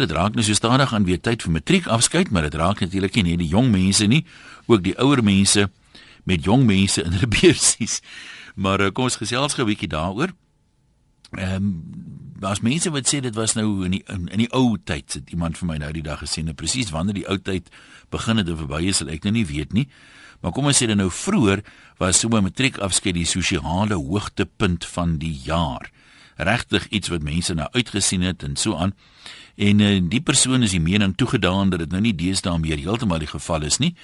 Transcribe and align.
Dit 0.00 0.14
raak 0.16 0.34
nou 0.34 0.44
so 0.44 0.56
stadig 0.56 0.94
aan 0.96 1.04
weer 1.04 1.20
tyd 1.20 1.42
vir 1.44 1.52
matriek 1.52 1.86
afskeid, 1.86 2.30
maar 2.30 2.46
dit 2.48 2.54
raak 2.56 2.80
natuurlik 2.80 3.18
nie 3.18 3.34
net 3.34 3.42
die 3.42 3.50
jong 3.52 3.68
mense 3.70 4.06
nie, 4.08 4.24
ook 4.66 4.82
die 4.82 4.96
ouer 4.96 5.20
mense 5.22 5.68
met 6.24 6.44
jong 6.44 6.64
mense 6.64 7.02
in 7.02 7.12
hulle 7.12 7.28
beursies. 7.40 8.00
Maar 8.54 8.86
uh, 8.86 8.92
kom 8.94 9.10
ons 9.10 9.20
gesels 9.20 9.54
gou 9.54 9.64
'n 9.64 9.72
bietjie 9.72 9.92
daaroor. 9.92 10.32
Ehm 11.36 11.54
um, 11.54 11.74
was 12.40 12.62
mense 12.64 12.88
wat 12.90 13.04
sê 13.04 13.20
dit 13.20 13.34
was 13.36 13.52
nou 13.52 13.84
in 13.84 13.90
die 13.90 14.02
in, 14.08 14.28
in 14.32 14.38
die 14.38 14.52
ou 14.56 14.78
tyd 14.84 15.12
het 15.12 15.30
iemand 15.30 15.58
vir 15.60 15.66
my 15.68 15.76
nou 15.76 15.92
die 15.92 16.02
dag 16.02 16.22
gesê, 16.24 16.40
nou 16.42 16.54
presies 16.56 16.90
wanneer 16.90 17.14
die 17.14 17.28
ou 17.28 17.36
tyd 17.36 17.68
begin 18.08 18.40
het 18.40 18.48
en 18.48 18.56
verby 18.56 18.86
is, 18.88 18.96
sal 18.96 19.12
ek 19.12 19.28
nou 19.28 19.34
nie 19.36 19.44
weet 19.46 19.76
nie. 19.76 19.88
Maar 20.40 20.54
kom 20.56 20.70
ons 20.70 20.80
sê 20.80 20.88
dan 20.88 21.02
nou 21.02 21.10
vroeër 21.12 21.60
was 22.00 22.20
so 22.20 22.28
'n 22.28 22.42
matriekafskeid 22.42 23.14
die 23.14 23.28
sosiale 23.28 23.94
hoogtepunt 23.94 24.84
van 24.84 25.18
die 25.18 25.36
jaar. 25.44 25.90
Regtig 26.40 26.86
iets 26.88 27.10
wat 27.12 27.22
mense 27.22 27.54
nou 27.54 27.68
uitgesien 27.72 28.22
het 28.24 28.42
en 28.46 28.56
so 28.56 28.76
aan. 28.76 28.94
En 29.60 29.80
uh, 29.84 30.00
die 30.08 30.22
persoon 30.24 30.62
is 30.64 30.72
die 30.72 30.80
mening 30.80 31.16
toegedaan 31.16 31.70
dat 31.70 31.84
dit 31.84 31.92
nou 31.92 32.00
nie 32.00 32.14
deesdae 32.16 32.58
meer 32.58 32.80
heeltemal 32.80 33.20
die 33.20 33.30
geval 33.30 33.68
is 33.68 33.78
nie. 33.82 33.94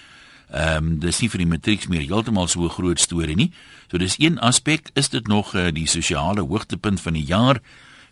Ehm 0.52 0.92
um, 0.92 0.98
dis 1.02 1.18
nie 1.20 1.28
vir 1.32 1.42
die 1.42 1.48
matrieks 1.50 1.88
meer 1.90 2.04
heeltemal 2.06 2.46
so 2.46 2.62
'n 2.64 2.70
groot 2.70 3.00
storie 3.00 3.36
nie. 3.36 3.52
So 3.90 3.98
dis 3.98 4.18
een 4.18 4.38
aspek, 4.38 4.90
is 4.94 5.08
dit 5.08 5.26
nog 5.26 5.54
uh, 5.54 5.72
die 5.72 5.86
sosiale 5.86 6.40
hoogtepunt 6.40 7.00
van 7.00 7.12
die 7.12 7.24
jaar 7.24 7.60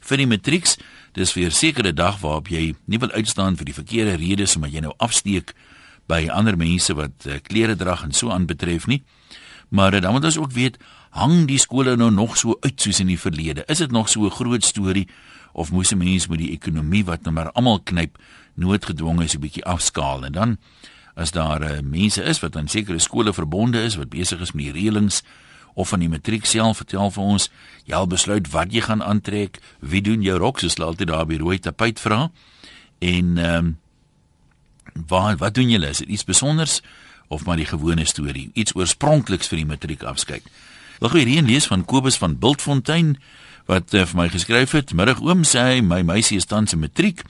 vir 0.01 0.17
die 0.17 0.27
matrieks. 0.27 0.77
Dis 1.13 1.33
vir 1.33 1.47
'n 1.47 1.51
sekere 1.51 1.93
dag 1.93 2.19
waarop 2.19 2.49
jy 2.49 2.75
nie 2.87 2.99
wil 2.99 3.11
uitstaan 3.11 3.57
vir 3.57 3.65
die 3.65 3.75
verkeerde 3.75 4.17
redes 4.17 4.57
omdat 4.57 4.73
jy 4.73 4.81
nou 4.81 4.95
afsteek 4.97 5.55
by 6.07 6.29
ander 6.29 6.57
mense 6.57 6.95
wat 6.95 7.27
uh, 7.27 7.39
klere 7.43 7.77
dra 7.77 8.03
en 8.03 8.13
so 8.13 8.31
aan 8.31 8.47
betref 8.47 8.87
nie. 8.87 9.03
Maar 9.69 9.95
uh, 9.95 10.01
dan 10.01 10.13
moet 10.13 10.25
ons 10.25 10.39
ook 10.39 10.53
weet, 10.53 10.79
hang 11.15 11.45
die 11.47 11.61
skole 11.63 11.95
nou 11.97 12.11
nog 12.11 12.37
so 12.37 12.57
uit 12.61 12.81
soos 12.81 13.01
in 13.01 13.13
die 13.13 13.21
verlede? 13.21 13.65
Is 13.71 13.79
dit 13.79 13.91
nog 13.91 14.09
so 14.09 14.27
'n 14.27 14.31
groot 14.31 14.65
storie? 14.65 15.09
Of 15.53 15.71
moes 15.71 15.93
'n 15.93 15.99
mens 15.99 16.27
met 16.27 16.39
die 16.39 16.51
ekonomie 16.51 17.05
wat 17.05 17.23
nou 17.23 17.35
maar 17.35 17.53
almal 17.53 17.81
knyp 17.81 18.19
noodgedwonge 18.55 19.25
is 19.25 19.35
'n 19.35 19.41
bietjie 19.41 19.65
afskaal? 19.65 20.25
En 20.25 20.33
dan 20.33 20.59
as 21.15 21.31
daar 21.31 21.63
uh, 21.63 21.81
mense 21.81 22.23
is 22.23 22.41
wat 22.41 22.57
aan 22.57 22.69
sekere 22.69 22.99
skole 22.99 23.33
verbonde 23.33 23.83
is 23.83 23.97
wat 23.97 24.09
besig 24.09 24.41
is 24.41 24.53
met 24.53 24.65
die 24.65 24.73
reëlings 24.73 25.23
of 25.75 25.89
van 25.89 26.03
die 26.03 26.09
matriek 26.09 26.45
self 26.45 26.77
vertel 26.77 27.11
vir 27.11 27.23
ons 27.23 27.51
jy 27.85 27.95
al 27.95 28.07
besluit 28.11 28.51
wat 28.51 28.73
jy 28.75 28.81
gaan 28.81 29.03
aantrek 29.03 29.61
wie 29.79 30.03
doen 30.03 30.23
jou 30.23 30.39
rok 30.39 30.59
soos 30.59 30.75
hulle 30.75 30.91
altyd 30.91 31.09
daar 31.09 31.27
by 31.27 31.39
rooi 31.39 31.59
tapuit 31.59 32.01
vra 32.01 32.31
en 32.99 33.39
ehm 33.39 33.57
um, 33.57 33.79
wat 35.09 35.39
wat 35.39 35.55
doen 35.55 35.71
julle? 35.71 35.89
Is 35.91 35.99
dit 35.99 36.09
iets 36.09 36.23
spesiaals 36.23 36.83
of 37.29 37.45
maar 37.45 37.57
die 37.57 37.67
gewone 37.67 38.05
storie? 38.05 38.51
Iets 38.55 38.75
oorspronkliks 38.77 39.49
vir 39.51 39.59
die 39.59 39.67
matriek 39.67 40.03
afskeid 40.03 40.47
wil 41.01 41.09
gou 41.09 41.19
hierheen 41.19 41.47
lees 41.47 41.67
van 41.67 41.85
Kobus 41.85 42.17
van 42.17 42.39
Bultfontein 42.39 43.17
wat 43.67 43.95
uh, 43.95 44.05
vir 44.05 44.17
my 44.17 44.29
geskryf 44.29 44.73
het 44.73 44.93
middag 44.93 45.21
oom 45.21 45.43
sê 45.43 45.61
hy 45.61 45.81
my 45.81 46.03
meisie 46.03 46.37
is 46.37 46.47
tans 46.47 46.73
in 46.73 46.81
matriek 46.81 47.25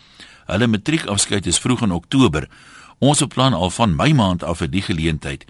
hulle 0.47 0.67
matriek 0.67 1.07
afskeid 1.07 1.47
is 1.47 1.59
vroeg 1.59 1.83
in 1.83 1.93
oktober 1.93 2.49
Ons 3.05 3.21
beplan 3.21 3.53
al 3.53 3.71
van 3.71 3.97
my 3.97 4.13
maand 4.13 4.45
af 4.45 4.63
vir 4.63 4.71
die 4.71 4.83
geleentheid. 4.83 5.45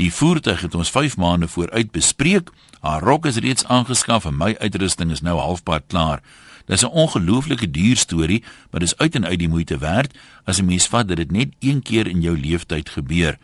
Die 0.00 0.12
voertuig 0.12 0.64
het 0.64 0.74
ons 0.74 0.90
5 0.90 1.16
maande 1.20 1.48
vooruit 1.48 1.90
bespreek. 1.92 2.50
Haar 2.80 3.02
rok 3.04 3.26
is 3.26 3.36
reeds 3.36 3.64
aangeskaf 3.64 4.24
en 4.24 4.38
my 4.38 4.54
uitrusting 4.58 5.12
is 5.12 5.20
nou 5.20 5.36
halfpad 5.38 5.84
klaar. 5.86 6.22
Dis 6.66 6.82
'n 6.82 6.90
ongelooflike 6.90 7.70
duur 7.70 7.96
storie, 7.96 8.44
maar 8.70 8.80
dis 8.80 8.96
uit 8.96 9.14
en 9.14 9.26
uit 9.26 9.38
die 9.38 9.48
moeite 9.48 9.78
werd 9.78 10.16
as 10.44 10.58
'n 10.58 10.64
mens 10.64 10.86
vat 10.86 11.08
dat 11.08 11.16
dit 11.16 11.30
net 11.30 11.48
een 11.60 11.82
keer 11.82 12.06
in 12.06 12.20
jou 12.20 12.38
lewenstyd 12.38 12.88
gebeur. 12.88 13.38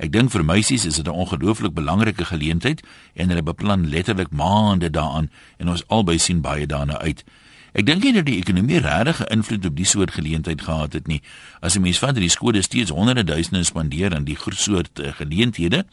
Ek 0.00 0.08
dink 0.14 0.32
vir 0.32 0.44
meisies 0.44 0.86
is 0.88 0.96
dit 0.96 1.06
'n 1.06 1.12
ongelooflik 1.12 1.74
belangrike 1.74 2.24
geleentheid 2.24 2.80
en 3.14 3.28
hulle 3.28 3.42
beplan 3.42 3.88
letterlik 3.88 4.30
maande 4.30 4.90
daaraan 4.90 5.30
en 5.58 5.68
ons 5.68 5.84
albei 5.88 6.18
sien 6.18 6.40
baie 6.40 6.66
daarna 6.66 6.98
uit. 6.98 7.24
Ek 7.72 7.86
dink 7.86 8.02
nie 8.02 8.12
dat 8.12 8.24
die 8.26 8.38
ekonomie 8.40 8.80
regtig 8.80 9.20
'n 9.20 9.32
invloed 9.36 9.66
op 9.66 9.76
die 9.76 9.84
soort 9.84 10.10
geleentheid 10.10 10.62
gehad 10.62 10.92
het 10.92 11.06
nie. 11.06 11.22
As 11.60 11.76
'n 11.76 11.82
mens 11.82 11.98
van 11.98 12.14
die 12.14 12.28
skole 12.28 12.62
steeds 12.62 12.90
honderde 12.90 13.24
duisende 13.24 13.64
spandeer 13.64 14.14
aan 14.14 14.24
die 14.24 14.38
soort 14.50 14.98
uh, 14.98 15.12
geleenthede, 15.12 15.84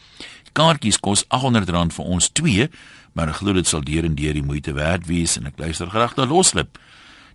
kaartjies 0.53 0.99
kos 0.99 1.25
R800 1.25 1.93
vir 1.93 2.05
ons 2.05 2.29
twee, 2.29 2.69
maar 3.13 3.27
ek 3.27 3.35
glo 3.35 3.53
dit 3.53 3.67
sal 3.67 3.83
deur 3.83 4.03
en 4.03 4.15
deur 4.15 4.33
die 4.33 4.43
moeite 4.43 4.73
werd 4.73 5.05
wees 5.05 5.37
en 5.37 5.45
ek 5.45 5.59
luister 5.59 5.89
graag 5.89 6.15
na 6.15 6.25
loslip. 6.25 6.79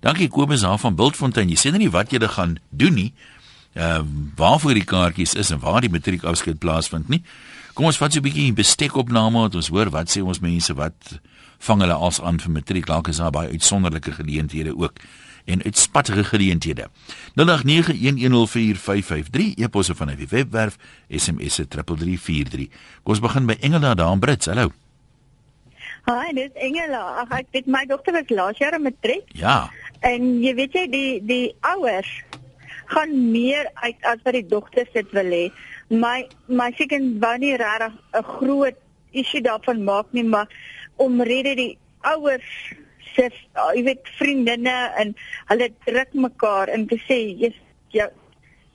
Dankie 0.00 0.28
Kobus 0.28 0.60
daar 0.60 0.78
van 0.78 0.94
Bultfontein. 0.94 1.48
Jy 1.48 1.56
sê 1.56 1.70
nou 1.70 1.78
nie 1.78 1.90
wat 1.90 2.10
jy 2.10 2.18
gaan 2.18 2.58
doen 2.70 2.94
nie. 2.94 3.12
Uh, 3.72 4.04
waarvoor 4.36 4.74
die 4.74 4.84
kaartjies 4.84 5.34
is 5.34 5.50
en 5.50 5.58
waar 5.58 5.80
die 5.80 5.90
matriekafskeid 5.90 6.58
plaasvind 6.60 7.08
nie. 7.08 7.22
Kom 7.72 7.88
ons 7.88 7.96
vat 7.96 8.12
so 8.12 8.20
'n 8.20 8.22
bietjie 8.22 8.52
bestekopname 8.52 9.48
dat 9.48 9.54
ons 9.54 9.68
hoor 9.68 9.90
wat 9.90 10.12
sê 10.12 10.20
ons 10.20 10.40
mense 10.40 10.74
wat 10.74 11.20
vang 11.58 11.80
hulle 11.80 11.94
als 11.94 12.20
aan 12.20 12.40
vir 12.40 12.50
matriek. 12.50 12.86
Dalk 12.86 13.08
is 13.08 13.16
daar 13.16 13.30
baie 13.30 13.48
uitsonderlike 13.48 14.12
geleenthede 14.12 14.76
ook 14.76 15.00
en 15.44 15.62
uitspattige 15.62 16.24
geleenthede. 16.24 16.88
0891104553 17.34 17.40
eposse 19.56 19.94
van 19.94 20.16
die 20.16 20.28
webwerf 20.28 20.76
SMS 21.08 21.54
3343. 21.54 22.68
Kom 23.02 23.14
ons 23.14 23.20
begin 23.20 23.46
by 23.46 23.56
Engela 23.60 23.94
daar 23.94 24.12
in 24.12 24.18
Brits. 24.18 24.46
Hallo. 24.46 24.70
Hi, 26.04 26.32
dis 26.34 26.50
Engela. 26.54 27.22
Ag 27.22 27.30
ek 27.38 27.46
weet 27.54 27.66
my 27.70 27.84
dogter 27.86 28.12
was 28.12 28.28
laas 28.28 28.58
jaar 28.58 28.74
in 28.74 28.82
matriek. 28.82 29.22
Ja. 29.38 29.70
En 30.00 30.42
jy 30.42 30.54
weet 30.58 30.72
jy 30.74 30.86
die 30.90 31.22
die 31.26 31.54
ouers 31.60 32.10
gaan 32.92 33.12
meer 33.32 33.68
uit 33.84 34.08
as 34.12 34.22
wat 34.24 34.36
die 34.36 34.46
dogters 34.46 34.92
dit 34.94 35.10
wil 35.16 35.34
hê. 35.36 35.44
My 35.88 36.28
my 36.48 36.70
seker 36.78 37.02
wou 37.24 37.34
nie 37.38 37.56
regtig 37.56 37.92
'n 38.20 38.30
groot 38.36 38.78
issue 39.12 39.42
daarvan 39.42 39.84
maak 39.84 40.06
nie, 40.12 40.24
maar 40.24 40.48
omrede 40.96 41.54
die 41.56 41.78
ouers 42.00 42.48
se 43.14 43.28
jy 43.74 43.82
weet 43.84 44.08
vriendinne 44.18 44.76
en 45.00 45.14
hulle 45.50 45.68
druk 45.86 46.14
mekaar 46.14 46.72
in 46.72 46.86
te 46.86 46.98
sê 47.06 47.18
jy 47.42 47.52
jy, 47.92 48.08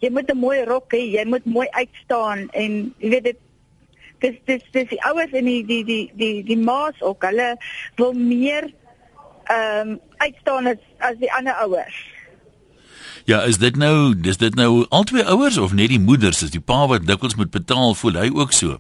jy 0.01 0.09
moet 0.09 0.31
'n 0.31 0.37
mooi 0.37 0.63
rok 0.65 0.93
hê, 0.93 1.01
jy 1.17 1.25
moet 1.25 1.45
mooi 1.45 1.67
uitstaan 1.71 2.49
en 2.53 2.93
jy 2.99 3.09
weet 3.09 3.23
dit 3.23 3.39
dis 4.19 4.37
dis 4.45 4.63
dis 4.73 4.89
die 4.89 5.01
ouers 5.09 5.33
en 5.33 5.45
die 5.45 5.63
die 5.65 5.83
die 5.85 6.11
die 6.13 6.43
die 6.43 6.57
ma's 6.57 7.01
ook 7.01 7.23
hulle 7.23 7.55
wil 7.97 8.13
meer 8.13 8.69
ehm 9.47 9.89
um, 9.89 9.99
uitstaan 10.17 10.67
as 10.67 10.81
as 10.99 11.17
die 11.17 11.31
ander 11.33 11.53
ouers. 11.63 11.97
Ja, 13.27 13.41
is 13.43 13.57
dit 13.59 13.75
nou 13.75 14.15
dis 14.15 14.37
dit 14.39 14.55
nou 14.55 14.85
albei 14.95 15.23
ouers 15.27 15.57
of 15.59 15.73
net 15.75 15.91
die 15.91 15.99
moeders 15.99 16.45
is 16.45 16.53
die 16.53 16.61
pa 16.63 16.85
wat 16.87 17.03
dikwels 17.09 17.35
moet 17.35 17.49
betaal 17.51 17.91
voel 17.99 18.19
hy 18.21 18.29
ook 18.31 18.53
so? 18.55 18.77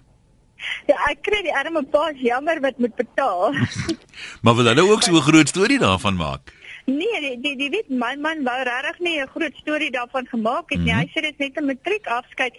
Ja, 0.87 0.95
ek 1.11 1.25
kry 1.27 1.41
die 1.43 1.51
arme 1.51 1.81
paas 1.91 2.21
jammer 2.23 2.61
wat 2.63 2.79
moet 2.79 2.95
betaal. 2.95 3.57
maar 4.47 4.55
wil 4.55 4.69
hulle 4.71 4.85
ook 4.87 5.03
so 5.03 5.17
'n 5.19 5.25
groot 5.25 5.51
storie 5.51 5.79
daarvan 5.83 6.15
maak? 6.15 6.53
Nee, 6.85 7.19
die 7.25 7.33
die, 7.43 7.53
die 7.59 7.69
weet 7.75 7.89
my 7.89 8.13
man 8.15 8.47
wou 8.47 8.55
regtig 8.71 9.03
nie 9.09 9.17
'n 9.19 9.27
groot 9.35 9.59
storie 9.65 9.91
daarvan 9.91 10.31
gemaak 10.31 10.71
het 10.71 10.79
nie. 10.79 10.93
Mm 10.93 10.99
-hmm. 10.99 11.11
Hy 11.11 11.11
sê 11.11 11.25
dit 11.27 11.37
net 11.37 11.59
'n 11.59 11.65
matriek 11.65 12.07
afskeid. 12.07 12.55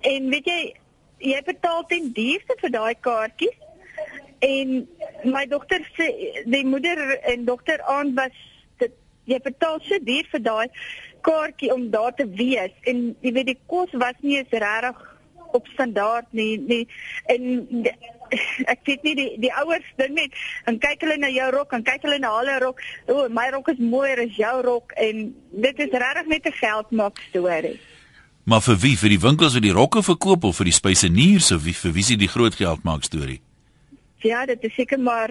En 0.00 0.30
weet 0.30 0.46
jy, 0.46 0.74
jy 1.18 1.42
betaal 1.42 1.84
ten 1.86 2.12
duurste 2.12 2.54
vir 2.62 2.70
daai 2.70 2.94
kaartjies. 3.00 3.58
En 4.38 4.88
my 5.24 5.46
dogter 5.46 5.90
se 5.96 6.06
die 6.46 6.64
moeder 6.66 7.18
en 7.18 7.44
dogter 7.44 7.82
aan 7.82 8.14
was 8.14 8.36
dit 8.78 8.92
jy 9.24 9.38
betaal 9.38 9.80
so 9.82 9.98
duur 9.98 10.26
vir 10.30 10.42
daai 10.42 10.68
kaartjie 11.26 11.72
om 11.74 11.88
daar 11.90 12.14
te 12.14 12.26
wees 12.38 12.74
en 12.90 13.12
jy 13.20 13.32
weet 13.32 13.52
die 13.52 13.60
kos 13.70 13.92
was 13.92 14.18
nie 14.20 14.38
eens 14.40 14.52
regtig 14.52 15.00
op 15.52 15.66
standaard 15.74 16.26
nie 16.30 16.56
nie. 16.58 16.86
En 17.32 17.42
ek 18.72 18.80
weet 18.88 19.02
nie 19.06 19.14
die 19.18 19.28
die 19.44 19.52
ouers 19.60 19.86
dink 20.00 20.16
net 20.16 20.42
en 20.70 20.80
kyk 20.80 21.04
hulle 21.04 21.18
na 21.20 21.30
jou 21.32 21.50
rok 21.52 21.76
en 21.76 21.84
kyk 21.86 22.08
hulle 22.08 22.18
na 22.22 22.32
hulle 22.38 22.58
rok. 22.64 22.82
O 23.06 23.18
oh, 23.24 23.28
my 23.28 23.48
rok 23.52 23.72
is 23.74 23.80
mooier 23.82 24.24
as 24.24 24.36
jou 24.38 24.54
rok. 24.64 24.96
En 24.96 25.24
dit 25.66 25.86
is 25.86 25.96
regtig 26.04 26.34
net 26.34 26.46
'n 26.46 26.58
geldmaak 26.60 27.22
storie. 27.28 27.78
Maar 28.44 28.60
vir 28.60 28.76
wie? 28.76 28.96
Vir 28.98 29.08
die 29.08 29.22
winkels 29.22 29.54
wat 29.54 29.62
die 29.62 29.76
rokke 29.76 30.02
verkoop 30.02 30.44
of 30.44 30.56
vir 30.56 30.64
die 30.64 30.80
spyseniers 30.80 31.52
of 31.52 31.62
wie 31.62 31.76
vir 31.76 31.92
wie 31.92 32.02
is 32.02 32.16
die 32.16 32.34
groot 32.36 32.54
geldmaak 32.54 33.04
storie 33.04 33.40
Ja, 34.22 34.46
dit 34.46 34.64
is 34.64 34.74
seker 34.74 35.00
maar 35.00 35.30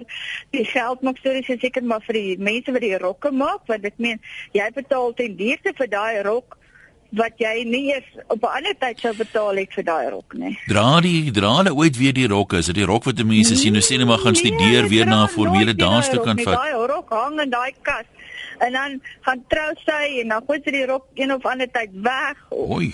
die 0.51 0.65
geldmaak 0.65 1.17
storie 1.17 1.43
is 1.47 1.59
seker 1.61 1.83
maar 1.83 2.01
vir 2.07 2.13
die 2.13 2.37
mense 2.37 2.71
wat 2.71 2.81
die 2.81 2.97
rokke 2.97 3.31
maak 3.31 3.67
want 3.67 3.85
ek 3.85 3.97
meen 3.97 4.19
jy 4.57 4.67
betaal 4.75 5.13
ten 5.13 5.37
duurste 5.39 5.73
vir 5.77 5.87
daai 5.87 6.21
rok 6.27 6.57
wat 7.19 7.41
jy 7.43 7.63
nie 7.67 7.91
eens 7.91 8.07
op 8.27 8.43
'n 8.43 8.55
ander 8.57 8.75
tyd 8.79 8.99
sou 8.99 9.13
betaal 9.15 9.55
het 9.55 9.73
vir 9.73 9.83
daai 9.83 10.09
rok 10.09 10.33
nie. 10.33 10.57
Dra 10.67 11.01
die 11.01 11.31
dra 11.31 11.57
hulle 11.57 11.75
ooit 11.75 11.97
weer 11.97 12.13
die 12.13 12.27
rokke? 12.27 12.57
Is 12.57 12.65
dit 12.65 12.75
die 12.75 12.85
rok 12.85 13.03
wat 13.03 13.15
die 13.15 13.25
mense 13.25 13.55
sien 13.55 13.73
nou 13.73 13.81
sê 13.83 13.97
net 13.97 14.07
maar 14.07 14.23
gaan 14.23 14.35
studeer 14.35 14.81
nee, 14.81 14.89
weer 14.89 15.05
na 15.05 15.23
'n 15.23 15.27
formele 15.27 15.75
dansstuk 15.75 16.23
kan 16.23 16.39
vat? 16.39 16.55
Daai 16.55 16.87
rok 16.87 17.09
hang 17.09 17.39
in 17.41 17.49
daai 17.49 17.73
kas 17.81 18.05
en 18.59 18.71
dan 18.71 19.01
gaan 19.21 19.43
trou 19.47 19.71
sy 19.85 20.21
en 20.21 20.27
dan 20.27 20.43
gooi 20.47 20.59
sy 20.63 20.71
die 20.71 20.85
rok 20.85 21.05
een 21.13 21.33
of 21.33 21.45
ander 21.45 21.71
tyd 21.71 21.89
weg. 21.93 22.37
Oei. 22.51 22.93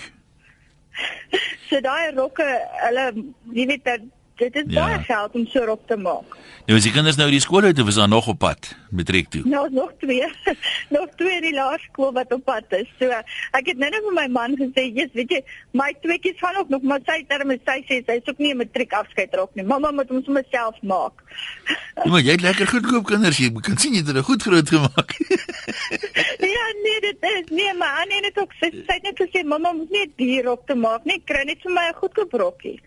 so 1.68 1.80
daai 1.80 2.10
rokke, 2.14 2.46
hulle 2.86 3.12
jy 3.52 3.66
weet 3.66 3.84
dat 3.84 4.00
Dit 4.38 4.54
is 4.54 4.64
Ja. 4.66 4.84
baie 4.84 4.98
geld 5.02 5.32
om 5.34 5.46
so 5.50 5.64
rok 5.66 5.80
te 5.86 5.96
maak. 5.96 6.36
Nou 6.68 6.76
as 6.78 6.84
die 6.84 6.92
kinders 6.92 7.16
nou 7.18 7.26
die 7.30 7.40
skool 7.42 7.62
uit 7.66 7.78
of 7.82 7.88
is 7.90 7.94
daar 7.98 8.08
nog 8.08 8.26
op 8.30 8.38
pad 8.38 8.68
matriek 8.90 9.28
toe? 9.32 9.42
Nou 9.44 9.66
is 9.66 9.72
nog 9.74 9.90
twee. 9.98 10.26
nog 10.96 11.08
twee 11.16 11.40
die 11.40 11.52
laerskool 11.54 12.12
wat 12.12 12.32
op 12.32 12.44
pad 12.44 12.64
is. 12.78 12.86
So 13.00 13.10
ek 13.10 13.66
het 13.72 13.76
nou 13.82 13.90
net 13.90 14.04
vir 14.06 14.14
my 14.14 14.26
man 14.28 14.54
gesê, 14.60 14.84
"Jesus, 14.94 15.12
weet 15.18 15.30
jy, 15.30 15.40
my 15.72 15.90
tweeetjies 16.02 16.38
gaan 16.38 16.56
ook 16.56 16.68
nog, 16.68 16.82
maar 16.82 17.00
sy 17.06 17.24
terme 17.28 17.58
sy 17.66 17.82
sê 17.88 17.98
sy 18.06 18.12
is 18.20 18.28
ook 18.30 18.38
nie 18.38 18.52
'n 18.54 18.56
matriek 18.56 18.92
afskeidrok 18.92 19.54
nie. 19.54 19.64
Mamma 19.64 19.90
moet 19.90 20.08
hom 20.08 20.22
sommer 20.24 20.44
self 20.50 20.76
maak." 20.82 21.12
Ja, 21.98 22.10
maar 22.10 22.20
jy 22.20 22.30
het 22.30 22.40
lekker 22.40 22.66
goedkoop 22.66 23.06
kinders, 23.06 23.38
jy 23.38 23.50
kan 23.60 23.76
sien 23.76 23.92
jy 23.92 23.98
het 23.98 24.06
hulle 24.06 24.22
goed 24.22 24.42
groot 24.42 24.68
gemaak. 24.68 25.10
ja, 26.56 26.64
nee, 26.84 27.00
dit 27.00 27.16
is 27.20 27.44
nee, 27.50 27.74
maar 27.74 28.00
Annie 28.02 28.20
het 28.22 28.38
ook 28.38 28.52
sy, 28.60 28.70
sy 28.70 28.94
het 28.94 29.02
net 29.02 29.18
gesê, 29.18 29.42
"Mamma 29.44 29.72
moet 29.72 29.90
nie 29.90 30.06
'n 30.06 30.12
duur 30.16 30.44
rok 30.44 30.66
te 30.66 30.74
maak 30.74 31.04
nie, 31.04 31.22
kry 31.24 31.42
net 31.44 31.58
vir 31.62 31.72
my 31.72 31.88
'n 31.90 31.94
goedkoop 31.94 32.32
rokkie." 32.32 32.80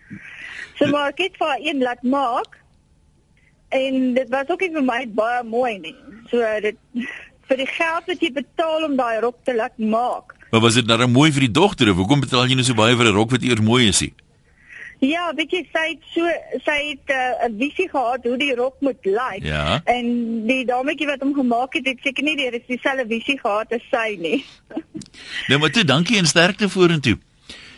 So 0.78 0.86
maar 0.88 1.08
ek 1.08 1.18
het 1.18 1.36
vir 1.42 1.50
haar 1.50 1.66
een 1.66 1.82
laat 1.82 2.02
maak. 2.02 2.58
En 3.68 4.14
dit 4.14 4.28
was 4.28 4.48
ook 4.48 4.60
nie 4.60 4.72
vir 4.78 4.86
my 4.86 5.02
baie 5.18 5.44
mooi 5.44 5.78
nie. 5.82 5.96
So 6.30 6.38
dit 6.64 6.78
vir 7.50 7.62
die 7.64 7.70
geld 7.74 8.10
wat 8.10 8.20
jy 8.22 8.32
betaal 8.32 8.86
om 8.88 8.96
daai 8.96 9.20
rok 9.20 9.38
te 9.44 9.54
laat 9.54 9.78
maak. 9.78 10.36
maar 10.52 10.60
was 10.60 10.74
dit 10.74 10.86
nou 10.86 11.06
mooi 11.08 11.32
vir 11.32 11.48
die 11.48 11.50
dogter 11.50 11.90
of 11.90 11.96
hoekom 11.96 12.20
betaal 12.20 12.46
jy 12.46 12.54
nou 12.54 12.64
so 12.64 12.74
baie 12.74 12.96
vir 12.96 13.08
'n 13.08 13.16
rok 13.16 13.30
wat 13.30 13.42
eers 13.42 13.60
mooi 13.60 13.88
is? 13.88 14.00
Nie? 14.00 14.12
Ja, 15.02 15.32
weet 15.34 15.50
jy, 15.50 15.62
sy 15.72 15.86
het 15.88 16.04
so 16.14 16.34
sy 16.62 16.76
het 16.92 17.10
uh, 17.10 17.48
'n 17.48 17.56
visie 17.58 17.88
gehad 17.90 18.22
hoe 18.22 18.36
die 18.38 18.54
rok 18.54 18.76
moet 18.80 19.02
lyk. 19.02 19.42
Ja. 19.42 19.80
En 19.84 20.06
die 20.46 20.64
dametjie 20.64 21.06
wat 21.06 21.20
hom 21.20 21.34
gemaak 21.34 21.74
het, 21.74 21.86
het 21.86 21.98
seker 22.02 22.22
nie 22.22 22.36
die 22.36 22.62
dieselfde 22.66 23.06
visie 23.08 23.38
gehad 23.38 23.72
as 23.72 23.82
sy 23.90 24.16
nie. 24.18 24.44
Nou 25.48 25.58
maar 25.60 25.70
toe, 25.70 25.84
dankie 25.84 26.16
en 26.16 26.26
sterkte 26.26 26.68
vorentoe. 26.68 27.18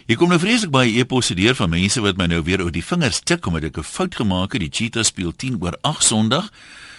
Hier 0.04 0.18
kom 0.20 0.28
nou 0.28 0.36
vreeslik 0.36 0.68
baie 0.68 0.90
e-posse 1.00 1.32
deur 1.32 1.54
van 1.56 1.70
mense 1.72 2.02
wat 2.04 2.18
my 2.20 2.26
nou 2.28 2.42
weer 2.44 2.60
oor 2.60 2.72
die 2.74 2.84
vingers 2.84 3.22
tik 3.24 3.46
omdat 3.48 3.64
ek 3.70 3.78
'n 3.80 3.88
fout 3.88 4.14
gemaak 4.14 4.52
het. 4.52 4.60
Die 4.60 4.68
Cheetahs 4.68 5.08
speel 5.08 5.32
10 5.32 5.56
oor 5.62 5.78
8 5.80 6.04
Sondag. 6.04 6.52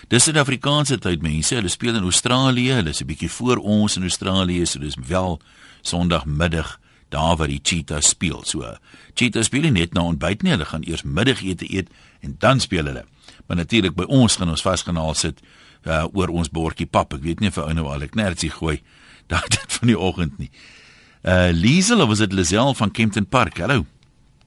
Dis 0.09 0.23
Suid-Afrikaanse 0.23 0.97
tyd 0.97 1.21
mense. 1.21 1.55
Hulle 1.55 1.69
speel 1.69 1.95
in 1.95 2.03
Australië. 2.03 2.71
Hulle 2.73 2.89
is 2.89 3.01
'n 3.01 3.05
bietjie 3.05 3.29
voor 3.29 3.57
ons 3.57 3.95
in 3.95 4.01
Australië, 4.01 4.65
so 4.65 4.79
dis 4.79 4.95
wel 5.07 5.39
Sondagmiddag 5.81 6.79
daar 7.09 7.37
waar 7.37 7.47
die 7.47 7.59
Cheetahs 7.61 8.09
speel. 8.09 8.43
So 8.43 8.77
Cheetahs 9.13 9.45
speel 9.45 9.71
net 9.71 9.93
na 9.93 10.01
ontbyt 10.01 10.41
nie. 10.41 10.51
Hulle 10.51 10.65
gaan 10.65 10.83
eers 10.83 11.03
middagete 11.03 11.75
eet 11.75 11.89
en 12.21 12.35
dan 12.39 12.59
speel 12.59 12.85
hulle. 12.85 13.05
Maar 13.45 13.57
natuurlik 13.57 13.95
by 13.95 14.03
ons 14.03 14.35
gaan 14.35 14.49
ons 14.49 14.61
vasgenaal 14.61 15.13
sit 15.13 15.41
uh, 15.83 16.05
oor 16.13 16.27
ons 16.27 16.49
bordjie 16.49 16.87
pap. 16.87 17.13
Ek 17.13 17.21
weet 17.21 17.39
nie 17.39 17.49
of 17.49 17.57
ou 17.57 17.73
nou 17.73 17.85
al 17.85 18.01
ek 18.01 18.15
nertsie 18.15 18.49
gooi 18.49 18.81
daai 19.29 19.47
dit 19.49 19.73
van 19.73 19.87
die 19.87 19.99
oggend 19.99 20.37
nie. 20.37 20.49
Uh 21.25 21.50
Liesel, 21.51 22.01
of 22.01 22.07
was 22.07 22.18
dit 22.18 22.31
Lisel 22.33 22.74
van 22.74 22.92
Kempton 22.92 23.25
Park? 23.27 23.57
Hallo. 23.57 23.86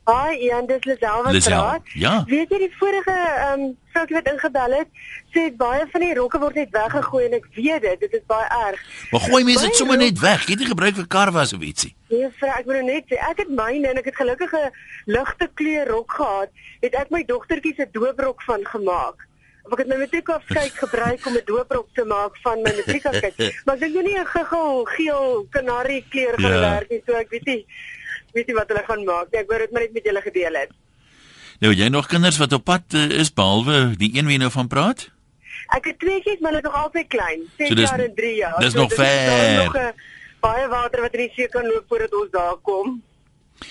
Hi, 0.09 0.37
Ian, 0.41 0.67
dis 0.67 0.85
Lisel 0.85 1.23
wat 1.23 1.33
Lisel, 1.33 1.53
praat. 1.53 1.83
ja. 1.93 2.25
Weet 2.27 2.49
jy 2.55 2.59
die 2.59 2.71
vorige 2.79 3.13
ehm 3.13 3.61
um, 3.61 3.73
vrou 3.93 4.05
wat 4.15 4.29
ingebel 4.31 4.77
het, 4.79 4.89
sê 5.35 5.49
baie 5.59 5.85
van 5.91 6.05
die 6.07 6.15
rokke 6.15 6.39
word 6.39 6.55
net 6.55 6.71
weggegooi 6.71 7.25
en 7.27 7.35
ek 7.41 7.49
weet 7.57 7.83
dit, 7.83 8.01
dit 8.07 8.15
is 8.21 8.25
baie 8.31 8.47
erg. 8.71 8.81
Maar 9.11 9.25
gooi 9.27 9.43
mense 9.45 9.67
dit 9.67 9.77
sommer 9.77 9.99
net 9.99 10.21
weg. 10.23 10.47
Jy 10.47 10.55
het 10.55 10.63
nie 10.65 10.71
gebruik 10.71 10.97
vir 11.01 11.09
karwas 11.17 11.53
of 11.53 11.67
ietsie. 11.67 11.93
Nee, 12.15 12.31
vrou, 12.39 12.53
ek 12.55 12.71
wil 12.71 12.81
net 12.87 13.11
sê 13.11 13.19
ek 13.27 13.43
het 13.43 13.51
myne 13.51 13.91
en 13.91 13.99
ek 14.01 14.13
het 14.13 14.21
gelukkig 14.23 14.55
'n 14.55 14.71
ligte 15.19 15.51
kleur 15.55 15.91
rok 15.93 16.13
gehad, 16.21 16.51
het 16.81 16.95
ek 16.95 17.11
my 17.11 17.25
dogtertjie 17.27 17.75
se 17.75 17.89
dooprok 17.93 18.43
van 18.47 18.65
gemaak. 18.65 19.28
Of 19.69 19.75
ek 19.76 19.82
het 19.85 19.88
my 19.93 19.97
matriekafskeid 20.00 20.73
gebruik 20.81 21.26
om 21.29 21.35
'n 21.37 21.44
dooprok 21.44 21.88
te 21.94 22.05
maak 22.09 22.37
van 22.43 22.62
my 22.65 22.73
matriekafskeid. 22.81 23.37
maar 23.65 23.75
ek 23.76 23.81
dink 23.85 23.94
jy 23.94 24.03
nie 24.03 24.17
'n 24.19 24.26
giggel 24.26 24.85
geel 24.97 25.47
kanarie 25.50 26.05
kleur 26.09 26.35
gaan 26.41 26.53
Ja. 26.56 26.61
werk 26.61 26.88
nie, 26.91 27.03
so 27.06 27.12
ek 27.12 27.29
weet 27.31 27.44
nie 27.47 27.67
weet 28.32 28.47
nie 28.47 28.55
wat 28.56 28.69
hulle 28.69 28.85
gaan 28.88 29.05
maak 29.05 29.26
nie. 29.32 29.41
Ek 29.41 29.49
wou 29.49 29.59
dit 29.59 29.70
maar 29.73 29.82
net 29.82 29.93
met 29.93 30.05
julle 30.05 30.20
gedeel 30.25 30.55
het. 30.55 30.70
Nou 31.61 31.73
jy 31.75 31.88
nog 31.88 32.06
kinders 32.06 32.38
wat 32.38 32.53
op 32.53 32.65
pad 32.65 32.82
uh, 32.94 33.05
is 33.20 33.32
behalwe 33.35 33.97
die 33.99 34.17
een 34.17 34.26
wie 34.26 34.38
nou 34.38 34.50
van 34.50 34.69
praat? 34.69 35.11
Ek 35.76 35.85
het 35.85 35.99
twee 35.99 36.23
kies, 36.23 36.38
maar 36.41 36.53
hulle 36.55 36.62
is 36.65 36.69
nog 36.70 36.82
altyd 36.85 37.06
klein, 37.09 37.41
6 37.59 37.69
So 37.69 37.75
dis- 37.75 37.91
jaar 37.91 38.00
en 38.00 38.15
3 38.15 38.35
jaar. 38.37 38.59
dis 38.61 38.73
So 38.73 38.79
nog 38.79 38.88
dit 38.88 38.99
ver. 38.99 39.65
nog 39.65 39.75
'n 39.76 39.93
baie 40.41 40.69
water 40.69 41.00
wat 41.00 41.12
in 41.15 41.20
die 41.26 41.32
see 41.35 41.49
kan 41.49 41.67
loop 41.67 41.85
voordat 41.88 42.15
ons 42.15 42.31
daar 42.31 42.56
kom. 42.62 43.03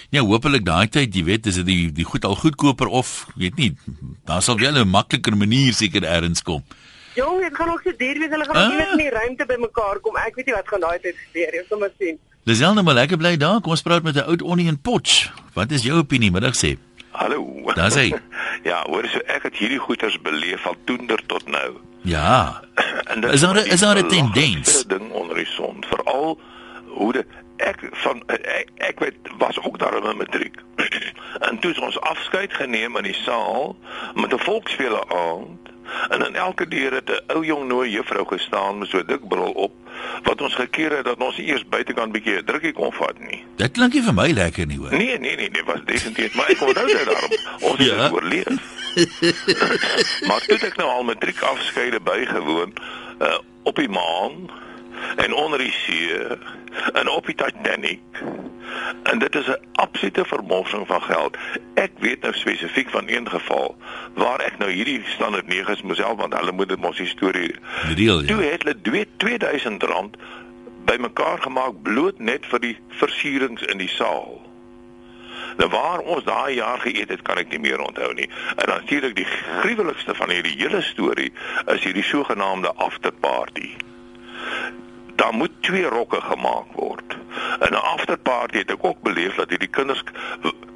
Ja, 0.09 0.21
hopelik 0.21 0.65
daai 0.65 0.87
tyd, 0.87 1.15
jy 1.15 1.23
weet, 1.23 1.45
is 1.45 1.55
dit 1.55 1.65
die 1.65 1.91
die 1.91 2.05
goed 2.05 2.25
al 2.25 2.35
goedkoper 2.35 2.87
of 2.87 3.27
weet 3.35 3.55
nie, 3.55 3.73
daar 4.25 4.41
sal 4.41 4.57
wel 4.57 4.77
'n 4.77 4.87
makliker 4.89 5.37
manier 5.37 5.73
seker 5.73 6.03
ergens 6.03 6.41
kom. 6.43 6.63
Jong, 7.15 7.41
dit 7.41 7.55
gaan 7.55 7.69
ook 7.69 7.81
so 7.83 7.91
duur 7.97 8.19
wees. 8.19 8.29
Hulle 8.29 8.45
gaan 8.45 8.55
Ah. 8.55 8.67
nie 8.69 8.77
net 8.77 8.91
in 8.91 8.97
die 8.97 9.09
ruimte 9.09 9.45
bymekaar 9.45 9.99
kom. 10.01 10.15
Ek 10.17 10.35
weet 10.35 10.45
nie 10.45 10.53
wat 10.55 10.67
gaan 10.67 10.79
daai 10.79 10.99
tyd 10.99 11.15
gebeur 11.25 11.51
nie. 11.51 11.59
Ons 11.59 11.67
sal 11.69 11.79
maar 11.79 11.91
sien. 11.99 12.17
Lisel 12.43 12.73
nou 12.73 12.83
maar 12.83 12.93
lekker 12.93 13.17
bly 13.17 13.37
daar. 13.37 13.61
Kom 13.61 13.71
ons 13.71 13.81
praat 13.81 14.03
met 14.03 14.15
'n 14.15 14.19
oud 14.29 14.41
Onnie 14.41 14.67
in 14.67 14.79
Potch. 14.81 15.31
Wat 15.53 15.71
is 15.71 15.83
jou 15.83 15.97
opinie 15.97 16.31
middag 16.31 16.53
sê? 16.55 16.77
Hallo. 17.11 17.71
Daar's 17.75 17.95
hy. 18.01 18.13
ja, 18.63 18.83
hoor 18.85 19.07
so 19.07 19.17
ek 19.25 19.43
het 19.43 19.55
hierdie 19.55 19.79
goeters 19.79 20.17
beleef 20.21 20.61
van 20.61 20.75
toender 20.85 21.19
tot 21.27 21.47
nou. 21.47 21.73
Ja. 22.03 22.61
En 23.07 23.23
Is 23.23 23.41
daar 23.41 23.53
die 23.53 23.65
is 23.71 23.79
daar 23.79 23.97
'n 23.97 24.07
tendens? 24.07 24.83
ding 24.87 25.11
onder 25.11 25.35
die 25.35 25.45
son, 25.45 25.83
veral 25.89 26.39
hoe 26.87 27.13
dit 27.13 27.25
ek 27.57 27.80
van 27.92 28.24
ek, 28.27 28.68
ek 28.77 29.00
weet 29.00 29.15
was 29.38 29.59
ook 29.62 29.80
daar 29.80 29.98
in 29.98 30.04
'n 30.09 30.18
matriek. 30.18 30.56
en 31.50 31.59
toe 31.59 31.71
is 31.71 31.80
ons 31.80 32.00
afskeid 32.00 32.54
geneem 32.54 32.98
in 32.98 33.04
die 33.04 33.13
saal 33.24 33.75
met 34.15 34.33
'n 34.33 34.39
volksspele 34.39 35.04
aand 35.09 35.59
en 36.09 36.25
in 36.25 36.36
elke 36.36 36.68
deur 36.68 36.94
het 36.94 37.09
'n 37.09 37.31
ou 37.33 37.45
jong 37.45 37.68
nooi 37.68 37.89
juffrou 37.92 38.25
gestaan 38.27 38.77
met 38.77 38.89
so 38.89 38.98
'n 38.98 39.06
dik 39.07 39.27
bril 39.27 39.51
op 39.51 39.71
wat 40.24 40.42
ons 40.42 40.56
gekeer 40.56 40.92
het 40.98 41.06
dat 41.06 41.18
ons 41.18 41.38
eers 41.38 41.65
buitekant 41.68 42.12
bietjie 42.12 42.38
'n 42.38 42.45
drukkie 42.45 42.74
kon 42.74 42.94
vat 42.94 43.19
nie. 43.19 43.44
Dit 43.56 43.71
klink 43.71 43.94
nie 43.94 44.04
vir 44.04 44.13
my 44.13 44.31
lekker 44.31 44.65
nie 44.65 44.77
hoor. 44.77 44.92
Nee, 44.92 45.19
nee, 45.19 45.36
nee, 45.36 45.50
dit 45.50 45.65
was 45.65 45.80
definitief, 45.86 46.36
maar 46.36 46.50
ek 46.50 46.62
onthou 46.62 46.86
dit 46.88 47.06
daarom. 47.06 47.31
Ons 47.59 47.77
het 47.77 47.88
Ja. 47.88 48.01
dit 48.04 48.12
oorleef. 48.12 48.75
maar 50.27 50.39
toe 50.45 50.56
het 50.56 50.63
ek 50.63 50.75
nou 50.77 50.89
al 50.89 51.04
matriek 51.04 51.42
afskeide 51.42 52.00
bygewoon 52.00 52.74
uh, 53.21 53.38
op 53.63 53.75
die 53.75 53.89
maan 53.89 54.50
en 55.15 55.33
onder 55.33 55.59
die 55.59 55.71
see 55.71 56.17
en 56.94 57.09
op 57.09 57.25
die 57.25 57.35
Titanic. 57.35 57.99
En 59.03 59.19
dit 59.19 59.35
is 59.35 59.47
'n 59.47 59.57
absolute 59.73 60.25
vermorsing 60.25 60.88
van 60.88 61.01
geld. 61.01 61.38
Ek 61.73 61.91
weet 61.99 62.21
nou 62.21 62.33
spesifiek 62.33 62.89
van 62.89 63.03
een 63.07 63.29
geval 63.29 63.75
waar 64.13 64.39
ek 64.39 64.57
nou 64.57 64.71
hierdie 64.71 65.03
standaard 65.05 65.45
9's 65.45 65.81
myself 65.81 66.17
want 66.17 66.33
hulle 66.33 66.51
moet 66.51 66.69
dit 66.69 66.79
mos 66.79 66.97
die 66.97 67.07
storie 67.07 67.55
Toe 68.25 68.44
ja. 68.44 68.51
het 68.51 68.63
hulle 68.63 68.81
twee- 68.81 69.09
2000 69.17 69.83
rand 69.83 70.17
bymekaar 70.85 71.41
gemaak 71.41 71.81
bloot 71.81 72.19
net 72.19 72.45
vir 72.45 72.59
die 72.59 72.77
versierings 72.88 73.61
in 73.61 73.77
die 73.77 73.91
saal. 73.91 74.41
Nou 75.57 75.69
waar 75.69 75.99
ons 75.99 76.23
daai 76.23 76.55
jaar 76.55 76.79
geëet 76.79 77.09
het, 77.09 77.21
kan 77.21 77.38
ek 77.41 77.49
nie 77.49 77.59
meer 77.59 77.81
onthou 77.81 78.13
nie. 78.13 78.29
En 78.55 78.69
natuurlik 78.69 79.15
die 79.15 79.27
gruwelikste 79.61 80.15
van 80.15 80.29
hierdie 80.29 80.55
hele 80.57 80.81
storie 80.81 81.31
is 81.65 81.83
hierdie 81.83 82.05
sogenaamde 82.05 82.73
afterparty. 82.73 83.71
Daar 85.17 85.33
moet 85.33 85.51
twee 85.61 85.83
rokke 85.89 86.21
gemaak 86.21 86.71
word. 86.75 87.17
In 87.65 87.73
'n 87.73 87.83
afterparty 87.95 88.57
het 88.57 88.71
ek 88.71 88.83
ook 88.85 89.01
beleef 89.01 89.35
dat 89.35 89.49
hierdie 89.49 89.67
kinders 89.77 90.03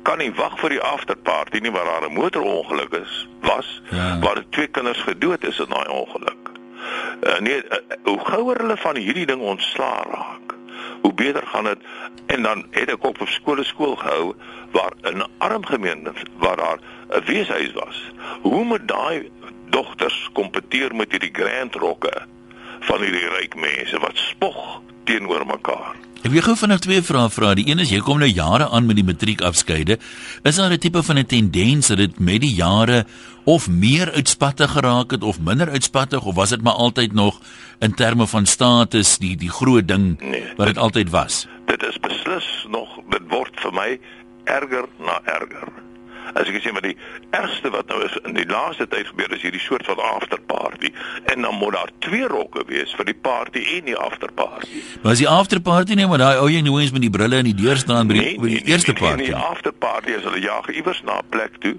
kan 0.04 0.18
nie 0.18 0.32
wag 0.34 0.58
vir 0.60 0.70
die 0.70 0.82
afterparty 0.82 1.60
nie 1.62 1.72
waar 1.72 1.86
daar 1.86 2.10
'n 2.10 2.14
motorongeluk 2.14 2.94
is 2.94 3.28
was 3.42 3.82
Ja. 3.90 4.20
waar 4.20 4.44
twee 4.50 4.68
kinders 4.68 5.02
gedood 5.02 5.44
is 5.44 5.60
in 5.60 5.70
daai 5.70 5.88
ongeluk. 5.90 6.50
Uh, 7.24 7.40
nee, 7.40 7.58
uh, 7.64 7.78
hoe 8.04 8.20
gouer 8.20 8.58
hulle 8.58 8.78
van 8.78 8.96
hierdie 8.96 9.26
ding 9.26 9.42
ontslaa 9.42 10.04
raak, 10.10 10.56
hoe 11.02 11.14
beter 11.14 11.48
gaan 11.48 11.64
dit. 11.64 11.78
En 12.26 12.42
dan 12.44 12.66
het 12.72 12.90
ek 12.90 13.06
ook 13.06 13.22
op 13.22 13.28
skole 13.28 13.64
skool 13.64 13.96
gehou 13.96 14.36
waar 14.72 14.92
in 15.02 15.24
arm 15.38 15.66
gemeenskappe 15.66 16.22
waar 16.38 16.56
daar 16.58 16.80
'n 17.10 17.26
weeshuis 17.26 17.74
was. 17.74 18.12
Hoe 18.42 18.64
moet 18.64 18.88
daai 18.88 19.32
dogters 19.70 20.30
kompeteer 20.34 20.96
met 20.96 21.12
hierdie 21.12 21.34
grand 21.34 21.76
rokke 21.76 22.22
van 22.88 23.04
hierdie 23.06 23.28
ryk 23.38 23.56
mense 23.56 24.00
wat 24.02 24.18
spog 24.18 24.82
teenoor 25.10 25.46
mekaar? 25.46 25.98
Ek 26.22 26.30
wil 26.30 26.44
gou 26.46 26.54
vinnig 26.54 26.82
twee 26.84 27.02
vrae 27.02 27.30
vra. 27.34 27.56
Die 27.58 27.66
een 27.66 27.82
is 27.82 27.90
jy 27.90 27.98
kom 28.06 28.20
nou 28.22 28.30
jare 28.30 28.68
aan 28.70 28.86
met 28.86 29.00
die 29.00 29.06
matriekafskeide. 29.06 29.98
Is 30.46 30.56
daar 30.56 30.70
'n 30.72 30.78
tipe 30.78 31.02
van 31.04 31.18
'n 31.18 31.26
tendens 31.26 31.88
dat 31.88 31.98
dit 31.98 32.20
met 32.20 32.42
die 32.42 32.54
jare 32.54 33.06
of 33.44 33.68
meer 33.68 34.12
uitspattig 34.12 34.72
geraak 34.72 35.12
het 35.12 35.24
of 35.24 35.40
minder 35.40 35.70
uitspattig 35.70 36.22
of 36.24 36.36
was 36.36 36.50
dit 36.50 36.62
maar 36.62 36.78
altyd 36.78 37.14
nog 37.14 37.42
in 37.80 37.94
terme 37.94 38.28
van 38.28 38.46
status 38.46 39.18
die 39.18 39.36
die 39.36 39.50
groot 39.50 39.88
ding 39.88 40.22
Nee, 40.22 40.44
wat 40.58 40.68
dit 40.68 40.78
altyd 40.78 41.10
was? 41.10 41.48
Dit 41.66 41.84
is 41.84 41.98
beslis 42.00 42.66
nog 42.70 42.90
dit 43.10 43.22
word 43.30 43.60
vir 43.60 43.74
my 43.74 44.00
erger 44.46 44.86
na 45.00 45.22
erger. 45.26 45.91
As 46.34 46.48
ek 46.48 46.62
sê 46.64 46.72
maar 46.72 46.86
die 46.86 46.96
ergste 47.36 47.72
wat 47.74 47.90
nou 47.92 48.00
is 48.06 48.16
in 48.24 48.38
die 48.38 48.48
laaste 48.48 48.88
tyd 48.88 49.10
gebeur 49.12 49.34
is 49.36 49.44
hierdie 49.44 49.62
soort 49.62 49.86
van 49.90 50.00
afterparty 50.00 50.92
en 51.34 51.42
dan 51.48 51.56
moet 51.60 51.76
daar 51.76 51.92
twee 52.00 52.28
rokke 52.28 52.64
wees 52.68 52.94
vir 52.98 53.10
die 53.10 53.18
party 53.28 53.64
en 53.78 53.90
die 53.90 53.98
afterparty. 53.98 54.84
Was 55.04 55.20
die 55.24 55.30
afterparty 55.30 55.98
nie 56.00 56.08
maar 56.08 56.24
daai 56.24 56.38
ou 56.40 56.48
jy 56.52 56.64
nou 56.66 56.80
eens 56.80 56.96
met 56.96 57.04
die 57.04 57.14
brille 57.14 57.42
in 57.44 57.52
die 57.52 57.58
deur 57.58 57.80
staan 57.82 58.12
by 58.12 58.20
die, 58.20 58.36
by 58.40 58.54
die 58.56 58.64
eerste 58.72 58.96
nee, 58.96 59.02
party? 59.02 59.28
Nee, 59.28 59.34
die 59.34 59.50
afterparty 59.52 60.18
is 60.20 60.28
hulle 60.28 60.44
jag 60.44 60.72
iewers 60.72 61.02
na 61.08 61.20
'n 61.20 61.30
plek 61.30 61.60
toe. 61.66 61.76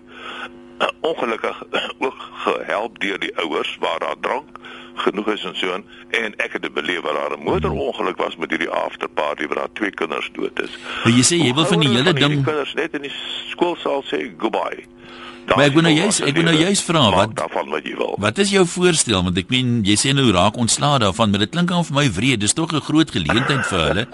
Uh, 0.82 0.88
ongelukkig 1.10 1.62
ook 2.06 2.20
gehelp 2.44 3.00
deur 3.00 3.18
die 3.18 3.36
ouers 3.38 3.76
waar 3.80 3.98
daar 3.98 4.20
drank 4.20 4.58
genoeg 4.94 5.28
is 5.28 5.44
en 5.44 5.56
so 5.56 5.72
aan 5.72 5.84
en 6.10 6.34
ek 6.36 6.52
het 6.52 6.62
dit 6.62 6.74
beleef 6.74 7.00
waar 7.00 7.14
daar 7.14 7.36
'n 7.38 7.42
motorongeluk 7.42 8.16
was 8.16 8.36
met 8.36 8.50
hierdie 8.50 8.70
afterparty 8.70 9.46
waar 9.46 9.56
daar 9.56 9.72
twee 9.72 9.90
kinders 9.90 10.30
dood 10.32 10.60
is. 10.60 10.70
Maar 11.04 11.12
jy 11.12 11.24
sê 11.24 11.36
jy 11.36 11.54
wil 11.54 11.66
van 11.66 11.80
die 11.80 11.88
hele 11.88 12.12
ding 12.12 12.44
kinders 12.44 12.74
net 12.74 12.94
in 12.94 13.02
die 13.02 13.14
skoolsaal 13.48 14.04
sê 14.04 14.30
goodbye. 14.38 14.84
Daar 15.46 15.56
Maar 15.56 15.66
ek 15.66 15.72
wil 15.72 15.82
nou 15.82 15.92
is 15.94 16.00
juist 16.00 16.20
ek 16.20 16.34
wil 16.34 16.44
nou 16.46 16.54
juist 16.54 16.84
vra 16.86 17.02
wat 17.10 17.34
daarvan 17.34 17.68
wat 17.68 17.86
jy 17.86 17.96
wil. 17.98 18.14
Wat 18.18 18.38
is 18.38 18.50
jou 18.50 18.62
voorstel 18.66 19.22
want 19.22 19.38
ek 19.38 19.48
meen 19.50 19.80
jy 19.84 19.96
sê 19.98 20.12
nou 20.14 20.30
raak 20.30 20.56
ontslaa 20.56 20.98
daarvan 21.02 21.30
maar 21.30 21.42
dit 21.42 21.50
klink 21.50 21.70
aan 21.70 21.84
vir 21.88 21.96
my 21.98 22.06
wreed 22.10 22.40
dis 22.40 22.54
tog 22.54 22.72
'n 22.72 22.80
groot 22.80 23.10
geleentheid 23.10 23.66
vir 23.66 23.80
hulle. 23.88 24.06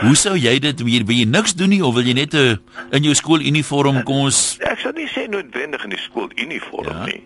Hoe 0.00 0.16
sou 0.16 0.36
jy 0.36 0.58
dit 0.58 0.80
wil 0.80 0.92
jy, 0.92 1.04
wil 1.04 1.16
jy 1.16 1.24
niks 1.24 1.54
doen 1.54 1.68
nie 1.68 1.82
of 1.84 1.94
wil 1.94 2.04
jy 2.04 2.12
net 2.12 2.34
'n 2.34 2.60
in 2.90 3.02
jou 3.02 3.14
skooluniform 3.14 4.02
kom 4.02 4.28
ons 4.28 4.58
Ek 4.60 4.78
sou 4.78 4.92
nie 4.92 5.08
sê 5.08 5.28
noodwendig 5.28 5.84
in 5.84 5.90
die 5.90 5.98
skooluniform 5.98 6.86
ja. 6.86 7.04
nie. 7.04 7.22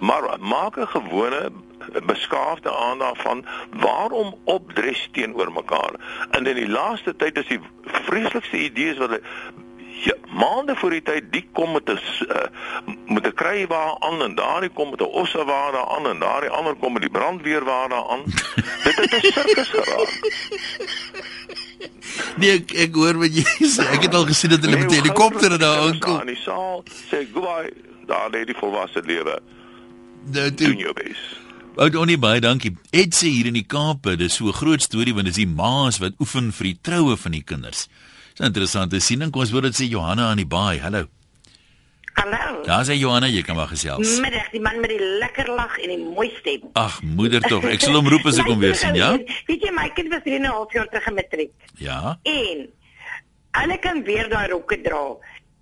Maar 0.00 0.38
maak 0.40 0.76
'n 0.76 0.86
gewone 0.86 1.52
beskaafde 2.06 2.76
aandag 2.76 3.16
van 3.16 3.44
waarom 3.70 4.34
opdres 4.44 5.08
teenoor 5.12 5.52
mekaar. 5.52 5.92
En 6.30 6.46
in 6.46 6.54
die 6.54 6.68
laaste 6.68 7.16
tyd 7.16 7.38
is 7.38 7.46
die 7.46 7.60
vreeslikste 7.84 8.58
idees 8.58 8.96
wat 8.96 9.20
ja, 10.04 10.14
maande 10.32 10.76
voor 10.76 10.90
die 10.90 11.02
tyd 11.02 11.32
die 11.32 11.48
kom 11.52 11.72
met 11.72 11.88
'n 11.90 11.98
uh, 12.28 12.46
met 13.06 13.26
'n 13.26 13.34
kruiwa 13.34 13.96
aan 13.98 14.22
en 14.22 14.34
daardie 14.34 14.70
kom 14.70 14.90
met 14.90 15.00
'n 15.00 15.04
ossewa 15.04 15.70
daar 15.70 15.88
aan 15.96 16.06
en 16.06 16.18
daardie 16.18 16.50
ander 16.50 16.74
kom 16.74 16.92
met 16.92 17.02
die 17.02 17.10
brandweerwa 17.10 17.88
aan. 17.90 18.22
Dit 18.84 18.96
het 18.96 19.12
'n 19.12 19.32
sirkus 19.32 19.68
geraak. 19.68 20.10
Nee 22.36 22.50
ek, 22.50 22.70
ek 22.70 22.94
hoor 22.94 23.18
wat 23.18 23.34
jy 23.36 23.44
sê 23.74 23.88
ek 23.92 24.02
het 24.02 24.14
al 24.14 24.26
gesien 24.26 24.50
dat 24.50 24.64
hulle 24.64 24.76
met 24.76 24.84
'n 24.84 24.94
hoe 24.94 25.02
helikopter 25.02 25.48
gou 25.48 25.58
daar 25.58 25.78
aankom. 25.78 26.20
In 26.20 26.26
die 26.26 26.42
saal 26.44 26.82
sê 27.10 27.26
goodbye 27.32 27.72
daar 28.06 28.30
lê 28.30 28.44
die 28.44 28.56
volwasse 28.56 29.02
lewe. 29.04 29.40
Nou 30.32 30.54
Doen 30.54 30.76
jou 30.76 30.92
bes. 30.92 31.45
Ou 31.76 31.90
Donnie 31.92 32.16
baie 32.16 32.40
dankie. 32.40 32.70
Ed 32.96 33.12
sê 33.12 33.28
hier 33.28 33.50
in 33.50 33.56
die 33.58 33.66
Kaap 33.68 34.06
dis 34.16 34.38
so 34.38 34.48
'n 34.48 34.56
groot 34.56 34.80
storie 34.80 35.12
want 35.12 35.26
dis 35.26 35.36
die 35.36 35.46
ma's 35.46 35.98
wat 36.00 36.14
oefen 36.18 36.48
vir 36.52 36.64
die 36.72 36.78
troue 36.80 37.16
van 37.16 37.32
die 37.32 37.42
kinders. 37.44 37.88
Dis 38.32 38.40
'n 38.40 38.48
interessante 38.48 38.98
siening. 38.98 39.30
Kom 39.30 39.42
ons 39.42 39.50
hoor 39.50 39.62
dit 39.62 39.76
sê 39.76 39.84
Johanna 39.84 40.30
aan 40.30 40.38
die 40.38 40.46
baai. 40.46 40.80
Hallo. 40.80 41.04
Hallo. 42.14 42.64
Daar 42.64 42.84
sê 42.84 42.96
Johanna, 42.96 43.26
jy 43.26 43.42
kan 43.42 43.56
maar 43.56 43.68
gesels. 43.68 44.20
Middag, 44.20 44.50
die 44.50 44.60
man 44.60 44.80
met 44.80 44.88
die 44.88 45.18
lekker 45.20 45.52
lag 45.52 45.76
en 45.78 45.88
die 45.88 45.98
mooi 45.98 46.32
stem. 46.40 46.60
Ag, 46.72 47.02
moeder 47.02 47.40
tog. 47.40 47.64
Ek 47.64 47.80
sal 47.80 47.92
hom 47.92 48.08
roep 48.08 48.24
as 48.24 48.38
ek 48.38 48.46
hom 48.46 48.58
weer 48.58 48.74
sien, 48.74 48.94
ja? 48.94 49.12
Weet 49.48 49.60
jy, 49.60 49.70
my 49.70 49.90
kind 49.92 50.08
was 50.08 50.22
3 50.24 50.34
en 50.36 50.42
'n 50.42 50.56
half 50.56 50.72
jaar 50.72 50.88
terug 50.88 51.06
in 51.06 51.14
matriek. 51.14 51.52
Ja. 51.76 52.18
En 52.22 52.68
hulle 53.50 53.78
kan 53.78 54.02
weer 54.04 54.28
daai 54.28 54.48
rokke 54.48 54.80
dra. 54.80 55.16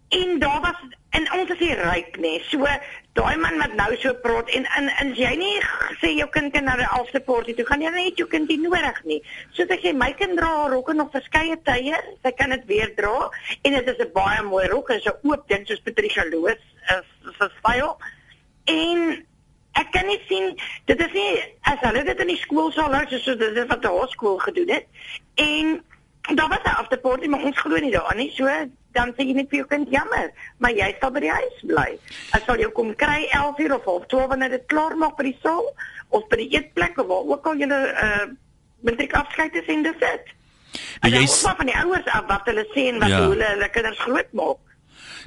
En 0.08 0.38
daar 0.38 0.60
was 0.60 0.78
en 1.10 1.32
ons 1.32 1.50
is 1.50 1.58
nie 1.58 1.74
ryk 1.74 2.18
nie. 2.20 2.40
So 2.50 2.66
daai 3.14 3.36
man 3.38 3.60
wat 3.62 3.74
nou 3.78 3.92
so 4.02 4.10
praat 4.22 4.48
en 4.58 4.64
en 4.78 4.88
en 5.00 5.12
jy 5.14 5.30
nie 5.38 5.58
sê 6.00 6.10
jou 6.18 6.26
kind 6.34 6.52
kan 6.54 6.64
na 6.66 6.74
die 6.80 6.88
after 6.96 7.22
party 7.22 7.54
toe 7.54 7.66
gaan 7.68 7.84
jy 7.84 7.92
net 7.94 8.18
jou 8.18 8.26
kind 8.30 8.50
nie 8.50 8.58
nodig 8.58 8.98
nie. 9.10 9.20
So 9.54 9.66
ek 9.76 9.84
sê 9.84 9.92
my 9.94 10.10
kind 10.18 10.34
dra 10.38 10.48
haar 10.56 10.74
rokke 10.74 10.96
nog 10.98 11.12
verskeie 11.14 11.60
tye. 11.68 12.00
Sy 12.24 12.34
kan 12.40 12.50
dit 12.56 12.66
weer 12.72 12.90
dra 12.98 13.30
en 13.62 13.78
dit 13.78 13.92
is 13.94 14.02
'n 14.06 14.12
baie 14.18 14.42
mooi 14.42 14.66
rok 14.72 14.90
en 14.90 15.00
so 15.00 15.14
oop 15.22 15.46
ding 15.48 15.66
soos 15.66 15.84
Patricia 15.86 16.26
Loos 16.32 16.62
vir 17.38 17.50
styl. 17.60 17.96
En 18.66 19.26
ek 19.74 19.92
kan 19.92 20.06
nie 20.06 20.20
sien 20.28 20.58
dit 20.86 21.00
is 21.00 21.12
nie 21.12 21.42
as 21.62 21.78
hulle 21.86 22.04
dit 22.04 22.20
in 22.20 22.32
die 22.34 22.42
skool 22.42 22.72
sal 22.72 22.94
hou 22.94 23.06
soos 23.06 23.38
dit 23.38 23.62
is 23.62 23.70
wat 23.70 23.82
die 23.82 23.90
hoërskool 23.90 24.38
gedoen 24.38 24.70
het. 24.70 24.86
En 25.34 25.84
daar 26.34 26.48
was 26.48 26.66
'n 26.66 26.78
afterparty 26.82 27.26
maar 27.28 27.44
ons 27.44 27.60
glo 27.60 27.78
nie 27.78 27.94
daaraan 27.94 28.16
nie. 28.16 28.30
So 28.34 28.50
dan 28.94 29.12
sê 29.16 29.26
jy 29.26 29.34
net 29.34 29.50
vir 29.50 29.58
jou 29.62 29.66
kind 29.68 29.88
jammer, 29.90 30.30
maar 30.58 30.70
jy 30.70 30.88
sal 31.00 31.10
by 31.10 31.20
die 31.20 31.30
huis 31.34 31.58
bly. 31.66 31.98
Ek 32.38 32.44
sal 32.46 32.58
jou 32.62 32.70
kom 32.76 32.94
kry 32.94 33.26
11 33.34 33.58
uur 33.64 33.74
of 33.76 33.84
half 33.90 34.06
12 34.12 34.28
wanneer 34.32 34.50
dit 34.54 34.66
klaar 34.72 34.96
maak 34.96 35.16
by 35.18 35.24
die 35.30 35.38
saal 35.42 35.66
of 36.10 36.26
by 36.30 36.36
die 36.42 36.50
eetplek 36.56 36.98
of 37.02 37.06
waar 37.10 37.26
ook 37.34 37.46
al 37.46 37.58
jy 37.62 37.68
uh 37.70 38.26
matriek 38.84 39.14
afskeid 39.16 39.54
is 39.56 39.68
en 39.72 39.82
dis 39.82 39.96
dit. 40.00 40.24
En 41.02 41.10
jy 41.10 41.20
jy 41.22 41.26
s- 41.26 41.40
van 41.42 41.66
die 41.66 41.76
ouers 41.80 42.06
af 42.12 42.26
wat 42.28 42.46
hulle 42.50 42.66
sê 42.74 42.88
en 42.92 42.98
wat 43.00 43.08
Ja. 43.08 43.18
ja. 43.18 43.28
hulle 43.30 43.46
hulle 43.54 43.68
kinders 43.70 43.98
groot 43.98 44.32
maak. 44.32 44.58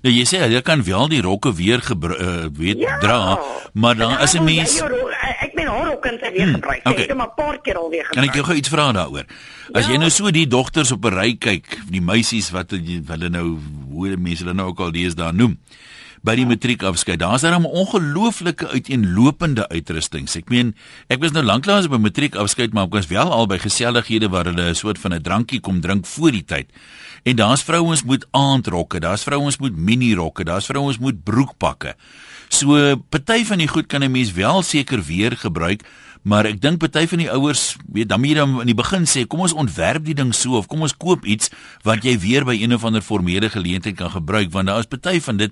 Nou 0.03 0.13
jy 0.13 0.23
sê 0.25 0.43
jy 0.51 0.61
kan 0.61 0.83
wel 0.83 1.07
die 1.07 1.21
rokke 1.21 1.53
weer 1.53 1.81
uh, 1.91 2.45
weet 2.53 2.77
Ja. 2.79 2.97
dra, 2.99 3.39
maar 3.73 3.95
dan 3.95 4.17
as 4.17 4.33
'n 4.35 4.43
mens 4.43 4.77
jou 4.77 4.89
eh, 5.11 5.43
ek 5.43 5.53
meen 5.55 5.67
haar 5.67 5.91
ook 5.91 6.01
kan 6.01 6.17
sy 6.21 6.31
weer 6.31 6.43
Hmm, 6.45 6.53
gebruik. 6.53 6.79
okay. 6.79 6.93
Ek 6.93 6.99
het 6.99 7.09
hom 7.11 7.21
'n 7.21 7.33
paar 7.35 7.61
keer 7.61 7.77
al 7.77 7.89
weer 7.89 8.03
kan 8.03 8.09
gebruik. 8.23 8.29
ek 8.29 8.35
jou 8.35 8.45
gou 8.45 8.57
iets 8.57 8.69
vra 8.69 8.91
daaroor. 8.91 9.25
As 9.73 9.85
Ja. 9.85 9.91
jy 9.91 9.97
nou 9.97 10.09
so 10.09 10.31
die 10.31 10.47
dogters 10.47 10.91
op 10.91 11.05
'n 11.05 11.13
ry 11.13 11.35
kyk, 11.35 11.79
die 11.89 12.01
meisies 12.01 12.49
wat 12.51 12.71
hulle 12.71 13.29
nou 13.29 13.57
hoe 13.91 14.17
mense 14.17 14.43
hulle 14.43 14.53
nou 14.53 14.67
ook 14.69 14.79
al 14.79 14.91
lees 14.91 15.15
daar 15.15 15.33
noem 15.33 15.57
by 16.23 16.35
die 16.35 16.45
matriekafskeid. 16.45 17.19
Daar's 17.19 17.41
daar 17.41 17.59
'n 17.59 17.65
ongelooflike 17.65 18.67
uiteenlopende 18.67 19.67
uitrustings. 19.69 20.35
Ek 20.35 20.49
meen, 20.49 20.75
ek 21.09 21.19
was 21.21 21.31
nou 21.31 21.43
lanklaas 21.45 21.87
by 21.87 21.97
matriekafskeid, 21.97 22.73
maar 22.73 22.85
ek 22.85 22.93
was 22.93 23.07
wel 23.07 23.31
al 23.31 23.47
by 23.47 23.57
gesellighede 23.57 24.29
waar 24.29 24.45
hulle 24.45 24.69
'n 24.69 24.75
soort 24.75 24.99
van 24.99 25.13
'n 25.13 25.21
drankie 25.21 25.59
kom 25.59 25.79
drink 25.81 26.05
voor 26.05 26.31
die 26.31 26.43
tyd. 26.45 26.69
En 27.23 27.35
daar's 27.35 27.63
vrouens 27.63 28.03
met 28.03 28.27
aandrokke, 28.31 28.99
daar's 28.99 29.23
vrouens 29.23 29.57
met 29.57 29.75
minirokke, 29.75 30.43
daar's 30.43 30.65
vrouens 30.65 30.97
met 30.97 31.23
broekpakke. 31.23 31.95
So 32.47 32.95
party 33.09 33.43
van 33.45 33.57
die 33.57 33.67
goed 33.67 33.87
kan 33.87 34.03
'n 34.03 34.11
mens 34.11 34.31
wel 34.31 34.61
seker 34.61 35.03
weer 35.03 35.37
gebruik, 35.37 35.83
maar 36.21 36.45
ek 36.45 36.61
dink 36.61 36.77
party 36.79 37.07
van 37.07 37.17
die 37.17 37.31
ouers, 37.31 37.75
weet 37.91 38.09
dan 38.09 38.19
moet 38.19 38.29
jy 38.29 38.35
dan 38.35 38.59
in 38.59 38.65
die 38.65 38.75
begin 38.75 39.05
sê, 39.05 39.27
kom 39.27 39.39
ons 39.39 39.53
ontwerp 39.53 40.05
die 40.05 40.13
ding 40.13 40.33
so 40.35 40.57
of 40.57 40.67
kom 40.67 40.81
ons 40.81 40.97
koop 40.97 41.25
iets 41.25 41.49
wat 41.83 42.03
jy 42.03 42.19
weer 42.19 42.45
by 42.45 42.55
een 42.59 42.73
of 42.73 42.83
ander 42.83 43.01
formele 43.01 43.49
geleentheid 43.49 43.95
kan 43.95 44.11
gebruik 44.11 44.51
want 44.51 44.67
daar 44.67 44.79
is 44.79 44.85
party 44.85 45.19
van 45.19 45.37
dit 45.37 45.51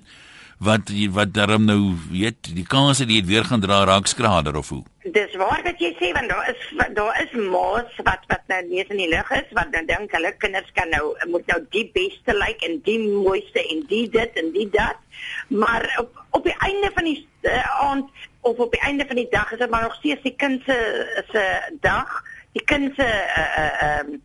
wat 0.58 0.90
wat 1.12 1.34
daarom 1.34 1.64
nou 1.64 1.94
weet 2.10 2.54
die 2.54 2.66
kans 2.66 2.98
dat 2.98 3.10
jy 3.10 3.20
dit 3.20 3.28
weer 3.28 3.44
gaan 3.44 3.60
dra 3.60 3.84
raak 3.84 4.06
skrader 4.06 4.56
of 4.56 4.68
hoe. 4.72 4.82
Dis 5.12 5.34
waar 5.36 5.60
wat 5.62 5.80
jy 5.80 5.92
sê 6.00 6.12
want 6.16 6.28
daar 6.32 6.48
is 6.48 6.62
daar 6.96 7.20
is 7.22 7.32
ma's 7.36 7.98
wat 8.08 8.24
wat 8.30 8.46
nou 8.48 8.62
lees 8.68 8.88
in 8.88 9.02
die 9.02 9.08
lig 9.12 9.30
is 9.36 9.52
wat 9.58 9.72
dan 9.72 9.86
dink 9.86 10.12
hulle 10.16 10.32
kinders 10.38 10.70
kan 10.78 10.88
nou 10.88 11.12
moet 11.32 11.46
nou 11.52 11.60
die 11.76 11.84
beste 11.92 12.32
lyk 12.32 12.46
like, 12.46 12.70
en 12.70 12.80
die 12.88 12.98
mooiste 13.04 13.60
en 13.60 13.84
die 13.90 14.06
dit 14.08 14.40
en 14.42 14.52
die 14.52 14.68
dat. 14.72 14.96
Maar 15.48 15.84
op 16.00 16.24
op 16.30 16.44
die 16.44 16.56
einde 16.58 16.90
van 16.94 17.04
die 17.04 17.28
uh, 17.42 17.82
aand 17.90 18.08
of 18.40 18.56
op 18.56 18.72
die 18.72 18.80
einde 18.80 19.06
van 19.06 19.16
die 19.16 19.28
dag 19.30 19.52
is 19.52 19.58
dit 19.58 19.70
maar 19.70 19.82
nog 19.82 19.94
steeds 20.00 20.22
die 20.22 20.36
kind 20.36 20.62
se 20.64 20.78
se 21.32 21.44
dag, 21.80 22.22
die 22.52 22.64
kind 22.64 22.94
se 22.96 23.04
uh 23.04 23.50
uh 23.64 24.00
um 24.00 24.22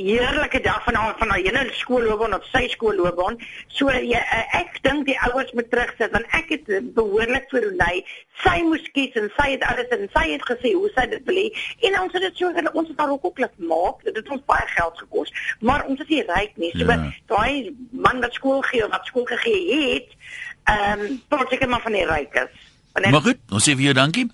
heerlike 0.00 0.60
dag 0.64 0.80
van 0.84 0.96
haar 0.98 1.14
van 1.18 1.28
haar 1.32 1.42
hele 1.44 1.62
skoolloopbaan 1.78 2.34
of 2.34 2.46
sy 2.52 2.64
skoolloopbaan. 2.72 3.36
So 3.76 3.92
jy 3.92 4.16
uh, 4.18 4.40
ek 4.60 4.80
dink 4.86 5.06
die 5.06 5.18
ouers 5.28 5.52
moet 5.58 5.70
terugsit 5.72 6.12
want 6.16 6.26
ek 6.38 6.52
het 6.54 6.70
behoorlik 6.96 7.46
vir 7.52 7.66
Renay. 7.68 8.00
Sy 8.40 8.56
moes 8.64 8.86
kies 8.96 9.16
en 9.20 9.28
sy 9.36 9.50
het 9.54 9.66
alles 9.68 9.92
en 9.96 10.06
sy 10.14 10.24
het 10.32 10.46
gesê 10.48 10.72
hoe 10.76 10.88
sy 10.96 11.04
dit 11.12 11.26
wil 11.28 11.40
hê. 11.42 11.46
En 11.90 11.98
ons 12.04 12.16
het 12.16 12.24
dit 12.28 12.40
so 12.40 12.48
ons 12.72 12.88
het 12.88 12.98
haar 13.02 13.12
ook 13.12 13.28
ook 13.30 13.38
laat 13.44 13.58
maak. 13.72 14.00
Dit 14.08 14.16
het 14.16 14.32
ons 14.32 14.44
baie 14.48 14.66
geld 14.74 15.04
gekos, 15.04 15.32
maar 15.60 15.84
ons 15.86 16.00
is 16.00 16.08
nie 16.08 16.24
ryk 16.32 16.56
nie. 16.56 16.72
So 16.78 16.88
Ja. 16.90 16.98
daai 17.28 17.70
man 17.92 18.20
wat 18.20 18.34
skool 18.34 18.62
gee 18.72 18.88
wat 18.88 19.06
skool 19.06 19.28
gegee 19.28 19.94
het, 19.94 20.10
ehm 20.64 21.00
um, 21.06 21.22
praat 21.28 21.52
ek 21.52 21.68
maar 21.68 21.84
van 21.84 21.92
die 21.92 22.06
rykes. 22.06 22.52
Maar 23.00 23.22
goed, 23.22 23.38
ons 23.50 23.64
sê 23.68 23.76
vir 23.76 23.90
jou 23.90 23.94
dankie. 23.94 24.26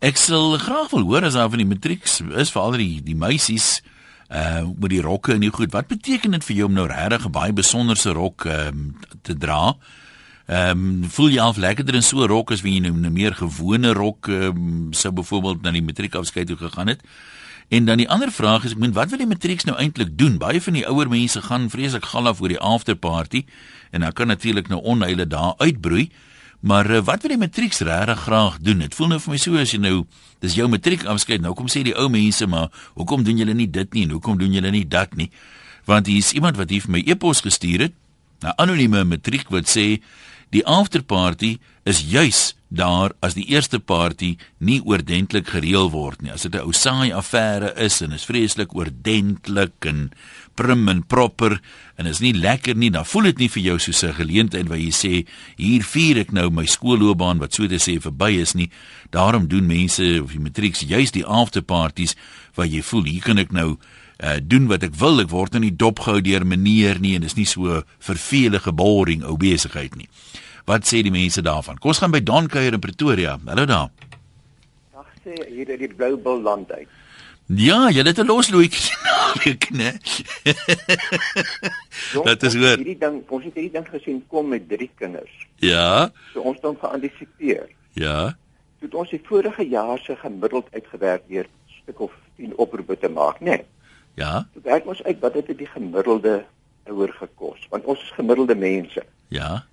Ek 0.00 0.16
sal 0.16 0.58
graag 0.62 0.92
wil 0.94 1.02
hoor 1.08 1.24
as 1.26 1.34
daar 1.34 1.50
van 1.50 1.58
die 1.58 1.66
matrieks 1.66 2.20
is 2.38 2.52
vir 2.54 2.62
al 2.62 2.76
die 2.78 3.00
die 3.02 3.16
meisies 3.18 3.80
uh 4.28 4.66
met 4.80 4.90
die 4.90 5.00
rokke 5.00 5.32
en 5.32 5.40
die 5.40 5.50
goed. 5.50 5.72
Wat 5.72 5.86
beteken 5.86 6.30
dit 6.30 6.44
vir 6.44 6.56
jou 6.56 6.68
om 6.68 6.74
nou 6.74 6.86
regtig 6.86 7.26
'n 7.26 7.32
baie 7.32 7.52
besonderse 7.52 8.10
rok 8.10 8.44
ehm 8.44 8.68
um, 8.68 8.96
te 9.22 9.36
dra? 9.36 9.76
Ehm 10.46 10.70
um, 10.70 11.08
voel 11.08 11.28
jy 11.28 11.40
al 11.40 11.54
lekkerder 11.56 11.94
in 11.94 12.02
so 12.02 12.20
'n 12.20 12.28
rok 12.28 12.50
as 12.50 12.62
wanneer 12.62 12.82
jy 12.82 12.90
nou 12.90 13.08
'n 13.08 13.12
meer 13.12 13.34
gewone 13.34 13.92
rok 13.92 14.28
ehm 14.28 14.56
um, 14.56 14.92
sou 14.92 15.12
byvoorbeeld 15.12 15.62
na 15.62 15.70
die 15.70 15.82
matriekafskeid 15.82 16.46
toe 16.46 16.56
gegaan 16.56 16.86
het? 16.86 17.00
En 17.68 17.84
dan 17.84 17.96
die 17.96 18.08
ander 18.08 18.32
vraag 18.32 18.64
is 18.64 18.72
ek 18.72 18.78
meen 18.78 18.92
wat 18.92 19.10
wil 19.12 19.18
die 19.18 19.28
matrieks 19.28 19.64
nou 19.64 19.76
eintlik 19.76 20.18
doen? 20.18 20.38
Baie 20.38 20.60
van 20.62 20.72
die 20.72 20.86
ouer 20.88 21.08
mense 21.08 21.42
gaan 21.42 21.70
vreeslik 21.70 22.04
gal 22.04 22.26
af 22.26 22.40
oor 22.40 22.48
die 22.48 22.58
afterparty 22.58 23.44
en 23.90 24.00
dan 24.00 24.12
kan 24.12 24.26
natuurlik 24.26 24.68
nou 24.68 24.80
onheile 24.82 25.26
daar 25.26 25.54
uitbroei. 25.56 26.08
Maar 26.60 26.90
uh, 26.90 27.02
wat 27.06 27.22
wil 27.22 27.30
die 27.36 27.38
matrieks 27.38 27.80
regtig 27.86 28.20
graag 28.20 28.58
doen? 28.58 28.82
Dit 28.82 28.94
voel 28.94 29.12
nou 29.14 29.20
vir 29.22 29.34
my 29.34 29.38
so 29.38 29.60
as 29.60 29.72
jy 29.74 29.78
nou 29.82 30.06
dis 30.42 30.56
jou 30.58 30.66
matriekafskeid 30.70 31.42
nou 31.42 31.54
kom 31.58 31.70
sê 31.70 31.84
die 31.86 31.94
ou 31.94 32.08
mense 32.10 32.46
maar 32.50 32.72
hoekom 32.98 33.22
doen 33.26 33.38
julle 33.38 33.54
nie 33.54 33.68
dit 33.70 33.94
nie 33.94 34.06
en 34.06 34.16
hoekom 34.16 34.38
doen 34.38 34.52
julle 34.52 34.70
nie 34.74 34.84
dat 34.86 35.14
nie? 35.18 35.30
Want 35.86 36.10
hier 36.10 36.18
is 36.18 36.34
iemand 36.34 36.58
wat 36.58 36.70
hier 36.70 36.82
vir 36.82 36.96
my 36.98 37.02
e-pos 37.06 37.42
gestuur 37.46 37.88
het. 37.88 37.94
'n 38.42 38.54
Anonieme 38.58 39.04
matriek 39.04 39.50
wat 39.50 39.66
sê 39.66 40.02
die 40.50 40.64
afterparty 40.66 41.58
is 41.84 42.02
juis 42.10 42.54
daar 42.68 43.14
as 43.24 43.34
die 43.34 43.48
eerste 43.48 43.78
party 43.80 44.36
nie 44.58 44.80
oordentlik 44.84 45.48
gereël 45.48 45.90
word 45.90 46.22
nie. 46.22 46.32
As 46.32 46.42
dit 46.42 46.54
'n 46.54 46.60
ou 46.60 46.72
saai 46.72 47.12
affære 47.12 47.72
is 47.76 48.02
en 48.02 48.12
is 48.12 48.24
vreeslik 48.24 48.74
oordentlik 48.74 49.84
en 49.86 50.10
prim 50.58 50.88
en 50.90 51.04
proper 51.06 51.58
en 51.98 52.06
is 52.10 52.20
nie 52.22 52.34
lekker 52.34 52.76
nie, 52.78 52.90
dan 52.94 53.06
voel 53.06 53.30
dit 53.30 53.44
nie 53.44 53.50
vir 53.54 53.62
jou 53.62 53.78
soos 53.78 54.02
'n 54.02 54.18
geleentheid 54.18 54.68
waar 54.68 54.82
jy 54.82 54.90
sê 54.90 55.26
hier 55.56 55.82
vier 55.82 56.18
ek 56.18 56.32
nou 56.32 56.50
my 56.50 56.66
skoolloopbaan 56.66 57.38
wat 57.38 57.54
so 57.54 57.66
te 57.66 57.78
sê 57.78 58.00
verby 58.00 58.40
is 58.40 58.54
nie. 58.54 58.70
Daarom 59.10 59.48
doen 59.48 59.66
mense 59.66 60.22
of 60.22 60.32
die 60.32 60.40
matrieks 60.40 60.80
juis 60.80 61.10
die 61.10 61.24
afterparties 61.24 62.16
waar 62.54 62.66
jy 62.66 62.82
voel 62.82 63.04
hier 63.04 63.22
kan 63.22 63.38
ek 63.38 63.52
nou 63.52 63.78
uh, 64.22 64.36
doen 64.42 64.66
wat 64.66 64.82
ek 64.82 64.94
wil. 64.94 65.20
Ek 65.20 65.30
word 65.30 65.52
nou 65.52 65.60
nie 65.60 65.76
dopgehou 65.76 66.20
deur 66.20 66.46
meneer 66.46 67.00
nie 67.00 67.14
en 67.14 67.22
dis 67.22 67.36
nie 67.36 67.46
so 67.46 67.82
vervelige 67.98 68.72
boring 68.72 69.24
ou 69.24 69.36
besigheid 69.36 69.96
nie. 69.96 70.08
Wat 70.66 70.84
sê 70.84 71.02
die 71.02 71.14
mense 71.14 71.42
daarvan? 71.42 71.78
Kom 71.78 71.90
ons 71.90 71.98
gaan 71.98 72.12
by 72.12 72.20
Don 72.20 72.48
Kuier 72.48 72.74
in 72.74 72.80
Pretoria. 72.80 73.38
Hallo 73.46 73.64
daar. 73.64 73.90
Dag 74.92 75.06
sê 75.24 75.34
hier 75.48 75.70
uit 75.70 75.78
die 75.78 75.94
Blou 75.94 76.16
Bil 76.16 76.42
land 76.42 76.72
uit. 76.72 76.88
Ja, 77.48 77.88
jy 77.90 78.02
het 78.04 78.18
'n 78.20 78.26
losloetjie 78.26 78.92
naweek, 79.04 79.68
né? 79.72 79.90
Dat 82.24 82.42
is 82.42 82.54
hoor. 82.54 82.76
Hierdie 82.76 82.98
ding, 82.98 83.22
ons 83.28 83.44
het 83.44 83.54
hierdie 83.54 83.72
ding 83.72 83.88
gesien 83.88 84.24
kom 84.28 84.48
met 84.48 84.68
drie 84.68 84.90
kinders. 84.94 85.46
Ja. 85.56 86.10
So 86.32 86.40
ons 86.40 86.56
het 86.56 86.64
hom 86.64 86.76
geantisipeer. 86.80 87.68
Ja. 87.92 88.36
Toe 88.80 88.90
ons 89.00 89.10
die 89.10 89.20
vorige 89.24 89.64
jaar 89.68 89.98
se 89.98 90.16
gemiddeld 90.16 90.68
uitgewerk 90.72 91.22
deur 91.28 91.46
stuk 91.82 92.00
of 92.00 92.12
10 92.36 92.52
oproepe 92.56 92.98
te 92.98 93.08
maak, 93.08 93.40
né? 93.40 93.44
Nee, 93.44 93.64
Ja. 94.14 94.48
toe 94.52 94.62
werk 94.62 94.86
ons 94.86 95.02
uit 95.02 95.18
wat 95.20 95.34
het 95.34 95.46
dit 95.46 95.58
die 95.58 95.66
gemiddelde 95.66 96.44
ouer 96.84 97.12
gekos, 97.12 97.66
want 97.70 97.84
ons 97.84 98.02
is 98.02 98.10
gemiddelde 98.10 98.54
mense. 98.54 99.02
Ja. 99.28 99.64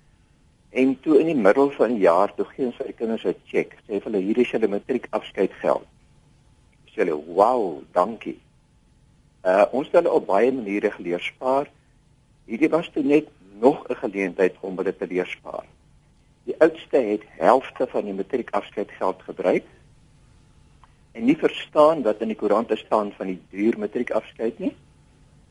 En 0.70 1.00
toe 1.00 1.18
in 1.20 1.26
die 1.26 1.34
middel 1.36 1.70
van 1.70 1.88
die 1.88 1.98
jaar 2.04 2.34
toe 2.34 2.44
gee 2.54 2.66
ons 2.66 2.76
vir 2.76 2.86
die 2.86 2.94
kinders 2.94 3.24
'n 3.24 3.34
cheque, 3.46 3.76
sê 3.88 4.02
hulle 4.02 4.18
hier 4.18 4.38
is 4.38 4.50
julle 4.50 4.68
matriekafskeidgeld. 4.68 5.86
Sê 6.96 7.04
hulle, 7.04 7.24
"Wow, 7.26 7.82
dankie." 7.92 8.40
Uh 9.44 9.64
ons 9.70 9.86
het 9.86 9.94
hulle 9.94 10.10
op 10.10 10.26
baie 10.26 10.52
maniere 10.52 10.90
geleer 10.90 11.20
spaar. 11.20 11.68
Hierdie 12.48 12.70
was 12.72 12.88
toe 12.88 13.02
net 13.02 13.28
nog 13.60 13.84
'n 13.88 13.94
geleentheid 13.94 14.54
om 14.60 14.76
hulle 14.76 14.96
te 14.96 15.06
leer 15.06 15.26
spaar. 15.26 15.66
Die 16.44 16.56
oudste 16.58 16.96
het 16.96 17.22
helfte 17.28 17.86
van 17.86 18.04
die 18.04 18.14
matriekafskeidgeld 18.14 19.22
gebruik 19.22 19.64
en 21.12 21.24
nie 21.24 21.36
verstaan 21.36 22.02
wat 22.02 22.20
in 22.20 22.28
die 22.28 22.36
koerante 22.36 22.76
staan 22.76 23.12
van 23.12 23.26
die 23.26 23.40
duur 23.50 23.78
matriekafskeid 23.78 24.58
nie 24.58 24.76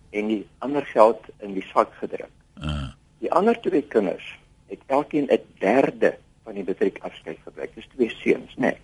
en 0.09 0.27
die 0.27 0.47
ander 0.57 0.85
geld 0.85 1.21
in 1.37 1.53
die 1.53 1.65
sak 1.73 1.93
gedruk. 1.93 2.31
Uh. 2.57 2.89
Die 3.19 3.31
ander 3.31 3.61
twee 3.61 3.81
kinders 3.81 4.39
het 4.67 4.79
elkeen 4.85 5.27
'n 5.29 5.39
derde 5.59 6.17
van 6.43 6.53
die 6.53 6.63
matriekafskeid 6.63 7.37
gebruik. 7.43 7.75
Dis 7.75 7.87
twee 7.95 8.09
seuns, 8.09 8.55
né? 8.55 8.59
Nee. 8.59 8.77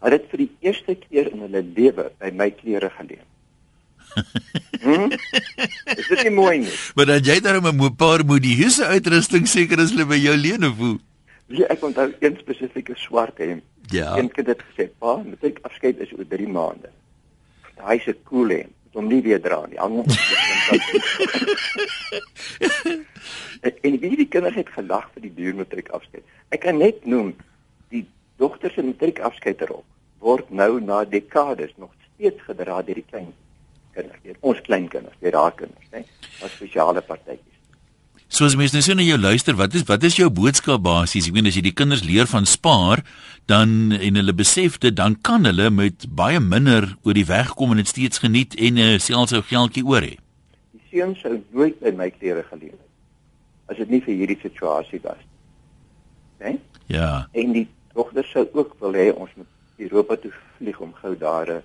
Hulle 0.00 0.16
het 0.16 0.30
vir 0.32 0.46
die 0.46 0.50
eerste 0.64 0.94
keer 0.96 1.28
in 1.28 1.44
hulle 1.44 1.60
lewe 1.76 2.08
by 2.20 2.30
my 2.32 2.50
klere 2.56 2.90
geleen. 2.96 3.26
Hm? 4.80 5.12
Is 5.92 6.06
dit 6.08 6.22
nie 6.24 6.32
mooi 6.32 6.58
nie? 6.62 6.72
Maar 6.96 7.06
dan 7.10 7.26
jy 7.26 7.36
daar 7.44 7.60
'n 7.60 7.96
paar 7.96 8.24
modieuse 8.24 8.86
uitrusting 8.86 9.48
seker 9.48 9.78
as 9.78 9.90
hulle 9.92 10.06
by 10.08 10.16
jou 10.16 10.36
leen 10.36 10.64
of 10.64 10.76
hoe? 10.76 10.98
Wie 11.46 11.66
ek 11.66 11.84
onthou 11.84 12.08
een 12.20 12.36
spesifieke 12.40 12.94
swart 12.96 13.38
hemp. 13.38 13.62
Ja. 13.92 14.16
Een 14.16 14.30
kind 14.32 14.46
het 14.46 14.62
gesê, 14.62 14.88
"Pa, 14.98 15.16
matriekafskeid 15.16 15.98
is 16.00 16.12
oor 16.16 16.26
3 16.28 16.48
maande." 16.48 16.88
Daai 17.76 17.96
is 17.98 18.06
'n 18.06 18.16
cool 18.24 18.48
hemp. 18.48 18.72
Moet 18.84 18.94
hom 18.94 19.06
nie 19.06 19.22
weer 19.22 19.40
dra 19.40 19.66
nie. 19.66 19.78
Hang 19.78 19.90
hom 19.90 20.00
op. 20.00 20.10
en 23.84 23.98
wie 24.00 24.16
die 24.16 24.28
kinders 24.28 24.54
het 24.54 24.68
gelag 24.68 25.10
vir 25.12 25.22
die 25.22 25.34
duur 25.34 25.54
matriekafskeid. 25.54 26.24
Ek 26.48 26.60
kan 26.60 26.78
net 26.78 27.04
noem 27.04 27.34
die 27.36 27.49
dogter 28.40 28.72
se 28.74 28.84
matriekafskeidrok 28.84 29.84
word 30.24 30.50
nou 30.52 30.80
na 30.84 31.04
dekades 31.04 31.72
nog 31.76 31.92
steeds 31.96 32.42
gedra 32.48 32.80
deur 32.84 32.98
die 33.00 33.06
klein 33.06 33.30
kinders, 33.94 34.20
deur 34.24 34.36
ons 34.40 34.60
klein 34.66 34.88
kinders, 34.92 35.16
deur 35.20 35.38
haar 35.38 35.54
kinders, 35.56 35.86
né? 35.94 36.04
As 36.44 36.52
spesiale 36.56 37.02
partytjies. 37.04 37.46
Soos 38.30 38.54
mense 38.54 38.76
nou 38.76 38.82
so 38.84 38.94
na 38.94 39.02
jou 39.02 39.18
luister, 39.18 39.56
wat 39.58 39.74
is 39.74 39.86
wat 39.88 40.04
is 40.06 40.18
jou 40.20 40.28
boodskap 40.30 40.84
basies? 40.84 41.26
Ek 41.26 41.34
meen 41.34 41.50
as 41.50 41.56
jy 41.58 41.64
die 41.66 41.74
kinders 41.76 42.04
leer 42.06 42.28
van 42.30 42.46
spaar, 42.46 43.02
dan 43.50 43.96
en 43.96 44.20
hulle 44.20 44.34
besef 44.36 44.78
dit, 44.78 44.94
dan 44.94 45.16
kan 45.26 45.48
hulle 45.48 45.66
met 45.74 46.06
baie 46.14 46.38
minder 46.40 46.86
oor 47.02 47.16
die 47.16 47.26
weg 47.26 47.56
kom 47.58 47.74
en 47.74 47.80
dit 47.82 47.90
steeds 47.90 48.22
geniet 48.22 48.54
en 48.54 48.78
uh, 48.78 48.92
selfs 49.02 49.34
'n 49.34 49.42
geldjie 49.50 49.84
oor 49.88 50.06
hê. 50.06 50.14
Die 50.76 50.84
seun 50.92 51.16
sou 51.18 51.40
nooit 51.50 51.80
by 51.80 51.90
my 51.96 52.10
klere 52.10 52.44
geleen 52.52 52.76
het 52.76 52.88
as 53.70 53.78
dit 53.78 53.90
nie 53.90 54.00
vir 54.02 54.16
hierdie 54.18 54.38
situasie 54.42 54.98
was. 55.04 55.20
Né? 56.42 56.56
Ja. 56.90 57.28
En 57.38 57.52
die 57.54 57.68
dogter 57.94 58.24
sou 58.24 58.48
ook 58.52 58.74
wil 58.80 58.92
hê 58.92 59.10
ons 59.14 59.30
moet 59.34 59.46
Europa 59.76 60.16
toe 60.16 60.32
vlieg 60.58 60.78
om 60.80 60.94
gou 61.02 61.16
daar 61.18 61.48
'n 61.50 61.62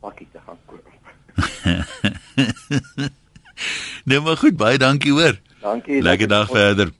pakkie 0.00 0.28
te 0.32 0.38
gaan 0.46 0.58
koop. 0.66 0.84
Nou 4.04 4.20
maar 4.22 4.36
goed, 4.36 4.56
baie 4.56 4.78
dankie 4.78 5.12
hoor. 5.12 5.38
Dankie. 5.60 6.02
Lekker 6.02 6.28
dag 6.28 6.48
verder. 6.50 6.92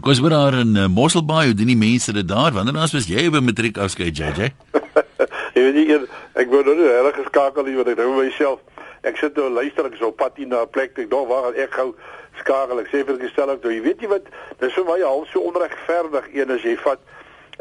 Kom 0.00 0.10
ons 0.10 0.20
hoor 0.20 0.30
daar 0.30 0.54
in 0.54 0.76
uh, 0.76 0.86
Mosselbaai, 0.88 1.46
hoe 1.46 1.54
doen 1.54 1.70
die 1.70 1.76
mense 1.76 2.12
dit 2.12 2.28
daar? 2.28 2.52
Wanneer 2.52 2.74
laas 2.74 2.92
was 2.92 3.06
jy 3.06 3.30
by 3.30 3.40
matriek 3.44 3.78
afskeid, 3.78 4.16
JJ? 4.16 4.50
Jy 5.54 5.62
weet 5.62 5.74
nie, 5.76 5.84
een, 5.92 6.06
ek 6.40 6.48
word 6.48 6.68
nou 6.68 6.76
nie 6.78 6.88
reg 6.88 7.16
geskakel 7.20 7.66
nie 7.68 7.76
want 7.76 7.90
ek 7.92 7.98
dink 8.00 8.16
myself. 8.16 8.60
Ek 9.04 9.20
sit 9.20 9.36
nou 9.36 9.50
luister 9.52 9.88
ek 9.88 9.98
is 9.98 10.04
op 10.06 10.16
pad 10.16 10.36
hier 10.40 10.48
na 10.48 10.62
'n 10.64 10.72
plek 10.72 10.96
ek 10.96 11.10
dink 11.12 11.28
waar 11.28 11.52
ek 11.52 11.76
gou 11.76 11.92
skakel. 12.40 12.80
Ek 12.80 12.88
sê 12.88 13.04
vir 13.04 13.20
gestel 13.20 13.52
ek, 13.52 13.64
jy 13.68 13.82
weet 13.84 14.00
jy 14.00 14.08
wat, 14.08 14.28
dis 14.64 14.72
vir 14.72 14.88
my 14.88 14.98
al 15.04 15.26
so 15.32 15.44
onregverdig 15.44 16.32
een 16.32 16.56
as 16.56 16.64
jy 16.64 16.76
vat 16.84 17.00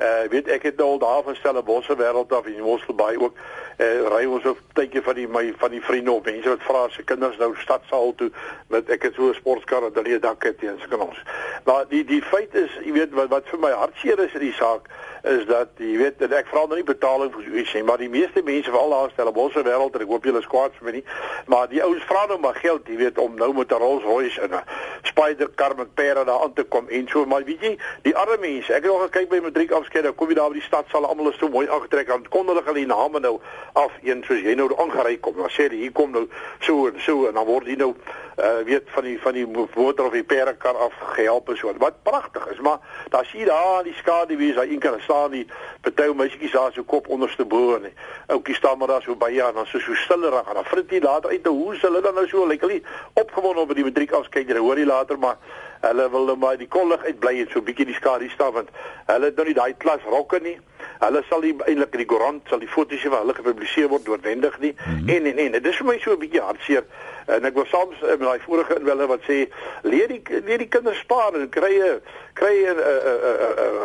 Uh 0.01 0.29
weet 0.29 0.47
ek 0.47 0.63
het 0.63 0.77
nou 0.77 0.89
al 0.89 0.97
daar 0.97 1.23
van 1.23 1.35
Stellenbosse 1.35 1.95
wêreld 1.97 2.31
af 2.33 2.45
in 2.45 2.61
Mosselbaai 2.61 3.17
ook 3.17 3.35
uh 3.77 4.07
ry 4.13 4.25
ons 4.25 4.45
op 4.45 4.57
tydjie 4.73 5.01
van 5.05 5.15
die 5.15 5.27
my 5.27 5.53
van 5.57 5.69
die 5.69 5.81
vriende 5.81 6.11
op 6.11 6.25
mense 6.25 6.49
wat 6.49 6.63
vra 6.65 6.87
se 6.89 7.03
kinders 7.03 7.37
nou 7.37 7.51
stadsaal 7.57 8.15
toe 8.15 8.31
met 8.73 8.89
ek 8.89 9.03
het 9.03 9.13
so 9.13 9.29
'n 9.29 9.37
sportskar 9.37 9.81
wat 9.81 9.95
hulle 9.95 10.19
dak 10.19 10.43
het 10.43 10.57
teen 10.57 10.79
se 10.81 10.87
kinders. 10.87 11.21
Maar 11.65 11.85
die 11.89 12.03
die 12.05 12.21
feit 12.21 12.55
is, 12.55 12.71
jy 12.83 12.91
weet 12.91 13.13
wat 13.13 13.29
wat 13.29 13.49
vir 13.49 13.59
my 13.59 13.71
hartseer 13.71 14.19
is 14.19 14.33
in 14.33 14.39
die 14.39 14.57
saak 14.57 14.89
is 15.23 15.45
dat 15.45 15.69
jy 15.77 15.97
weet 15.97 16.21
en 16.25 16.33
ek 16.33 16.47
vra 16.49 16.63
nou 16.65 16.75
nie 16.79 16.87
betaling 16.87 17.29
vir 17.33 17.57
iets 17.61 17.73
nie, 17.77 17.83
maar 17.85 18.01
die 18.01 18.09
meeste 18.09 18.41
mense 18.43 18.71
veral 18.71 18.89
daar 18.89 19.09
in 19.09 19.13
Stellenbosse 19.13 19.63
wêreld 19.67 19.95
en 19.95 20.01
ek 20.01 20.13
hoop 20.13 20.25
julle 20.25 20.41
is 20.41 20.49
kwaad 20.49 20.73
vir 20.79 20.87
my 20.87 20.93
nie, 20.95 21.03
maar 21.45 21.67
die 21.69 21.83
ouens 21.83 22.07
vra 22.09 22.25
nou 22.25 22.39
maar 22.41 22.57
geld, 22.57 22.89
jy 22.89 22.97
weet 23.03 23.21
om 23.21 23.35
nou 23.37 23.51
met 23.53 23.71
'n 23.71 23.81
Rolls 23.83 24.03
Royce 24.03 24.41
en 24.41 24.55
'n 24.55 24.63
Spider 25.03 25.49
car 25.55 25.75
met 25.77 25.93
pere 25.93 26.25
daar 26.25 26.41
aan 26.41 26.53
te 26.53 26.63
kom 26.63 26.89
en 26.89 27.07
so 27.07 27.25
maar 27.25 27.43
weet 27.43 27.61
jy, 27.61 27.77
die 28.01 28.15
arme 28.15 28.37
mense, 28.41 28.73
ek 28.73 28.83
het 28.83 28.91
nog 28.91 29.01
gekyk 29.01 29.29
by 29.29 29.39
matriek 29.39 29.71
afskeid, 29.91 30.03
dan 30.03 30.15
kom 30.15 30.29
jy 30.29 30.35
daar 30.35 30.49
by 30.49 30.59
die 30.59 30.63
stad 30.63 30.87
sal 30.91 31.05
almal 31.05 31.33
so 31.35 31.49
mooi 31.49 31.67
aangetrek 31.67 32.07
dan 32.07 32.23
kon 32.29 32.47
hulle 32.47 32.63
hulle 32.63 32.85
name 32.85 33.19
nou 33.19 33.39
af 33.73 33.91
een 34.03 34.23
soos 34.23 34.39
jy 34.39 34.55
nou 34.55 34.69
aangery 34.77 35.17
kom. 35.19 35.35
Dan 35.35 35.51
sê 35.51 35.67
hulle 35.67 35.81
hier 35.81 35.91
kom 35.91 36.11
nou 36.11 36.27
so 36.59 36.87
en 36.87 36.99
so 36.99 37.27
en 37.27 37.35
dan 37.35 37.45
word 37.45 37.67
jy 37.67 37.75
nou 37.75 37.93
uh 38.41 38.63
weet 38.65 38.87
van 38.95 39.03
die 39.03 39.17
van 39.21 39.33
die 39.35 39.45
motor 39.45 40.07
of 40.07 40.13
die 40.13 40.23
perekar 40.23 40.77
af 40.77 40.93
gehelp 41.15 41.49
en 41.49 41.57
so. 41.57 41.73
Wat 41.77 42.03
pragtig 42.03 42.47
is, 42.51 42.59
maar 42.59 42.79
daar 43.09 43.25
sien 43.25 43.45
daar 43.45 43.77
aan 43.77 43.83
die 43.83 43.95
skade 43.99 44.37
wie 44.37 44.49
is 44.49 44.55
daar 44.55 44.69
een 44.69 44.79
kan 44.79 44.99
staan 45.01 45.31
die 45.31 45.45
party 45.81 46.11
meisietjies 46.15 46.55
daar 46.55 46.71
so 46.73 46.83
kop 46.83 47.09
onderste 47.09 47.45
bo 47.45 47.75
en 47.75 47.91
ouetjie 48.27 48.55
staan 48.55 48.77
maar 48.77 48.87
daar 48.87 49.01
so 49.01 49.15
ja 49.29 49.47
en 49.47 49.53
dan 49.53 49.65
so 49.65 49.79
so 49.79 49.93
stillerig 49.93 50.47
en 50.47 50.53
dan 50.53 50.65
frit 50.65 50.91
jy 50.91 51.01
later 51.01 51.29
uit 51.29 51.45
hoe 51.45 51.75
se 51.75 51.85
hulle 51.85 52.01
dan 52.01 52.13
nou 52.13 52.27
so 52.27 52.47
lekker 52.47 52.67
like, 52.67 52.87
opgewonde 53.13 53.61
op 53.61 53.75
die 53.75 53.83
matriek 53.83 54.11
afskeid 54.11 54.47
jy 54.47 54.57
hoor 54.57 54.77
jy 54.77 54.85
later 54.85 55.19
maar 55.19 55.37
hulle 55.81 56.09
wil 56.09 56.25
nou 56.25 56.37
maar 56.37 56.57
die 56.57 56.67
kollig 56.67 57.03
uitbly 57.03 57.39
en 57.41 57.49
so 57.51 57.59
'n 57.59 57.63
bietjie 57.63 57.85
die 57.85 57.95
skadu 57.95 58.29
staan 58.29 58.53
want 58.53 58.69
hulle 59.07 59.25
het 59.25 59.35
nou 59.35 59.45
nie 59.45 59.53
daai 59.53 59.73
klas 59.77 60.03
rokke 60.05 60.39
nie. 60.39 60.57
Hulle 60.99 61.23
sal 61.29 61.41
nie 61.41 61.55
eintlik 61.65 61.93
in 61.93 62.03
die 62.03 62.05
koerant 62.05 62.47
sal 62.49 62.59
die 62.59 62.67
foto's 62.67 63.03
wat 63.03 63.19
hulle 63.19 63.33
gepubliseer 63.33 63.87
word 63.87 64.07
noodwendig 64.07 64.59
nie. 64.59 64.75
Mm 64.77 64.97
-hmm. 64.97 65.09
En 65.09 65.25
en 65.25 65.37
en 65.37 65.51
dit 65.51 65.65
is 65.65 65.77
vir 65.77 65.85
my 65.85 65.99
so 65.99 66.11
'n 66.11 66.19
bietjie 66.19 66.41
hartseer. 66.41 66.83
En 67.25 67.45
ek 67.45 67.53
wil 67.53 67.65
soms 67.65 67.99
met 68.01 68.19
daai 68.19 68.39
vorige 68.39 68.75
inwelle 68.75 69.07
wat 69.07 69.21
sê 69.21 69.47
leer 69.81 70.07
die 70.07 70.21
leer 70.45 70.57
die 70.57 70.67
kinders 70.67 70.99
spaar 70.99 71.33
en 71.33 71.49
kry 71.49 71.73
'n 71.79 72.01
kry 72.33 72.55
'n 72.65 72.79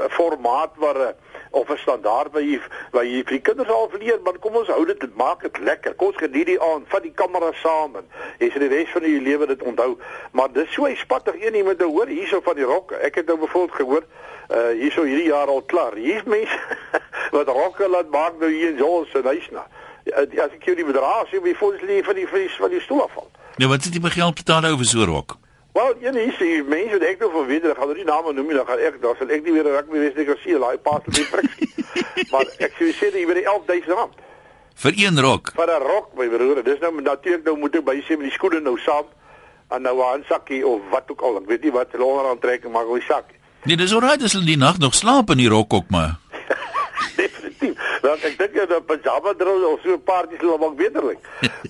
'n 0.04 0.11
formaat 0.11 0.72
waar 0.76 1.14
of 1.57 1.71
'n 1.71 1.79
standaard 1.79 2.33
waar 2.33 3.05
jy 3.05 3.23
vir 3.25 3.37
die 3.37 3.40
kinders 3.49 3.69
al 3.69 3.90
leer, 3.99 4.21
maar 4.25 4.38
kom 4.38 4.57
ons 4.57 4.69
hou 4.69 4.85
dit 4.87 5.16
maak 5.16 5.42
dit 5.42 5.59
lekker. 5.59 5.95
Kom 5.95 6.07
ons 6.07 6.16
geniet 6.16 6.47
die 6.47 6.61
aand, 6.61 6.85
vat 6.88 7.03
die 7.03 7.14
kamera 7.14 7.53
saam 7.53 7.97
en 7.97 8.07
jy 8.38 8.51
sê 8.51 8.59
die 8.59 8.69
res 8.69 8.90
van 8.92 9.03
jou 9.03 9.21
lewe 9.21 9.47
dit 9.47 9.62
onthou. 9.62 9.97
Maar 10.33 10.53
dis 10.53 10.73
so 10.73 10.87
'n 10.87 10.97
spattig 10.97 11.35
een 11.40 11.55
jy 11.55 11.62
moet 11.62 11.81
hoor 11.81 12.07
hierso 12.07 12.40
van 12.40 12.55
die 12.55 12.64
rokke. 12.64 12.97
Ek 12.97 13.14
het 13.14 13.27
nou 13.27 13.38
bijvoorbeeld 13.38 13.79
gehoor 13.81 14.05
uh 14.51 14.71
hierso 14.81 15.03
hierdie 15.03 15.33
jaar 15.33 15.49
al 15.49 15.62
klaar. 15.62 15.95
Hier's 15.95 16.25
mense 16.25 16.59
wat 17.37 17.49
rokke 17.49 17.88
laat 17.88 18.11
maak 18.11 18.38
nou 18.38 18.51
hier 18.51 18.69
in 18.69 18.77
Jols 18.77 19.14
en 19.14 19.25
Huisna. 19.25 19.66
As 20.14 20.53
ek 20.55 20.64
jou 20.64 20.77
die 20.77 20.85
bedrag 20.85 21.27
sê, 21.29 21.42
wie 21.42 21.57
voel 21.57 21.75
jy 21.81 22.03
van 22.05 22.14
die 22.14 22.29
van 22.29 22.38
die 22.38 22.51
van 22.59 22.71
die 22.71 22.81
stoel 22.81 23.03
afval? 23.03 23.31
Nou 23.57 23.71
wat 23.71 23.83
sit 23.83 23.95
jy 23.95 24.01
my 24.01 24.11
geld 24.11 24.35
betaal 24.35 24.64
oor 24.64 24.85
so 24.85 25.05
rok? 25.05 25.38
Wel, 25.77 25.97
jy 26.01 26.12
nee, 26.17 26.31
sê 26.39 26.47
mense 26.65 26.97
wat 26.97 27.03
ek 27.05 27.19
nou 27.21 27.31
van 27.35 27.47
weet, 27.51 27.65
ek 27.69 27.77
gaan 27.77 27.91
nou 27.91 27.97
nie 27.99 28.07
name 28.09 28.33
noem 28.33 28.47
nie, 28.49 28.57
dan 28.57 28.69
gaan 28.69 28.85
ek 28.89 29.01
dan 29.03 29.19
sal 29.19 29.33
ek 29.37 29.43
nie 29.45 29.53
weer 29.53 29.67
raak 29.69 29.91
meer 29.93 30.07
wees 30.07 30.15
nie, 30.17 30.25
ek 30.25 30.41
sien 30.45 30.62
daai 30.62 30.79
pas 30.81 31.03
net 31.11 31.29
prik. 31.33 31.53
maar 32.33 32.49
ek 32.65 32.79
jy 32.81 32.93
sê 32.97 33.11
jy 33.12 33.27
weet 33.29 33.45
11000 33.45 33.93
rand 33.99 34.23
vir 34.77 34.93
een 35.01 35.21
rok. 35.21 35.53
vir 35.57 35.71
'n 35.73 35.83
rok, 35.83 36.09
my 36.17 36.29
broer. 36.29 36.62
Dis 36.65 36.81
nou 36.81 36.93
natuurlik 37.01 37.45
nou 37.45 37.57
moet 37.57 37.77
ek 37.77 37.85
by 37.85 37.97
sê 38.05 38.17
met 38.17 38.29
die 38.29 38.37
skoene 38.37 38.61
nou 38.61 38.77
saam 38.79 39.07
en 39.71 39.83
nou 39.83 39.97
'n 40.01 40.11
handsakkie 40.12 40.67
of 40.67 40.81
wat 40.91 41.11
ook 41.11 41.21
al. 41.21 41.39
Ek 41.39 41.49
weet 41.49 41.62
nie 41.62 41.73
wat 41.73 41.93
hulle 41.93 42.05
onder 42.05 42.31
aantrekking 42.31 42.73
maar 42.73 42.85
die 42.85 43.03
sak. 43.09 43.25
Nee, 43.65 43.77
dis 43.77 43.93
alright 43.93 44.23
as 44.23 44.33
hulle 44.33 44.45
die 44.47 44.57
nag 44.57 44.79
nog 44.79 44.95
slaap 44.95 45.31
in 45.31 45.39
die 45.39 45.49
rok 45.49 45.73
ook 45.73 45.91
maar. 45.91 46.17
Definitief. 47.16 47.75
Want 48.03 48.25
ek 48.25 48.38
dink 48.38 48.69
dat 48.69 48.87
pyjama 48.87 49.33
drill 49.38 49.64
of 49.64 49.81
so 49.83 49.92
'n 49.95 50.03
paartjie 50.05 50.38
sal 50.40 50.59
maak 50.59 50.77
beterlik. 50.77 51.19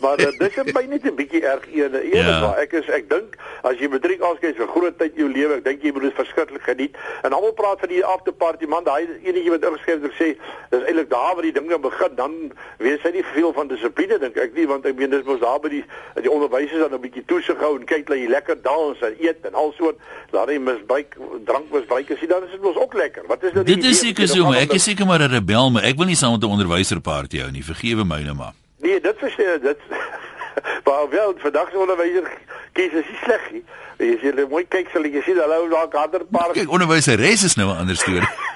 Maar 0.01 0.21
uh, 0.21 0.31
dis 0.39 0.57
is 0.57 0.73
by 0.73 0.85
net 0.89 1.05
'n 1.05 1.15
bietjie 1.15 1.43
erg 1.43 1.67
ene. 1.73 2.01
Eerlikwaar, 2.03 2.57
Ja. 2.57 2.63
ek 2.63 2.73
is 2.73 2.89
ek 2.89 3.09
dink 3.11 3.37
as 3.63 3.77
jy 3.79 3.89
matriek 3.89 4.21
afskeid 4.21 4.57
vir 4.57 4.67
groot 4.69 4.99
tyd 4.99 5.13
in 5.17 5.21
jou 5.25 5.29
lewe, 5.33 5.55
ek 5.57 5.65
dink 5.65 5.83
jy 5.83 5.93
moet 5.93 6.03
dit 6.03 6.15
verskriklik 6.15 6.63
geniet. 6.63 6.97
En 7.23 7.33
almal 7.33 7.53
praat 7.53 7.81
van 7.81 7.89
die 7.89 8.05
after 8.05 8.33
party 8.33 8.67
man, 8.67 8.85
daai 8.85 9.07
enetjie 9.25 9.51
wat 9.51 9.65
ingeskryf 9.65 10.03
het 10.03 10.13
sê, 10.21 10.29
dis 10.71 10.83
eintlik 10.87 11.11
daar 11.11 11.35
waar 11.35 11.43
die 11.43 11.53
dinge 11.53 11.79
begin, 11.79 12.15
dan 12.17 12.53
weet 12.79 13.01
sy 13.03 13.11
nie 13.11 13.25
veel 13.35 13.53
van 13.53 13.69
dissipline 13.69 14.19
dink 14.19 14.37
ek 14.37 14.55
nie, 14.55 14.67
want 14.67 14.87
ek 14.87 14.95
meen 14.97 15.11
dis 15.11 15.25
mos 15.25 15.41
daar 15.41 15.59
by 15.61 15.69
die 15.69 15.85
die 16.23 16.31
onderwysers 16.31 16.79
dan 16.81 16.95
'n 16.95 17.01
bietjie 17.01 17.25
toesig 17.27 17.59
hou 17.59 17.77
en 17.79 17.85
kyk 17.85 18.07
dat 18.07 18.17
jy 18.19 18.29
lekker 18.29 18.63
dans 18.63 19.01
en 19.03 19.15
eet 19.21 19.45
en 19.45 19.55
alsoort, 19.55 19.97
laat 20.33 20.49
jy 20.49 20.59
misbruik 20.59 21.17
drank 21.45 21.71
misbruik 21.73 22.11
as 22.11 22.21
jy 22.21 22.27
dan 22.27 22.45
is 22.45 22.51
dit 22.51 22.63
mos 22.63 22.77
ook 22.77 22.95
lekker. 22.95 23.23
Wat 23.27 23.43
is 23.43 23.53
nou 23.53 23.65
Dit 23.65 23.85
is 23.85 23.99
seker 23.99 24.29
so, 24.29 24.45
maar 24.45 24.61
ek 24.63 24.73
is 24.73 24.85
seker 24.85 25.07
maar 25.07 25.19
'n 25.27 25.33
rebel, 25.33 25.71
maar 25.71 25.83
ek 25.83 25.97
wil 25.97 26.07
nie 26.07 26.17
saam 26.17 26.33
met 26.33 26.43
'n 26.43 26.55
onderwyserparty 26.55 27.41
hou 27.41 27.51
nie. 27.51 27.65
Vergewe 27.65 28.05
my 28.05 28.23
nou 28.23 28.35
maar. 28.35 28.55
Nee, 28.81 29.01
dit 29.01 29.17
verstaan 29.19 29.61
dit. 29.63 29.79
Maar 30.85 31.09
wel 31.11 31.35
vandag 31.39 31.71
se 31.71 31.79
onderwyser 31.79 32.31
kies 32.73 32.93
is 32.93 33.09
nie 33.09 33.19
sleg 33.25 33.45
nie. 33.53 33.65
As 33.99 34.23
jy 34.23 34.33
net 34.37 34.49
mooi 34.49 34.65
kyk, 34.69 34.89
sal 34.93 35.05
jy 35.05 35.23
sien 35.25 35.39
hulle 35.41 35.69
dalk 35.73 35.95
ander 35.95 36.25
paar 36.31 36.53
Kyk, 36.53 36.71
onderwyseres 36.71 37.45
is 37.45 37.57
nou 37.57 37.69
'n 37.69 37.77
ander 37.77 37.97
storie. 37.97 38.29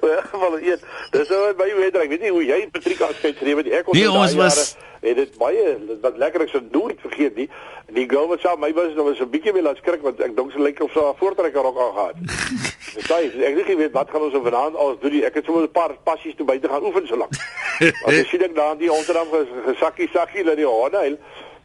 wel 0.44 0.58
eet. 0.60 0.82
Dis 1.10 1.28
nou 1.28 1.54
by 1.54 1.68
weet 1.76 1.96
ek 1.96 2.08
weet 2.08 2.20
nie 2.20 2.30
hoe 2.30 2.44
jy 2.44 2.68
Patrick 2.72 3.00
afskeid 3.00 3.36
geneem 3.36 3.58
het. 3.62 3.66
Ek 3.80 3.92
Nee, 3.92 4.10
ons 4.10 4.34
was- 4.34 4.76
Het 5.00 5.16
dit 5.16 5.36
baie 5.40 5.62
dit 5.88 6.00
wat 6.04 6.16
lekker 6.20 6.42
ek 6.44 6.48
se 6.52 6.60
nooit 6.70 6.98
vergeet 7.00 7.36
nie. 7.36 7.48
Die 7.96 8.04
girl 8.08 8.26
wat 8.28 8.40
saam 8.44 8.60
my 8.60 8.68
was, 8.76 8.92
nou 8.94 9.04
was 9.08 9.18
'n 9.20 9.30
bietjie 9.30 9.52
meer 9.52 9.62
laat 9.62 9.76
skrik 9.80 10.02
want 10.02 10.20
ek 10.20 10.36
dink 10.36 10.52
sy 10.52 10.58
lyk 10.60 10.80
of 10.84 10.92
sy 10.92 11.00
'n 11.00 11.14
voortrekker 11.16 11.62
rok 11.62 11.78
aangehad. 11.78 12.16
Dis 12.94 13.06
daai 13.08 13.30
ek 13.32 13.56
het 13.56 13.68
nie 13.68 13.76
weet 13.76 13.92
wat 13.92 14.10
gaan 14.10 14.22
ons 14.22 14.34
op 14.34 14.44
vanaand 14.44 14.76
alles 14.76 14.98
doen. 15.00 15.22
Ek 15.24 15.34
het 15.34 15.44
sommer 15.44 15.62
'n 15.64 15.70
paar 15.72 15.96
passies 16.04 16.34
toe 16.36 16.44
buite 16.46 16.68
gaan 16.68 16.84
oefen 16.84 17.06
so 17.06 17.16
lank. 17.16 17.32
Want 18.04 18.16
ek 18.16 18.26
sien 18.28 18.42
ek 18.44 18.54
daar 18.54 18.72
in 18.72 18.78
die 18.78 18.88
Rotterdam 18.92 19.26
gesakkie 19.72 20.08
sakkie 20.12 20.44
dat 20.44 20.56
die 20.56 20.66
honde 20.66 21.16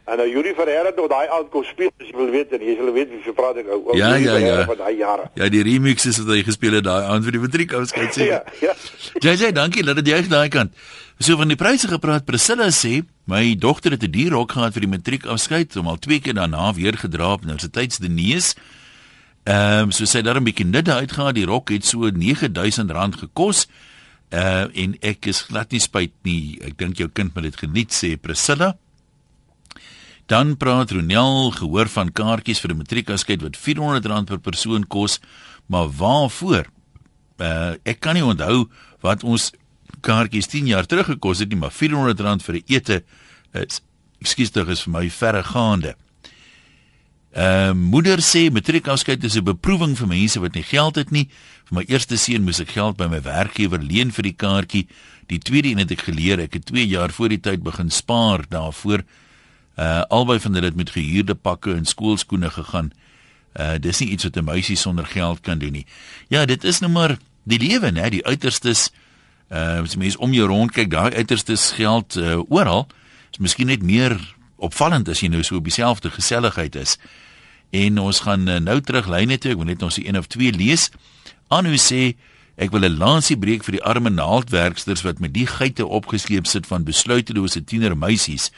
En 0.06 0.20
nou 0.20 0.26
Yuri 0.30 0.52
Ferreira 0.54 0.92
het 0.92 0.98
nog 1.00 1.08
daai 1.10 1.26
aand 1.34 1.48
kom 1.50 1.64
speel 1.66 1.90
as 1.98 2.06
jy 2.06 2.14
wil 2.14 2.28
weet 2.30 2.52
en 2.54 2.62
jy 2.62 2.76
sal 2.78 2.92
weet 2.94 3.08
wie 3.10 3.22
se 3.24 3.32
praat 3.34 3.56
ek 3.58 3.70
ou. 3.74 3.80
Ja, 3.98 4.12
Yuri 4.14 4.22
ja, 4.22 4.34
Ferreira 4.36 4.60
ja. 4.60 4.66
Van 4.68 4.78
daai 4.78 5.00
jare. 5.00 5.24
Ja, 5.34 5.48
die 5.50 5.62
remixes 5.66 6.20
wat 6.22 6.30
hy 6.30 6.44
gespeel 6.46 6.76
het 6.78 6.86
daai 6.86 7.08
aand 7.10 7.26
vir 7.26 7.34
die 7.34 7.42
matriekafskeid 7.42 8.14
sê. 8.14 8.28
Ja, 8.36 8.38
ja. 8.62 8.74
JJ, 9.22 9.50
dankie 9.56 9.82
dat 9.86 9.98
dit 9.98 10.12
juig 10.14 10.30
daai 10.30 10.48
kant. 10.54 10.78
So 11.18 11.34
van 11.40 11.50
die 11.50 11.58
pryse 11.58 11.90
gepraat, 11.90 12.26
Priscilla 12.28 12.68
sê 12.70 13.00
my 13.26 13.56
dogter 13.58 13.96
het 13.96 14.06
'n 14.06 14.12
duur 14.14 14.38
rok 14.38 14.54
gehad 14.54 14.78
vir 14.78 14.86
die 14.86 14.92
matriekafskeid, 14.94 15.74
hom 15.74 15.90
al 15.90 15.98
twee 15.98 16.20
keer 16.20 16.38
daarna 16.38 16.70
weer 16.78 16.94
gedra 16.94 17.32
op 17.32 17.42
universiteitsdinees. 17.42 18.54
Ehm 19.42 19.90
um, 19.90 19.90
so 19.90 20.06
het 20.06 20.24
daar 20.24 20.38
'n 20.38 20.46
bietjie 20.46 20.66
nidde 20.66 20.94
uitgehaal. 20.94 21.32
Die 21.32 21.46
rok 21.46 21.70
het 21.70 21.84
so 21.84 22.06
R9000 22.06 23.18
gekos. 23.26 23.66
Uh 24.30 24.66
en 24.70 24.96
ek 25.00 25.26
is 25.26 25.42
glad 25.50 25.70
nie 25.70 25.80
spyt 25.80 26.12
nie. 26.22 26.58
Ek 26.62 26.78
dink 26.78 26.96
jou 26.96 27.08
kind 27.08 27.34
moet 27.34 27.44
dit 27.44 27.56
geniet 27.56 27.90
sê 27.90 28.16
Priscilla. 28.20 28.76
Dan 30.26 30.56
praat 30.56 30.90
Ronel 30.90 31.52
gehoor 31.54 31.88
van 31.88 32.10
kaartjies 32.12 32.60
vir 32.60 32.72
'n 32.72 32.82
matriekafskeid 32.82 33.42
wat 33.42 33.56
R400 33.56 34.26
per 34.26 34.38
persoon 34.38 34.86
kos, 34.86 35.20
maar 35.66 35.88
waarvoor? 35.88 36.66
Uh 37.38 37.74
ek 37.84 38.00
kan 38.00 38.14
nie 38.14 38.24
onthou 38.24 38.68
wat 39.00 39.22
ons 39.22 39.52
kaartjies 40.00 40.46
10 40.46 40.66
jaar 40.66 40.86
terug 40.86 41.06
gekos 41.06 41.38
het 41.38 41.48
nie, 41.48 41.58
maar 41.58 41.70
R400 41.70 42.42
vir 42.42 42.54
'n 42.54 42.62
ete 42.66 43.04
is 43.52 43.80
ekskuus 44.20 44.50
tog 44.50 44.68
is 44.68 44.82
vir 44.82 44.92
my 44.92 45.10
verregaande. 45.10 45.94
Uh 47.36 47.72
moeder 47.72 48.18
sê 48.18 48.50
matriekafskeid 48.50 49.24
is 49.24 49.36
'n 49.36 49.44
beproewing 49.44 49.96
vir 49.96 50.08
mense 50.08 50.40
wat 50.40 50.54
nie 50.54 50.64
geld 50.64 50.96
het 50.96 51.10
nie. 51.10 51.28
Vir 51.68 51.74
my 51.78 51.84
eerste 51.86 52.16
seun 52.16 52.42
moes 52.42 52.60
ek 52.60 52.70
geld 52.70 52.96
by 52.96 53.06
my 53.06 53.20
werkgewer 53.20 53.82
leen 53.82 54.10
vir 54.10 54.22
die 54.22 54.36
kaartjie. 54.36 54.86
Die 55.28 55.38
tweede 55.38 55.68
een 55.68 55.78
het 55.78 55.90
ek 55.90 56.00
geleer. 56.00 56.40
Ek 56.40 56.54
het 56.54 56.66
2 56.66 56.86
jaar 56.86 57.12
voor 57.12 57.28
die 57.28 57.40
tyd 57.40 57.62
begin 57.62 57.90
spaar 57.90 58.44
daarvoor. 58.48 59.04
Uh 59.76 60.02
albei 60.08 60.40
van 60.40 60.54
hulle 60.54 60.66
het 60.66 60.76
met 60.76 60.90
gehuurde 60.90 61.34
pakke 61.34 61.74
en 61.74 61.84
skoolskoene 61.84 62.50
gegaan. 62.50 62.92
Uh 63.56 63.76
dis 63.80 63.98
nie 63.98 64.08
iets 64.08 64.24
wat 64.24 64.36
'n 64.36 64.44
meisie 64.44 64.76
sonder 64.76 65.06
geld 65.06 65.40
kan 65.40 65.58
doen 65.58 65.72
nie. 65.72 65.86
Ja, 66.28 66.44
dit 66.44 66.64
is 66.64 66.78
nou 66.80 66.92
maar 66.92 67.18
die 67.42 67.58
lewe, 67.58 67.90
né, 67.90 68.08
die 68.08 68.24
uiterstes. 68.24 68.90
Uh 69.50 69.82
as 69.82 69.96
mens 69.96 70.16
om 70.16 70.32
jou 70.32 70.46
rond 70.48 70.72
kyk, 70.72 70.90
daai 70.90 71.14
uiterstes 71.14 71.70
geld 71.70 72.16
uh, 72.16 72.40
oral. 72.48 72.86
Is 73.32 73.38
miskien 73.38 73.66
net 73.66 73.82
meer 73.82 74.34
opvallend 74.56 75.08
as 75.08 75.20
jy 75.20 75.28
nou 75.28 75.42
so 75.42 75.56
op 75.56 75.64
dieselfde 75.64 76.10
geselligheid 76.10 76.74
is. 76.74 76.96
En 77.70 77.98
ons 77.98 78.20
gaan 78.20 78.48
uh, 78.48 78.56
nou 78.56 78.80
terug 78.80 79.06
lyne 79.06 79.38
toe. 79.38 79.50
Ek 79.50 79.56
wil 79.56 79.70
net 79.70 79.82
ons 79.82 79.98
een 80.00 80.18
of 80.18 80.26
twee 80.26 80.52
lees. 80.52 80.90
Anu 81.48 81.76
sê 81.76 82.16
ek 82.56 82.72
wil 82.72 82.88
'n 82.88 82.96
lansie 82.96 83.36
breek 83.36 83.64
vir 83.64 83.72
die 83.78 83.84
arme 83.84 84.10
naaldwerksters 84.10 85.02
wat 85.02 85.18
met 85.20 85.34
die 85.34 85.46
geite 85.46 85.86
opgeskeep 85.86 86.46
sit 86.46 86.66
van 86.66 86.84
besluitelose 86.84 87.64
tiener 87.64 87.96
meisies. 87.96 88.50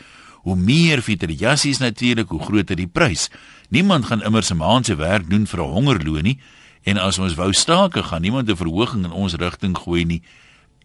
Hoe 0.48 0.56
meer 0.56 1.02
fitter 1.04 1.28
jassies 1.28 1.82
natuurlik, 1.82 2.30
hoe 2.32 2.40
groter 2.40 2.78
die 2.78 2.88
prys. 2.88 3.26
Niemand 3.68 4.08
gaan 4.08 4.24
immers 4.24 4.50
'n 4.50 4.56
maand 4.56 4.86
se 4.86 4.96
werk 4.96 5.28
doen 5.28 5.46
vir 5.46 5.60
'n 5.60 5.72
hongerloon 5.72 6.22
nie. 6.22 6.38
En 6.82 6.96
as 6.96 7.18
ons 7.18 7.34
wou 7.34 7.52
stake 7.52 8.02
gaan 8.02 8.22
niemand 8.22 8.48
'n 8.48 8.56
verhoging 8.56 9.04
in 9.04 9.12
ons 9.12 9.34
rigting 9.34 9.76
gooi 9.76 10.04
nie. 10.04 10.22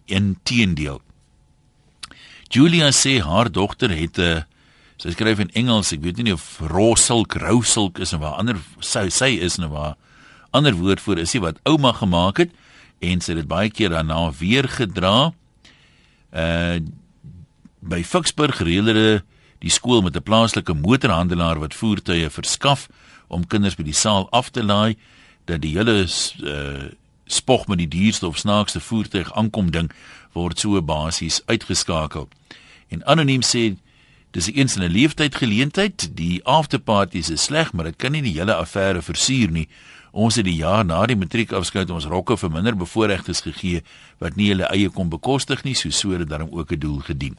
Inteendeel. 0.04 1.00
Julia 2.48 2.90
sê 2.92 3.22
haar 3.22 3.50
dogter 3.50 3.90
het 3.90 4.18
'n 4.18 4.20
uh, 4.20 4.42
sy 4.96 5.10
skryf 5.10 5.38
in 5.38 5.50
Engels, 5.52 5.92
ek 5.92 6.02
weet 6.02 6.22
nie 6.22 6.32
of 6.32 6.60
rosilk, 6.60 7.34
rousilk 7.34 7.98
is 7.98 8.12
en 8.12 8.20
waar 8.20 8.38
ander 8.38 8.56
sy 8.80 9.08
sy 9.08 9.38
is 9.42 9.58
en 9.58 9.70
waar 9.70 9.96
ander 10.54 10.74
woord 10.74 11.00
vir 11.00 11.18
is, 11.18 11.34
wat 11.42 11.58
ouma 11.64 11.92
gemaak 11.92 12.38
het 12.38 12.50
en 13.02 13.20
sy 13.20 13.32
het 13.32 13.42
dit 13.42 13.48
baie 13.48 13.70
keer 13.70 13.90
daarna 13.90 14.30
weer 14.38 14.68
gedra. 14.68 15.32
Uh 16.32 16.80
by 17.84 18.00
Ficksburg 18.00 18.62
reël 18.64 18.86
hulle 18.88 19.22
die 19.58 19.70
skool 19.70 20.02
met 20.02 20.16
'n 20.16 20.22
plaaslike 20.22 20.74
motorhandelaar 20.74 21.58
wat 21.58 21.74
voertuie 21.74 22.30
verskaf 22.30 22.88
om 23.28 23.46
kinders 23.46 23.76
by 23.76 23.82
die 23.82 23.94
saal 23.94 24.30
af 24.30 24.50
te 24.50 24.62
laai 24.62 24.96
dat 25.44 25.60
die 25.60 25.76
hele 25.76 26.06
uh 26.42 26.92
spog 27.26 27.66
met 27.66 27.78
die 27.78 27.88
duurste 27.88 28.26
of 28.26 28.38
snaakste 28.38 28.80
voertuig 28.80 29.32
aankom 29.34 29.70
ding 29.70 29.90
word 30.32 30.58
so 30.58 30.82
basies 30.82 31.40
uitgeskakel. 31.46 32.28
En 32.88 33.06
anoniem 33.06 33.42
sê 33.42 33.76
dis 34.30 34.48
'n 34.48 34.58
eens 34.58 34.76
in 34.76 34.82
'n 34.82 34.92
leeftyd 34.92 35.34
geleentheid, 35.34 36.16
die 36.16 36.44
afterparties 36.44 37.30
is 37.30 37.42
sleg, 37.42 37.72
maar 37.72 37.84
dit 37.84 37.96
kan 37.96 38.12
nie 38.12 38.22
die 38.22 38.38
hele 38.38 38.54
affære 38.54 39.02
versuur 39.02 39.50
nie. 39.50 39.68
Ons 40.14 40.36
het 40.38 40.46
die 40.46 40.54
jaar 40.54 40.84
na 40.86 41.00
die 41.10 41.16
matriekafskeid 41.18 41.90
ons 41.90 42.04
rokke 42.06 42.36
vir 42.38 42.50
minder 42.54 42.76
bevoorregtes 42.78 43.40
gegee 43.42 43.80
wat 44.22 44.36
nie 44.38 44.52
hulle 44.52 44.68
eie 44.70 44.86
kon 44.94 45.10
bekostig 45.10 45.64
nie, 45.66 45.74
so 45.74 45.90
so 45.90 46.14
het 46.14 46.22
dit 46.22 46.30
daarom 46.30 46.54
ook 46.54 46.70
'n 46.72 46.78
doel 46.78 47.00
gedien. 47.02 47.34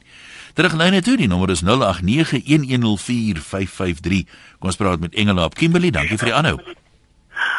Teruglyne 0.54 1.02
toe, 1.02 1.16
die 1.16 1.26
nommer 1.26 1.50
is 1.50 1.62
0891104553. 1.62 4.24
Kom 4.60 4.68
ons 4.68 4.76
praat 4.76 5.00
met 5.00 5.14
Engela 5.14 5.44
op 5.44 5.54
Kimberley. 5.54 5.90
Dankie 5.90 6.18
vir 6.18 6.26
die 6.26 6.34
aanhou. 6.34 6.58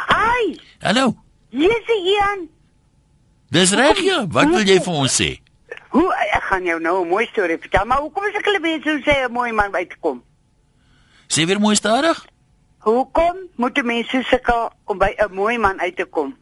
Hi, 0.07 0.59
Hallo. 0.81 1.15
hier's 1.49 1.87
Ian. 2.05 2.47
Dis 3.49 3.71
reg 3.71 3.99
ja. 4.03 4.27
Wat 4.27 4.47
wil 4.49 4.63
jy 4.65 4.81
vir 4.81 4.93
ons 4.93 5.21
sê? 5.21 5.39
Hoe 5.89 6.13
ek 6.13 6.43
gaan 6.43 6.63
jou 6.63 6.79
nou 6.79 7.05
'n 7.05 7.09
mooi 7.09 7.25
storie 7.25 7.57
vertel, 7.57 7.85
maar 7.85 7.97
hoekom 7.99 8.23
is 8.25 8.35
ek 8.35 8.45
hulle 8.45 8.59
mense 8.59 8.89
hoe 8.89 9.01
sê 9.01 9.25
'n 9.25 9.31
mooi 9.33 9.51
man 9.51 9.73
uitkom? 9.73 10.23
Sê 11.27 11.45
weer 11.45 11.59
mooi 11.59 11.75
stadig. 11.75 12.25
Hoekom 12.79 13.35
moet 13.55 13.83
mense 13.83 14.23
sukkel 14.29 14.69
om 14.85 14.97
by 14.97 15.13
'n 15.17 15.33
mooi 15.33 15.57
man 15.57 15.79
uit 15.79 15.95
te 15.95 16.05
kom? 16.05 16.35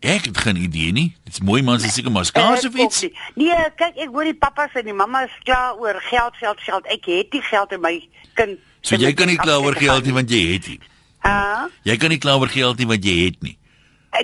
Ek 0.00 0.24
het 0.24 0.38
geen 0.38 0.56
idee 0.56 0.92
nie. 0.92 1.16
Dit's 1.24 1.40
mooi 1.40 1.62
man 1.62 1.80
se 1.80 1.88
seker 1.88 2.10
maar 2.10 2.24
skaars 2.24 2.64
of 2.66 2.74
Ek 2.74 2.80
ook 2.80 2.86
iets. 2.86 3.00
nie. 3.02 3.12
Nee, 3.34 3.54
kyk, 3.76 3.96
ek 3.96 4.08
hoor 4.08 4.24
die 4.24 4.34
pappas 4.34 4.70
en 4.74 4.84
die 4.84 4.92
mammas 4.94 5.30
kla 5.44 5.74
oor 5.78 6.00
geld, 6.00 6.36
geld, 6.36 6.60
geld. 6.60 6.86
Ek 6.86 7.04
het 7.04 7.32
nie 7.32 7.42
geld 7.42 7.72
in 7.72 7.80
my 7.80 8.08
kind. 8.34 8.58
So 8.80 8.96
jy 8.96 9.12
kan 9.12 9.26
nie 9.26 9.36
kla 9.36 9.58
oor 9.60 9.74
geld 9.76 10.04
nie 10.04 10.12
want 10.12 10.30
jy 10.30 10.52
het 10.54 10.66
nie. 10.68 10.80
Ha? 11.18 11.68
Jy 11.82 11.96
kan 11.96 12.08
nie 12.08 12.18
kla 12.18 12.38
oor 12.38 12.48
geld 12.48 12.78
nie 12.78 12.86
want 12.86 13.04
jy 13.04 13.24
het 13.24 13.42
nie. 13.42 13.58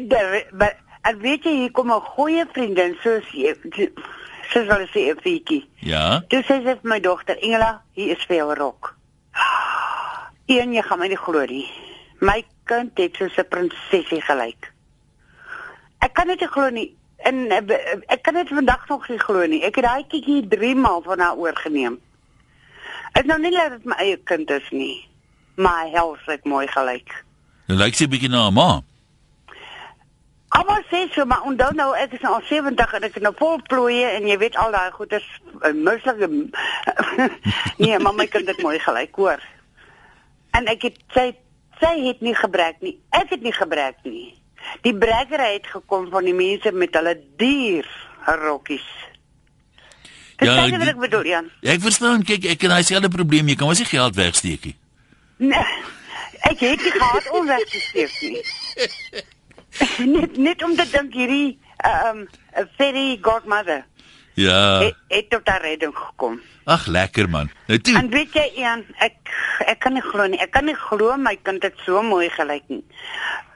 Daar- 0.08 0.46
maar 0.52 0.76
en 1.02 1.18
weet 1.18 1.44
jy 1.44 1.50
hier 1.50 1.70
kom 1.70 1.90
'n 1.92 2.00
goeie 2.00 2.46
vriendin 2.52 2.96
soos 3.02 3.24
jy 3.32 3.54
soos 4.52 4.66
hulle 4.68 4.88
sê 4.94 5.10
'n 5.12 5.20
fietjie. 5.20 5.68
Ja. 5.80 6.22
Toe 6.28 6.42
sê 6.42 6.62
vir 6.62 6.78
my 6.82 7.00
dogter, 7.00 7.36
Engela, 7.42 7.82
hier 7.92 8.16
is 8.16 8.24
vir 8.24 8.36
jou 8.36 8.54
rok. 8.54 8.96
Een 10.46 10.72
jy 10.72 10.82
gaan 10.82 10.98
my 10.98 11.08
nie 11.10 11.18
glo 11.18 11.44
nie. 11.44 11.66
My 12.22 12.44
kind 12.64 12.98
het 12.98 13.16
soos 13.16 13.36
'n 13.36 13.48
prinsesie 13.48 14.20
gelyk. 14.22 14.72
Ek 15.98 16.12
kan 16.12 16.26
dit 16.26 16.40
nie 16.40 16.48
glo 16.48 16.68
nie. 16.70 16.96
En 17.16 17.50
eh, 17.50 17.98
ek 18.06 18.22
kan 18.22 18.34
dit 18.34 18.48
vandag 18.48 18.88
nog 18.88 19.08
nie 19.08 19.18
glo 19.18 19.46
nie. 19.46 19.62
Ek 19.62 19.74
het 19.74 19.84
daai 19.84 20.06
kitjie 20.06 20.48
3 20.48 20.74
maal 20.74 21.02
van 21.02 21.18
haar 21.18 21.36
oorgeneem. 21.36 22.00
Ek 23.12 23.24
nou 23.24 23.38
nie 23.40 23.50
dat 23.50 23.70
dit 23.70 23.84
my 23.84 23.94
eie 23.98 24.16
kind 24.16 24.50
is 24.50 24.70
nie. 24.70 25.08
Maar 25.56 25.84
hy 25.84 25.90
hels 25.90 26.26
ek 26.26 26.44
mooi 26.44 26.66
gelyk. 26.66 27.24
Nou 27.66 27.78
lyk 27.78 27.94
sy 27.94 28.04
'n 28.04 28.10
bietjie 28.10 28.28
na 28.28 28.48
'n 28.48 28.54
ma. 28.54 28.82
Almal 30.48 30.82
sê 30.90 31.10
so, 31.12 31.24
maar 31.24 31.42
onthou 31.42 31.74
nou 31.74 31.96
ek 31.96 32.12
is 32.12 32.20
nou 32.20 32.34
al 32.34 32.42
70 32.48 32.92
en 32.92 33.02
ek 33.02 33.16
is 33.16 33.22
nou 33.22 33.34
vol 33.36 33.58
plooie 33.62 34.06
en 34.06 34.26
jy 34.26 34.38
weet 34.38 34.56
al 34.56 34.70
daai 34.70 34.90
goeders 34.90 35.26
uh, 35.62 35.72
mislike 35.72 36.28
Nee, 37.82 37.98
maar 37.98 38.14
my 38.14 38.26
kind 38.26 38.46
het 38.46 38.62
mooi 38.62 38.78
gelyk, 38.78 39.14
hoor. 39.14 39.42
En 40.56 40.68
ek 40.72 40.88
het 40.88 41.00
sy 41.14 41.26
sy 41.80 41.92
het 42.06 42.22
nie 42.24 42.34
gebruik 42.34 42.80
nie. 42.80 42.96
Ek 43.12 43.34
het 43.34 43.42
nie 43.44 43.52
gebruik 43.52 43.98
nie. 44.08 44.32
Die 44.86 44.94
brekkery 44.96 45.50
het 45.58 45.66
gekom 45.70 46.08
van 46.10 46.24
die 46.24 46.34
mense 46.34 46.72
met 46.72 46.94
hulle 46.96 47.12
duur 47.38 47.88
rokkies. 48.40 48.86
Ja, 50.38 50.52
ja, 50.52 50.70
wat 50.70 50.80
die- 50.80 50.88
ek 50.88 50.98
bedoel, 51.00 51.24
Jan. 51.24 51.50
Ek 51.62 51.80
verstaan, 51.80 52.24
kyk, 52.24 52.44
ek 52.44 52.60
het 52.60 52.70
daai 52.70 52.82
selfde 52.82 53.08
probleem. 53.08 53.48
Jy 53.48 53.54
kan 53.56 53.68
mos 53.68 53.78
nie 53.78 53.86
geld 53.88 54.14
wegsteek 54.14 54.64
nie. 54.64 54.76
Nee, 55.36 55.64
ek 56.40 56.58
het 56.60 56.82
nie 56.82 56.92
gehad 56.92 57.30
om 57.30 57.46
weg 57.46 57.64
te 57.70 57.80
steek 57.80 58.20
nie. 58.20 58.42
net 60.16 60.36
net 60.36 60.62
om 60.64 60.76
te 60.76 60.86
dink 60.90 61.12
hierdie 61.14 61.58
ehm 61.84 62.22
um, 62.22 62.28
fairy 62.78 63.18
godmother 63.20 63.84
Ja. 64.36 64.82
het, 64.84 64.96
het 65.08 65.30
tot 65.32 65.48
haar 65.48 65.62
redding 65.64 65.94
gekom. 65.96 66.40
Ag, 66.68 66.86
lekker 66.86 67.28
man. 67.30 67.48
Nou 67.66 67.78
toe. 67.80 67.94
En 67.96 68.10
weet 68.12 68.34
jy 68.36 68.44
Ian, 68.60 68.82
ek 69.00 69.32
ek 69.64 69.80
kan 69.80 69.96
nie 69.96 70.04
glo 70.04 70.26
nie. 70.28 70.40
Ek 70.44 70.52
kan 70.52 70.68
nie 70.68 70.76
glo 70.76 71.16
my 71.16 71.32
kind 71.46 71.64
het 71.64 71.78
so 71.86 72.02
mooi 72.04 72.28
gelyk 72.34 72.66
nie. 72.68 72.82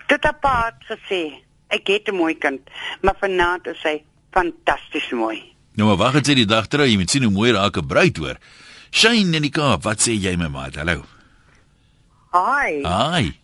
Tot 0.09 0.25
haar 0.25 0.39
pa 0.41 0.55
het 0.71 0.89
gesê, 0.89 1.21
ek 1.69 1.93
het 1.93 2.09
'n 2.09 2.17
mooi 2.17 2.35
kind, 2.35 2.61
maar 3.03 3.17
vanaand 3.21 3.67
is 3.67 3.83
hy 3.85 4.03
fantasties 4.33 5.11
mooi. 5.11 5.43
Nou 5.77 5.89
maar 5.89 6.01
wag 6.01 6.15
net 6.15 6.27
sy 6.27 6.35
die 6.35 6.49
dag 6.49 6.67
terug, 6.67 6.89
jy 6.89 6.97
moet 6.97 7.11
sien 7.11 7.23
hoe 7.23 7.33
mooi 7.33 7.53
raak 7.53 7.77
'n 7.77 7.87
bruid 7.87 8.17
hoor. 8.17 8.37
Shine 8.91 9.37
in 9.37 9.43
die 9.43 9.51
Kaap, 9.51 9.83
wat 9.83 10.01
sê 10.01 10.17
jy 10.17 10.37
my 10.37 10.49
maat? 10.49 10.75
Hallo. 10.77 11.05
Hi. 12.33 12.81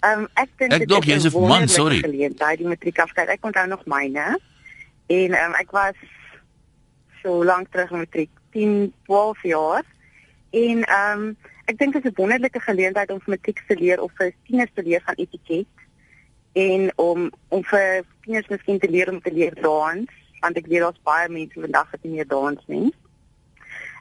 Ehm 0.01 0.21
um, 0.21 0.29
ek 0.35 0.49
dink 0.59 0.73
Ek 0.73 0.89
dog 0.89 1.05
is 1.05 1.25
jy's 1.25 1.35
'n 1.35 1.37
een 1.37 1.49
man, 1.49 1.69
sorry. 1.69 2.01
Geleentheid 2.01 2.59
die 2.59 2.67
matriekafskeid. 2.67 3.29
Ek 3.29 3.45
onthou 3.45 3.67
nog 3.67 3.85
myne. 3.85 4.39
En 5.07 5.31
ehm 5.35 5.51
um, 5.51 5.55
ek 5.55 5.71
was 5.71 5.95
so 7.27 7.45
lank 7.45 7.71
terug 7.75 7.91
matriek 7.91 8.31
10, 8.55 8.93
12 9.11 9.43
jaar. 9.43 9.85
En 10.51 10.85
ehm 10.85 11.23
um, 11.23 11.37
ek 11.67 11.79
dink 11.79 11.97
dit 11.99 12.05
is 12.05 12.11
'n 12.11 12.21
wonderlike 12.21 12.61
geleentheid 12.61 13.11
om 13.11 13.21
vir 13.21 13.35
matriek 13.35 13.63
te 13.67 13.77
leer 13.79 14.03
of 14.03 14.13
vir 14.19 14.31
tieners 14.47 14.71
te 14.75 14.83
leer 14.83 15.03
van 15.07 15.19
etiket 15.19 15.67
en 16.53 16.93
om 16.97 17.31
om 17.49 17.65
vir 17.65 18.05
tieners 18.23 18.49
miskien 18.49 18.79
te 18.79 18.91
leer 18.91 19.11
om 19.11 19.21
te 19.21 19.33
leer 19.33 19.55
dans, 19.61 20.07
want 20.41 20.57
ek 20.57 20.71
weet 20.71 20.81
daar's 20.87 21.03
baie 21.03 21.29
mense 21.29 21.61
vandag 21.61 21.91
wat 21.91 22.03
nie 22.03 22.13
meer 22.13 22.29
dans 22.31 22.63
nie. 22.67 22.93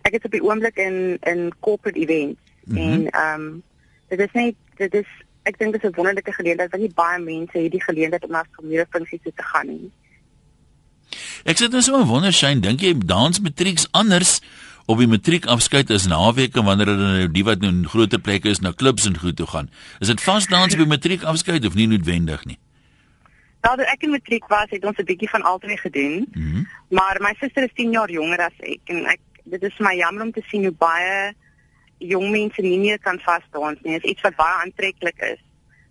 Ek 0.06 0.14
is 0.14 0.26
op 0.30 0.32
die 0.32 0.44
oomblik 0.44 0.78
in 0.78 1.18
in 1.22 1.52
corporate 1.60 2.00
events 2.00 2.40
Mhm. 2.66 2.78
en 2.78 3.10
ehm 3.10 3.42
um, 3.42 3.64
dit 4.08 4.20
is 4.20 4.32
net 4.32 4.56
dit 4.76 4.94
is 4.94 5.10
ek 5.44 5.58
dink 5.58 5.74
dit 5.74 5.84
is 5.84 5.90
'n 5.90 5.96
wonderlike 5.96 6.34
geleentheid 6.34 6.72
want 6.72 6.84
nie 6.84 6.94
baie 6.94 7.20
mense 7.20 7.58
het 7.58 7.72
die 7.72 7.84
geleentheid 7.84 8.24
om 8.24 8.32
na 8.32 8.46
formele 8.52 8.86
funksies 8.90 9.22
toe 9.24 9.34
te 9.36 9.44
gaan 9.44 9.68
nie. 9.68 9.92
Ek 11.46 11.58
sit 11.58 11.72
nou 11.72 11.82
so 11.82 11.98
'n 11.98 12.08
wonderskyn, 12.08 12.62
dink 12.62 12.82
jy 12.82 12.94
dans 12.98 13.40
matrieks 13.40 13.88
anders 13.92 14.42
op 14.86 14.98
die 15.02 15.10
matriekafskeid 15.10 15.90
as 15.92 16.06
naweke 16.08 16.62
wanneer 16.64 16.92
hulle 16.94 17.12
nou 17.18 17.30
die 17.32 17.44
wat 17.44 17.64
nou 17.64 17.72
in 17.74 17.88
groter 17.90 18.20
plekke 18.22 18.50
is 18.50 18.62
na 18.62 18.72
klubs 18.72 19.06
en 19.06 19.18
goed 19.18 19.36
toe 19.36 19.48
gaan. 19.48 19.70
Is 20.00 20.08
dit 20.08 20.22
vas 20.22 20.48
dans 20.48 20.74
op 20.74 20.80
die 20.80 20.88
matriekafskeid 20.88 21.66
of 21.66 21.74
nie 21.74 21.88
noodwendig 21.88 22.46
nie? 22.46 22.60
Nou, 23.66 23.80
ek 23.82 24.04
in 24.06 24.14
matriek 24.14 24.46
was, 24.48 24.70
het 24.70 24.86
ons 24.86 24.98
'n 24.98 25.06
bietjie 25.10 25.30
van 25.30 25.42
albei 25.42 25.78
gedoen. 25.78 26.28
Mm 26.34 26.68
Maar 26.90 27.18
my 27.20 27.34
suster 27.40 27.64
is 27.64 27.74
10 27.74 27.92
jaar 27.92 28.12
jonger 28.12 28.40
as 28.40 28.58
ek 28.60 28.82
en 28.86 29.06
ek 29.06 29.20
dit 29.44 29.64
is 29.64 29.80
my 29.80 29.96
jammer 29.96 30.24
om 30.24 30.32
te 30.32 30.44
sien 30.50 30.64
hoe 30.64 30.72
baie 30.72 31.34
jong 31.98 32.30
mense 32.32 32.62
nie 32.62 32.80
meer 32.80 33.00
kan 33.00 33.20
vasdans 33.20 33.80
nie. 33.82 33.94
Dit 33.94 34.04
is 34.04 34.12
iets 34.12 34.22
wat 34.22 34.36
baie 34.36 34.62
aantreklik 34.64 35.18
is. 35.20 35.42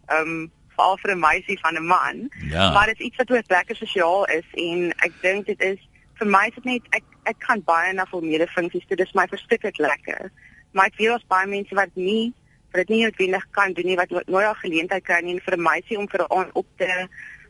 Um 0.09 0.51
veral 0.77 0.99
vir 1.03 1.11
'n 1.15 1.19
meisie 1.19 1.59
van 1.61 1.75
'n 1.75 1.87
man. 1.87 2.31
Ja. 2.51 2.73
Maar 2.73 2.87
dit 2.87 3.01
is 3.01 3.07
iets 3.07 3.17
wat 3.17 3.31
ook 3.31 3.49
lekker 3.49 3.77
sosiaal 3.77 4.25
is 4.27 4.49
en 4.53 4.93
ek 4.97 5.13
dink 5.21 5.47
dit 5.47 5.61
is 5.61 5.81
vir 6.19 6.27
my 6.27 6.47
is 6.47 6.55
dit 6.55 6.65
net 6.65 6.83
ek 6.91 7.05
ek 7.25 7.37
gaan 7.39 7.63
baie 7.65 7.93
na 7.93 8.07
formele 8.07 8.47
funksies 8.47 8.87
toe. 8.87 8.97
Dis 8.97 9.13
my 9.13 9.27
verskriklik 9.27 9.79
lekker. 9.79 10.33
Maar 10.73 10.87
ek 10.87 10.97
weet 10.97 11.09
daar's 11.09 11.27
baie 11.29 11.47
mense 11.47 11.75
wat 11.75 11.95
nie 11.95 12.33
wat 12.75 12.87
dit 12.87 12.97
nie 12.97 13.05
noodwendig 13.05 13.47
kan 13.51 13.73
doen 13.73 13.87
nie 13.87 13.97
wat 13.97 14.11
no- 14.11 14.27
nooit 14.27 14.51
'n 14.51 14.55
geleentheid 14.55 15.05
kry 15.05 15.21
nie 15.23 15.35
en 15.35 15.41
vir 15.41 15.57
'n 15.57 15.63
meisie 15.63 15.99
om 15.99 16.09
vir 16.09 16.21
'n 16.21 16.33
aand 16.39 16.53
op 16.53 16.67
te 16.77 17.09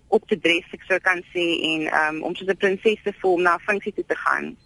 op 0.08 0.28
te 0.28 0.38
dress 0.38 0.72
ek 0.72 0.84
sou 0.88 0.98
kan 0.98 1.22
sê 1.32 1.44
en 1.70 1.80
um, 2.00 2.22
om 2.22 2.34
soos 2.34 2.48
'n 2.48 2.56
prinses 2.56 3.02
te 3.02 3.12
voel 3.20 3.38
na 3.38 3.54
'n 3.54 3.66
funksie 3.66 3.92
toe 3.94 4.04
te 4.06 4.16
gaan. 4.16 4.56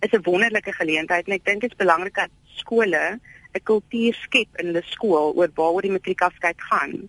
Is 0.00 0.12
'n 0.12 0.22
wonderlike 0.22 0.72
geleentheid 0.72 1.26
en 1.26 1.32
ek 1.32 1.44
dink 1.44 1.60
dit 1.60 1.70
is 1.70 1.76
belangrik 1.76 2.14
dat 2.14 2.30
skole 2.44 3.20
'n 3.54 3.62
kultuur 3.62 4.14
skep 4.14 4.48
in 4.56 4.66
hulle 4.66 4.82
skool 4.82 5.32
oor 5.34 5.50
waaroor 5.54 5.82
die 5.82 5.96
matriekafskeid 5.96 6.60
gaan. 6.70 7.08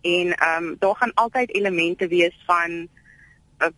En 0.00 0.32
ehm 0.32 0.64
um, 0.64 0.76
daar 0.78 0.96
gaan 0.96 1.14
altyd 1.14 1.54
elemente 1.54 2.08
wees 2.08 2.36
van 2.46 2.88
uh, 3.58 3.68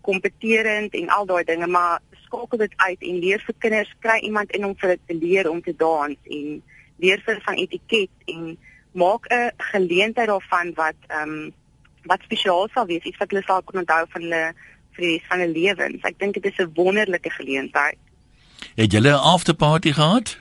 kompeterend 0.00 0.94
en 0.94 1.08
al 1.08 1.26
daai 1.26 1.44
dinge, 1.44 1.66
maar 1.66 2.00
skakel 2.24 2.58
dit 2.58 2.72
uit 2.76 3.02
en 3.02 3.18
leer 3.18 3.42
vir 3.46 3.54
kinders 3.58 3.94
kry 3.98 4.18
iemand 4.18 4.50
in 4.50 4.64
om 4.64 4.74
vir 4.76 4.88
hulle 4.88 5.00
te 5.06 5.14
leer 5.26 5.50
om 5.50 5.62
te 5.62 5.74
dans 5.76 6.16
en 6.24 6.62
leer 6.96 7.22
vir 7.24 7.40
van 7.44 7.54
etiket 7.54 8.10
en 8.24 8.58
maak 8.92 9.26
'n 9.32 9.50
geleentheid 9.56 10.28
daarvan 10.28 10.74
wat 10.74 10.98
ehm 11.06 11.28
um, 11.28 11.54
wat 12.08 12.20
spesiaal 12.22 12.68
sal 12.72 12.86
wees, 12.86 13.04
iets 13.04 13.18
wat 13.20 13.30
hulle 13.30 13.42
sal 13.44 13.62
kon 13.62 13.80
onthou 13.80 14.04
van 14.08 14.22
hulle 14.22 14.44
vir 14.96 15.04
die 15.04 15.12
res 15.14 15.26
van 15.30 15.40
hulle 15.42 15.52
lewens. 15.52 16.04
Ek 16.08 16.18
dink 16.18 16.34
dit 16.34 16.44
is 16.44 16.58
'n 16.58 16.72
wonderlike 16.74 17.30
geleentheid. 17.30 17.98
Het 18.74 18.92
julle 18.92 19.12
'n 19.12 19.24
afterparty 19.34 19.92
gehad? 19.92 20.38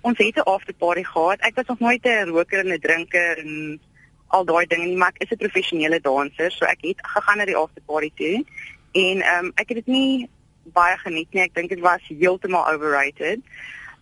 Ons 0.00 0.18
het 0.18 0.36
'n 0.36 0.48
afterparty 0.54 1.02
gehad. 1.02 1.40
Ek 1.40 1.54
was 1.54 1.66
nog 1.66 1.78
nooit 1.78 2.04
'n 2.04 2.28
roker 2.28 2.58
en 2.58 2.72
'n 2.72 2.80
drinker 2.80 3.38
en 3.38 3.80
al 4.28 4.44
daai 4.44 4.66
dinge 4.66 4.86
nie, 4.86 4.96
maar 4.96 5.12
ek 5.14 5.22
is 5.22 5.30
'n 5.30 5.42
professionele 5.44 6.00
danser, 6.00 6.50
so 6.52 6.64
ek 6.64 6.78
het 6.80 7.00
gegaan 7.02 7.38
na 7.38 7.44
die 7.44 7.56
afterparty 7.56 8.10
toe. 8.14 8.44
En 8.92 9.20
ehm 9.20 9.44
um, 9.44 9.52
ek 9.54 9.68
het 9.68 9.76
dit 9.76 9.86
nie 9.86 10.28
baie 10.72 10.96
geniet 10.98 11.32
nie. 11.32 11.42
Ek 11.42 11.54
dink 11.54 11.68
dit 11.68 11.80
was 11.80 12.02
heeltemal 12.08 12.68
overrated. 12.72 13.40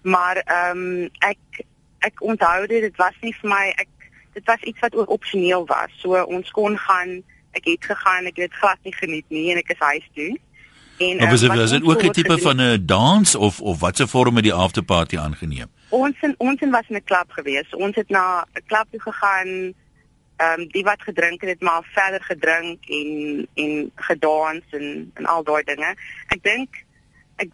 Maar 0.02 0.36
ehm 0.36 0.78
um, 0.78 1.10
ek 1.18 1.64
ek 1.98 2.22
onthou 2.22 2.66
dit, 2.66 2.80
dit 2.80 2.96
was 2.96 3.16
nie 3.20 3.34
vir 3.40 3.50
my 3.50 3.72
ek 3.76 3.88
dit 4.34 4.44
was 4.44 4.62
iets 4.62 4.80
wat 4.80 4.94
ook 4.94 5.10
opsioneel 5.10 5.66
was. 5.66 5.90
So 6.02 6.22
ons 6.22 6.50
kon 6.50 6.78
gaan, 6.78 7.22
ek 7.52 7.64
het 7.64 7.84
gegaan, 7.84 8.26
ek 8.26 8.36
het 8.36 8.50
dit 8.50 8.58
glad 8.58 8.78
nie 8.82 8.94
geniet 8.94 9.24
nie 9.28 9.50
en 9.52 9.62
ek 9.62 9.70
is 9.76 9.78
huis 9.78 10.10
toe. 10.14 10.32
En 10.98 11.18
is 11.18 11.22
ehm, 11.22 11.30
dit 11.30 11.46
wat 11.46 11.58
is 11.58 11.70
dit 11.70 11.84
ook 11.84 12.02
'n 12.02 12.10
tipe 12.10 12.38
van 12.38 12.60
'n 12.60 12.86
dans 12.86 13.34
of 13.34 13.60
of 13.60 13.80
watse 13.80 14.06
vorm 14.06 14.34
het 14.34 14.44
die 14.44 14.52
afterparty 14.52 15.18
aangeneem? 15.18 15.70
Ons 15.88 16.16
en 16.20 16.34
ons 16.38 16.60
en 16.60 16.70
was 16.70 16.88
in 16.88 16.96
'n 16.96 17.04
klub 17.04 17.30
gewees. 17.30 17.74
Ons 17.74 17.96
het 17.96 18.08
na 18.08 18.46
'n 18.52 18.62
klub 18.66 18.86
toe 18.90 19.00
gegaan. 19.00 19.74
Ehm 20.44 20.60
um, 20.60 20.68
die 20.72 20.82
wat 20.84 21.02
gedrink 21.08 21.40
het, 21.40 21.50
het 21.50 21.60
maar 21.62 21.84
verder 21.94 22.20
gedrink 22.30 22.88
en 22.88 23.46
en 23.54 23.90
gedans 24.08 24.64
en 24.78 25.10
en 25.14 25.26
al 25.26 25.44
daai 25.44 25.62
dinge. 25.64 25.94
Ek 26.34 26.42
dink 26.42 26.68
ek 27.36 27.48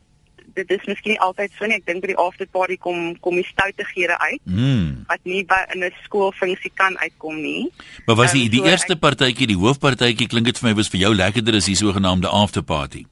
dit 0.55 0.71
is 0.77 0.87
miskien 0.91 1.13
nie 1.13 1.21
altyd 1.21 1.53
so 1.59 1.67
nie. 1.67 1.77
Ek 1.77 1.87
dink 1.87 2.01
by 2.03 2.09
die 2.11 2.17
afterparty 2.17 2.77
kom 2.87 3.13
kom 3.21 3.35
die 3.39 3.47
stoute 3.47 3.85
gere 3.95 4.17
uit 4.19 4.41
Mm. 4.45 5.05
wat 5.09 5.21
nie 5.25 5.45
by 5.45 5.61
in 5.75 5.85
'n 5.85 5.93
skoolfunksie 6.05 6.73
kan 6.75 6.99
uitkom 6.99 7.41
nie. 7.43 7.71
Maar 8.07 8.17
was 8.17 8.33
die 8.33 8.43
Ehm, 8.45 8.51
die 8.51 8.59
so 8.65 8.67
eerste 8.67 8.93
ek- 8.93 9.01
partytjie, 9.01 9.47
die 9.47 9.57
hoofpartytjie 9.63 10.27
klink 10.27 10.47
dit 10.47 10.59
vir 10.59 10.69
my 10.71 10.75
was 10.77 10.89
vir 10.89 11.01
jou 11.01 11.15
lekkerder 11.15 11.55
as 11.55 11.67
die 11.67 11.77
sogenaamde 11.77 12.29
afterparty. 12.29 13.05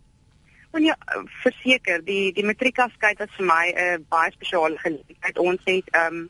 Want 0.73 0.85
ja, 0.85 0.97
verseker, 1.43 2.05
die 2.05 2.33
die 2.33 2.45
matriekafskeid 2.45 3.19
was 3.19 3.31
vir 3.37 3.47
my 3.47 3.73
'n 3.77 4.05
baie 4.09 4.31
spesiale 4.33 4.77
geleentheid. 4.79 5.39
Ons 5.39 5.61
het 5.65 5.85
ehm 5.93 6.15
um, 6.15 6.29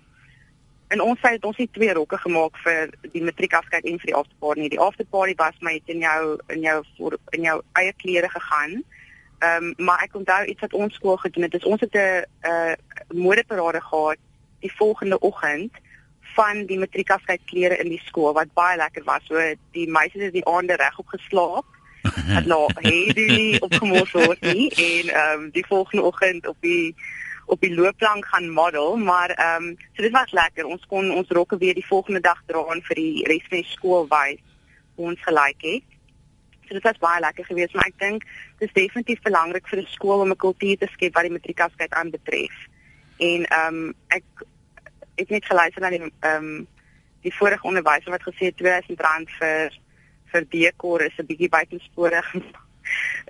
in 0.88 1.02
ons 1.04 1.20
tyd 1.20 1.36
het 1.36 1.44
ons 1.44 1.56
nie 1.60 1.68
twee 1.72 1.92
rokke 1.92 2.18
gemaak 2.18 2.56
vir 2.64 2.92
die 3.12 3.22
matriekafskeid 3.24 3.84
en 3.84 3.98
vir 4.00 4.10
die 4.10 4.16
afterparty 4.16 4.60
nie. 4.60 4.70
Die 4.72 4.80
afterparty 4.80 5.34
was 5.40 5.58
my 5.60 5.74
het 5.76 5.92
in 5.92 6.04
jou 6.04 6.38
in 6.54 6.62
jou 6.64 6.78
voor, 6.96 7.18
in 7.36 7.44
jou 7.48 7.58
eie 7.80 7.92
klere 8.02 8.30
gegaan. 8.32 8.80
Ehm 9.38 9.68
um, 9.68 9.74
maar 9.86 10.02
ek 10.02 10.16
onthou 10.18 10.44
iets 10.44 10.64
wat 10.66 10.72
ons 10.74 10.94
skool 10.94 11.16
gedoen 11.16 11.46
het. 11.46 11.54
Is 11.54 11.68
ons 11.68 11.80
het 11.80 11.94
'n 11.94 12.24
'n 12.48 13.20
modeparade 13.20 13.80
gehad 13.80 14.18
die 14.60 14.72
volgende 14.76 15.18
oggend 15.18 15.72
van 16.34 16.66
die 16.66 16.78
matriekafskeid 16.78 17.40
klere 17.44 17.76
in 17.76 17.88
die 17.88 18.02
skool 18.04 18.32
wat 18.32 18.52
baie 18.54 18.76
lekker 18.76 19.04
was. 19.04 19.26
So 19.26 19.54
die 19.72 19.88
meisies 19.90 20.22
het 20.22 20.32
die 20.32 20.46
aande 20.46 20.76
regop 20.76 21.08
geslaap 21.08 21.64
het 22.02 22.46
nou 22.46 22.70
hey 22.80 23.12
die 23.14 23.60
opgemors 23.60 24.12
word 24.12 24.40
nie 24.40 24.68
en 24.70 25.08
ehm 25.08 25.40
um, 25.40 25.50
die 25.50 25.66
volgende 25.66 26.04
oggend 26.04 26.46
op 26.46 26.56
die 26.60 26.94
op 27.48 27.60
die 27.60 27.74
loopplank 27.74 28.26
gaan 28.26 28.50
model 28.50 28.96
maar 28.96 29.30
ehm 29.30 29.64
um, 29.64 29.76
so 29.92 30.02
dit 30.02 30.12
was 30.12 30.32
lekker. 30.32 30.66
Ons 30.66 30.86
kon 30.86 31.10
ons 31.10 31.30
rokke 31.38 31.56
weer 31.58 31.74
die 31.74 31.86
volgende 31.86 32.20
dag 32.20 32.42
dra 32.46 32.64
en 32.74 32.82
vir 32.82 33.00
die 33.00 33.24
res 33.30 33.46
van 33.48 33.62
die 33.62 33.70
skool 33.70 34.08
wys 34.08 34.42
hoe 34.94 35.06
ons 35.12 35.22
gelyk 35.24 35.64
het. 35.70 35.96
So 36.66 36.76
dit 36.76 36.82
was 36.82 37.00
baie 37.04 37.20
lekker 37.20 37.44
geweest 37.44 37.74
maar 37.74 37.88
ek 37.88 37.98
dink 37.98 38.26
dit 38.58 38.68
is 38.68 38.76
definitief 38.76 39.22
belangrik 39.22 39.68
vir 39.68 39.80
'n 39.82 39.94
skool 39.96 40.20
om 40.20 40.32
'n 40.32 40.44
kultuur 40.46 40.76
te 40.78 40.88
skep 40.92 41.14
wat 41.14 41.28
die 41.28 41.36
matriekafskeid 41.36 41.92
aanbetref. 41.92 42.56
En 43.18 43.44
ehm 43.44 43.74
um, 43.74 43.94
ek 44.08 44.24
het 45.14 45.28
net 45.28 45.44
geluister 45.44 45.82
na 45.82 45.90
die 45.90 46.02
ehm 46.02 46.44
um, 46.44 46.66
die 47.22 47.34
vorige 47.34 47.66
onderwyser 47.66 48.10
wat 48.10 48.22
gesê 48.22 48.52
het 48.52 48.60
R2000 48.62 49.36
vir 49.38 49.78
vir 50.32 50.48
dekor 50.48 51.02
is 51.02 51.18
'n 51.18 51.26
bietjie 51.26 51.48
buitensporig. 51.48 52.34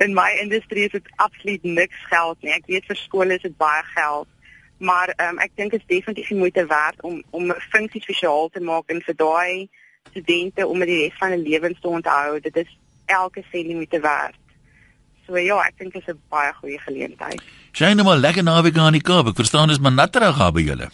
In 0.05 0.15
my 0.15 0.31
industrie 0.41 0.85
is 0.85 0.93
dit 0.93 1.09
absoluut 1.17 1.63
niks 1.63 1.97
geld 2.11 2.43
nie. 2.43 2.53
Ek 2.53 2.67
weet 2.67 2.87
vir 2.87 2.97
skole 2.97 3.35
is 3.35 3.43
dit 3.43 3.57
baie 3.57 3.83
geld. 3.95 4.29
Maar 4.79 5.13
um, 5.17 5.39
ek 5.43 5.51
dink 5.59 5.71
dit 5.75 5.81
is 5.81 5.87
definitief 5.91 6.31
moeite 6.31 6.67
werd 6.67 7.03
om 7.03 7.23
om 7.31 7.51
'n 7.51 7.63
funksie 7.71 8.01
spesiaal 8.03 8.49
te 8.49 8.61
maak 8.61 8.87
en 8.87 9.03
vir 9.03 9.17
daai 9.17 9.69
studente 10.11 10.67
om 10.67 10.79
dit 10.79 10.89
die 10.89 11.01
res 11.03 11.19
van 11.19 11.31
hulle 11.31 11.49
lewens 11.49 11.81
te 11.81 11.89
onthou. 11.89 12.41
Dit 12.41 12.57
is 12.57 12.71
elke 13.07 13.43
sent 13.51 13.67
die 13.67 13.75
moeite 13.75 14.01
werd. 14.01 14.37
So 15.27 15.37
ja, 15.37 15.59
ek 15.67 15.79
dink 15.79 15.93
dit 15.93 16.03
is 16.03 16.15
'n 16.15 16.21
baie 16.31 16.53
goeie 16.61 16.79
geleentheid. 16.79 17.43
Sy 17.73 17.93
nou 17.93 18.05
maar 18.05 18.17
lekker 18.17 18.43
naweek 18.43 18.79
aan 18.79 18.93
die 18.93 19.03
Kaap. 19.03 19.27
Ek 19.27 19.37
verstaan 19.37 19.69
dis 19.69 19.79
maar 19.79 19.93
natterig 19.93 20.39
daar 20.39 20.53
by 20.53 20.61
julle. 20.61 20.89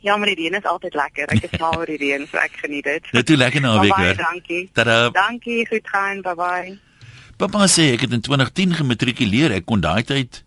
Ja, 0.00 0.16
maar 0.16 0.26
die 0.26 0.34
reën 0.34 0.54
is 0.54 0.64
altyd 0.64 0.94
lekker. 0.94 1.28
Ek 1.28 1.42
is 1.42 1.58
mal 1.60 1.76
oor 1.76 1.86
die 1.86 1.98
reën, 2.00 2.26
so 2.26 2.38
ek 2.38 2.52
geniet 2.62 2.84
dit. 2.84 3.12
Net 3.12 3.26
toe 3.26 3.36
lekker 3.36 3.60
naweek 3.60 3.90
Baie 3.90 4.06
hoor. 4.06 4.16
dankie. 4.16 4.70
Tada. 4.72 5.10
Dankie, 5.10 5.66
goed 5.66 5.88
gaan. 5.88 6.22
Bye 6.22 6.34
bye. 6.34 6.89
Pappa 7.40 7.64
sê 7.72 7.86
ek 7.94 8.02
het 8.04 8.12
in 8.12 8.20
2010 8.20 8.74
gematrikuleer. 8.82 9.54
Ek 9.56 9.64
kon 9.64 9.80
daai 9.80 10.04
tyd 10.04 10.42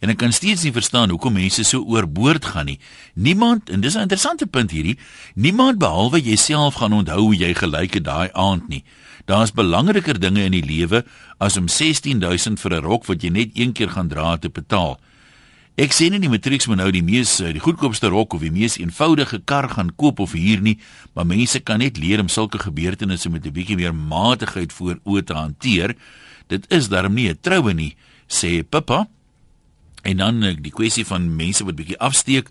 en 0.00 0.08
ek 0.08 0.16
kan 0.22 0.32
steeds 0.32 0.62
nie 0.64 0.72
verstaan 0.72 1.10
hoekom 1.12 1.34
mense 1.36 1.60
so 1.68 1.82
oorboord 1.84 2.46
gaan 2.54 2.70
nie. 2.70 2.78
Niemand 3.12 3.68
en 3.68 3.82
dis 3.84 3.96
'n 3.96 4.08
interessante 4.08 4.46
punt 4.46 4.70
hierdie. 4.70 4.96
Niemand 5.34 5.78
behalwe 5.78 6.22
jouself 6.22 6.80
gaan 6.80 6.92
onthou 6.92 7.20
hoe 7.20 7.36
jy 7.36 7.52
gelyk 7.52 7.94
het 7.94 8.04
daai 8.04 8.30
aand 8.32 8.68
nie. 8.68 8.82
Daar's 9.26 9.52
belangriker 9.52 10.18
dinge 10.18 10.40
in 10.40 10.52
die 10.52 10.64
lewe 10.64 11.04
as 11.38 11.56
om 11.56 11.68
16000 11.68 12.60
vir 12.60 12.72
'n 12.72 12.82
rok 12.82 13.04
wat 13.04 13.22
jy 13.22 13.28
net 13.28 13.50
een 13.52 13.72
keer 13.72 13.90
gaan 13.90 14.08
dra 14.08 14.38
te 14.38 14.48
betaal. 14.48 14.98
Ek 15.76 15.92
sê 15.92 16.08
nie 16.10 16.18
die 16.18 16.30
matrieks 16.30 16.66
moet 16.66 16.78
nou 16.78 16.90
die 16.90 17.02
mees 17.02 17.40
eh, 17.40 17.52
die 17.52 17.60
goedkoopste 17.60 18.08
rok 18.08 18.32
of 18.34 18.40
die 18.40 18.50
mees 18.50 18.78
eenvoudige 18.78 19.42
kar 19.44 19.68
gaan 19.68 19.94
koop 19.96 20.18
of 20.18 20.32
huur 20.32 20.60
nie, 20.60 20.78
maar 21.14 21.26
mense 21.26 21.60
kan 21.60 21.78
net 21.78 21.98
leer 21.98 22.20
om 22.20 22.28
sulke 22.28 22.58
gebeurtenisse 22.58 23.28
met 23.28 23.44
'n 23.44 23.52
bietjie 23.52 23.76
meer 23.76 23.94
matigheid 23.94 24.72
voor 24.72 24.98
oë 25.04 25.24
te 25.24 25.34
hanteer. 25.34 25.94
Dit 26.48 26.66
is 26.72 26.88
darm 26.88 27.14
nie 27.14 27.28
'n 27.28 27.38
troue 27.40 27.74
nie, 27.74 27.96
sê 28.28 28.62
Pippa. 28.62 29.08
En 30.02 30.16
dan 30.16 30.42
eh, 30.42 30.56
die 30.56 30.72
kwessie 30.72 31.06
van 31.06 31.36
mense 31.36 31.64
wat 31.64 31.76
bietjie 31.76 31.98
afsteek. 31.98 32.48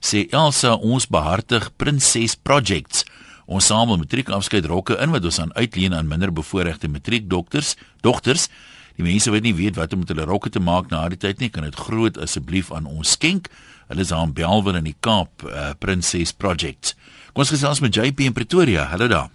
Sê 0.00 0.28
Elsa, 0.30 0.74
ons 0.74 1.06
behartig 1.06 1.70
Prinses 1.76 2.34
Projects. 2.34 3.04
Ons 3.50 3.66
samel 3.66 3.98
matriekafskeid 3.98 4.68
rokke 4.70 4.96
in 5.02 5.10
wat 5.10 5.24
ons 5.24 5.40
aan 5.42 5.54
uitleen 5.54 5.94
aan 5.94 6.08
minder 6.08 6.32
bevoorregte 6.32 6.88
matriekdokters, 6.88 7.74
dogters. 8.00 8.48
Die 8.96 9.04
mense 9.04 9.30
wat 9.30 9.42
nie 9.42 9.54
weet 9.54 9.76
wat 9.76 9.92
om 9.92 10.04
met 10.04 10.08
hulle 10.12 10.24
rokke 10.28 10.50
te 10.50 10.60
maak 10.60 10.90
na 10.90 11.08
die 11.08 11.18
tyd 11.18 11.40
nie, 11.40 11.50
kan 11.50 11.66
dit 11.66 11.74
groot 11.74 12.18
asseblief 12.18 12.70
aan 12.72 12.86
ons 12.86 13.16
skenk. 13.16 13.50
Hulle 13.90 14.06
is 14.06 14.12
aan 14.14 14.32
Belwel 14.36 14.78
in 14.78 14.86
die 14.86 14.96
Kaap, 15.02 15.42
uh, 15.42 15.72
Prinses 15.82 16.32
Projects. 16.32 16.94
Kom 17.32 17.42
ons 17.42 17.50
gesels 17.50 17.82
met 17.82 17.94
JP 17.94 18.28
in 18.28 18.36
Pretoria. 18.36 18.86
Hallo 18.92 19.08
daar. 19.10 19.30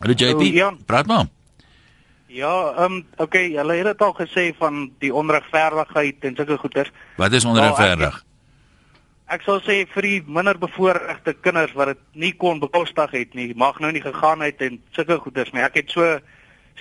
Hallo 0.00 0.14
JP. 0.14 0.34
Hallo, 0.34 0.50
Jan. 0.50 0.78
Praat 0.86 1.06
maar. 1.06 1.30
Ja, 2.34 2.72
ehm 2.74 2.92
um, 2.92 3.06
okay, 3.22 3.52
hulle 3.54 3.74
het 3.78 3.86
dit 3.92 4.00
al 4.02 4.14
gesê 4.18 4.44
van 4.58 4.88
die 4.98 5.12
onregverdigheid 5.14 6.24
en 6.26 6.34
sulke 6.34 6.56
goeters. 6.58 6.90
Wat 7.16 7.32
is 7.32 7.44
onregverdig? 7.46 8.16
Ek, 8.18 9.36
ek 9.36 9.44
sal 9.46 9.60
sê 9.62 9.76
vir 9.92 10.08
die 10.08 10.16
minder 10.26 10.58
bevoorregte 10.58 11.36
kinders 11.46 11.76
wat 11.78 11.92
dit 11.92 12.00
nie 12.24 12.32
kon 12.34 12.58
bekostig 12.62 13.14
het 13.14 13.36
nie, 13.38 13.52
mag 13.54 13.78
nou 13.78 13.92
nie 13.94 14.02
gegaan 14.02 14.42
het 14.42 14.64
en 14.66 14.80
sulke 14.96 15.20
goeters 15.22 15.54
nie. 15.54 15.62
Ek 15.62 15.78
het 15.78 15.94
so 15.94 16.08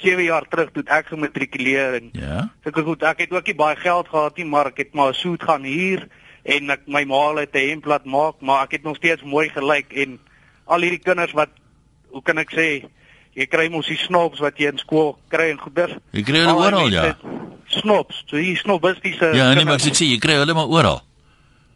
7 0.01 0.25
jaar 0.25 0.49
terug 0.49 0.73
toe 0.73 0.83
ek 0.89 1.13
gematrikuleer 1.13 1.99
en 1.99 2.09
Ja. 2.17 2.49
sulke 2.65 2.81
goed. 2.89 3.05
Ek 3.05 3.21
het 3.21 3.31
ook 3.31 3.45
nie 3.45 3.55
baie 3.61 3.77
geld 3.77 4.09
gehad 4.09 4.37
nie, 4.37 4.49
maar 4.49 4.71
ek 4.73 4.77
het 4.77 4.93
maar 4.93 5.13
'n 5.13 5.21
soet 5.21 5.43
gaan 5.43 5.63
huur 5.63 6.07
en 6.45 6.69
ek 6.69 6.87
my 6.87 7.03
ma 7.05 7.35
het 7.35 7.53
'n 7.53 7.69
hemp 7.69 7.85
laat 7.85 8.05
maak, 8.05 8.41
maar 8.41 8.63
ek 8.63 8.71
het 8.71 8.83
nog 8.83 8.97
steeds 8.97 9.21
mooi 9.21 9.49
gelyk 9.49 9.93
en 9.93 10.19
al 10.65 10.81
hierdie 10.81 11.05
kinders 11.05 11.33
wat 11.33 11.49
hoe 12.09 12.23
kan 12.23 12.37
ek 12.37 12.49
sê 12.49 12.89
jy 13.33 13.47
kry 13.49 13.69
mos 13.73 13.89
die 13.89 13.97
snobs 13.97 14.41
wat 14.43 14.59
jy 14.61 14.71
in 14.73 14.81
skool 14.81 15.15
kry 15.33 15.49
en 15.53 15.61
goeders. 15.61 15.95
Jy 16.13 16.25
kry 16.27 16.43
hulle 16.43 16.53
Al 16.53 16.61
die 16.61 16.67
oral, 16.67 16.93
ja. 16.93 17.39
Snobs, 17.73 18.23
so 18.29 18.37
hier 18.37 18.59
snobistiese 18.59 19.31
Ja, 19.33 19.49
nee, 19.53 19.65
maar 19.65 19.81
ek 19.81 19.97
sê 19.97 20.07
jy 20.09 20.19
kry 20.21 20.37
hulle 20.41 20.55
maar 20.57 20.69
oral. 20.69 21.01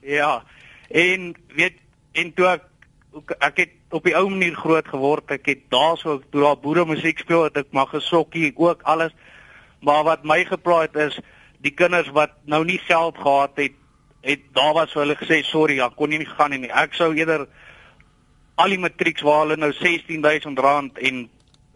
Ja. 0.06 0.42
En 0.90 1.34
weet 1.58 1.80
en 2.18 2.34
toe 2.34 2.50
ek 2.54 2.68
ek 3.42 3.64
het 3.64 3.96
op 3.96 4.06
die 4.06 4.16
ou 4.18 4.28
manier 4.30 4.56
groot 4.56 4.88
geword. 4.88 5.32
Ek 5.34 5.48
het 5.50 5.66
daarso 5.74 6.20
toe 6.32 6.44
daar 6.44 6.60
boere 6.62 6.86
musiek 6.86 7.20
speel 7.24 7.48
het 7.48 7.58
ek 7.64 7.74
maar 7.76 7.90
gesokkie 7.92 8.52
ook 8.56 8.84
alles. 8.84 9.16
Maar 9.82 10.04
wat 10.04 10.26
my 10.28 10.44
geplaai 10.46 10.88
het 10.88 10.98
is 11.08 11.20
die 11.64 11.74
kinders 11.74 12.10
wat 12.14 12.36
nou 12.46 12.64
nie 12.66 12.80
geld 12.86 13.18
gehad 13.18 13.58
het, 13.58 13.78
het 14.22 14.44
daar 14.54 14.74
was 14.74 14.92
vir 14.94 15.06
hulle 15.06 15.18
gesê 15.18 15.42
sorry, 15.46 15.78
ja, 15.80 15.90
kon 15.90 16.10
nie 16.10 16.26
gaan 16.26 16.54
nie. 16.54 16.70
Ek 16.70 16.94
sou 16.98 17.14
eerder 17.16 17.48
al 18.58 18.74
die 18.74 18.82
matrieks 18.82 19.26
waar 19.26 19.46
hulle 19.46 19.58
nou 19.58 19.72
R16000 19.74 21.02
en 21.10 21.26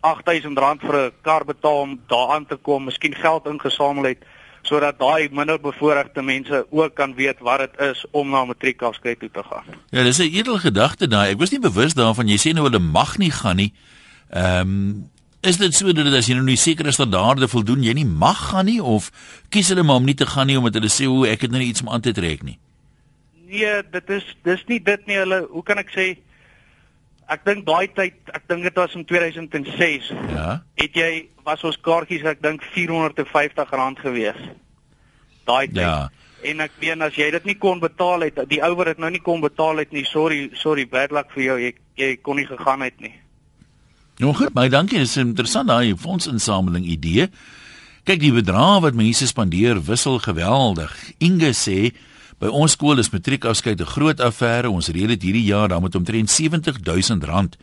R8000 0.01 0.81
vir 0.81 0.95
'n 0.95 1.11
kar 1.21 1.45
betaal 1.45 1.81
om 1.81 1.99
daaraan 2.07 2.45
te 2.45 2.55
kom, 2.55 2.83
miskien 2.83 3.15
geld 3.15 3.45
ingesamel 3.45 4.03
het 4.03 4.25
sodat 4.61 4.99
daai 4.99 5.29
minder 5.31 5.59
bevoorregte 5.61 6.21
mense 6.21 6.65
ook 6.69 6.95
kan 6.95 7.15
weet 7.15 7.39
wat 7.39 7.59
dit 7.59 7.79
is 7.79 8.05
om 8.11 8.29
na 8.29 8.45
matriekafskeid 8.45 9.19
toe 9.19 9.29
te 9.33 9.43
gaan. 9.43 9.65
Ja, 9.89 10.03
dis 10.03 10.19
'n 10.19 10.33
edel 10.33 10.57
gedagte 10.57 11.07
daai. 11.07 11.31
Ek 11.31 11.39
was 11.39 11.51
nie 11.51 11.59
bewus 11.59 11.93
daarvan. 11.93 12.27
Jy 12.27 12.37
sê 12.37 12.53
nou 12.53 12.65
hulle 12.69 12.79
mag 12.79 13.17
nie 13.17 13.31
gaan 13.31 13.55
nie. 13.55 13.73
Ehm 14.29 15.09
is 15.41 15.57
dit 15.57 15.73
so 15.73 15.91
dat 15.91 16.13
as 16.13 16.27
jy 16.27 16.35
nou 16.37 16.45
nie 16.45 16.57
seker 16.57 16.85
is 16.85 16.99
dat 17.01 17.11
daarde 17.11 17.47
voldoen 17.47 17.83
jy 17.83 17.93
nie 17.93 18.05
mag 18.05 18.37
gaan 18.51 18.65
nie 18.65 18.81
of 18.81 19.11
kies 19.49 19.71
hulle 19.73 19.83
maar 19.83 19.95
om 19.95 20.05
nie 20.05 20.13
te 20.13 20.25
gaan 20.25 20.47
nie 20.47 20.57
omdat 20.57 20.77
hulle 20.77 20.89
sê 20.89 21.07
o, 21.09 21.23
ek 21.25 21.41
het 21.41 21.51
nou 21.51 21.61
iets 21.61 21.81
om 21.81 21.89
aan 21.89 22.01
te 22.01 22.13
trek 22.13 22.43
nie. 22.43 22.59
Nee, 23.47 23.81
dit 23.91 24.09
is 24.09 24.35
dis 24.43 24.63
nie 24.67 24.79
dit 24.79 25.07
nie. 25.07 25.17
Hulle, 25.17 25.47
hoe 25.49 25.63
kan 25.63 25.81
ek 25.81 25.89
sê? 25.89 26.05
Ek 27.31 27.45
dink 27.47 27.63
daai 27.67 27.87
tyd, 27.95 28.17
ek 28.35 28.47
dink 28.51 28.65
dit 28.67 28.79
was 28.79 28.95
in 28.97 29.05
2006. 29.07 30.09
Ja. 30.33 30.47
Het 30.79 30.97
jy 30.99 31.11
was 31.47 31.63
ons 31.67 31.77
kaartjies 31.79 32.25
ek 32.27 32.41
dink 32.43 32.65
R450 32.73 34.01
gewees. 34.03 34.41
Daai 35.47 35.67
tyd. 35.71 35.79
Ja. 35.79 36.09
En 36.43 36.63
ek 36.65 36.75
meen 36.81 37.05
as 37.05 37.15
jy 37.15 37.29
dit 37.31 37.47
nie 37.47 37.57
kon 37.61 37.79
betaal 37.79 38.25
het, 38.25 38.39
die 38.49 38.59
ou 38.65 38.73
wat 38.79 38.91
dit 38.91 39.01
nou 39.01 39.11
nie 39.13 39.21
kon 39.23 39.43
betaal 39.43 39.83
het 39.83 39.91
nie, 39.93 40.03
sorry, 40.09 40.47
sorry, 40.57 40.87
bad 40.89 41.13
luck 41.13 41.29
vir 41.35 41.43
jou. 41.45 41.57
Jy 41.61 41.73
jy 42.01 42.13
kon 42.25 42.39
nie 42.39 42.47
gegaan 42.49 42.81
het 42.81 42.97
nie. 43.03 43.13
Nou 44.21 44.33
goed, 44.37 44.53
baie 44.53 44.69
dankie. 44.69 44.99
Dis 45.01 45.17
interessant 45.21 45.69
daai 45.69 45.95
fondsinsameling 45.97 46.85
idee. 46.89 47.29
Kyk, 48.05 48.19
die 48.21 48.33
bedrag 48.33 48.81
wat 48.83 48.97
mense 48.97 49.27
spandeer 49.29 49.79
wissel 49.85 50.17
geweldig. 50.21 50.93
Inge 51.21 51.53
sê 51.57 51.91
by 52.41 52.49
ons 52.49 52.73
skool 52.73 52.97
is 52.97 53.11
matriekafskeid 53.13 53.81
'n 53.81 53.85
groot 53.85 54.19
affære. 54.19 54.69
Ons 54.69 54.89
reël 54.89 55.13
dit 55.13 55.21
hierdie 55.21 55.45
jaar 55.45 55.69
dan 55.69 55.81
met 55.81 55.95
omtrent 55.95 56.29
R70000 56.29 57.23
rand 57.23 57.57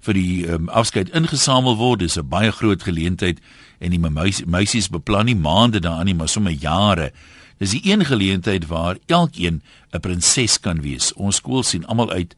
vir 0.00 0.14
die 0.14 0.48
um, 0.48 0.68
afskeid 0.68 1.12
ingesamel 1.12 1.76
word. 1.76 2.00
Dis 2.00 2.16
'n 2.16 2.28
baie 2.28 2.50
groot 2.50 2.82
geleentheid 2.82 3.38
en 3.78 3.90
die 3.90 3.98
meisies, 3.98 4.46
meisies 4.46 4.88
beplan 4.88 5.26
nie 5.26 5.36
maande 5.36 5.80
daaraan 5.80 6.06
nie, 6.06 6.14
maar 6.14 6.28
sommer 6.28 6.52
jare. 6.52 7.12
Dis 7.58 7.70
die 7.70 7.92
een 7.92 8.04
geleentheid 8.04 8.66
waar 8.66 8.96
elkeen 9.06 9.62
'n 9.92 10.00
prinses 10.00 10.60
kan 10.60 10.80
wees. 10.80 11.12
Ons 11.12 11.36
skool 11.36 11.62
sien 11.62 11.86
almal 11.86 12.10
uit 12.10 12.34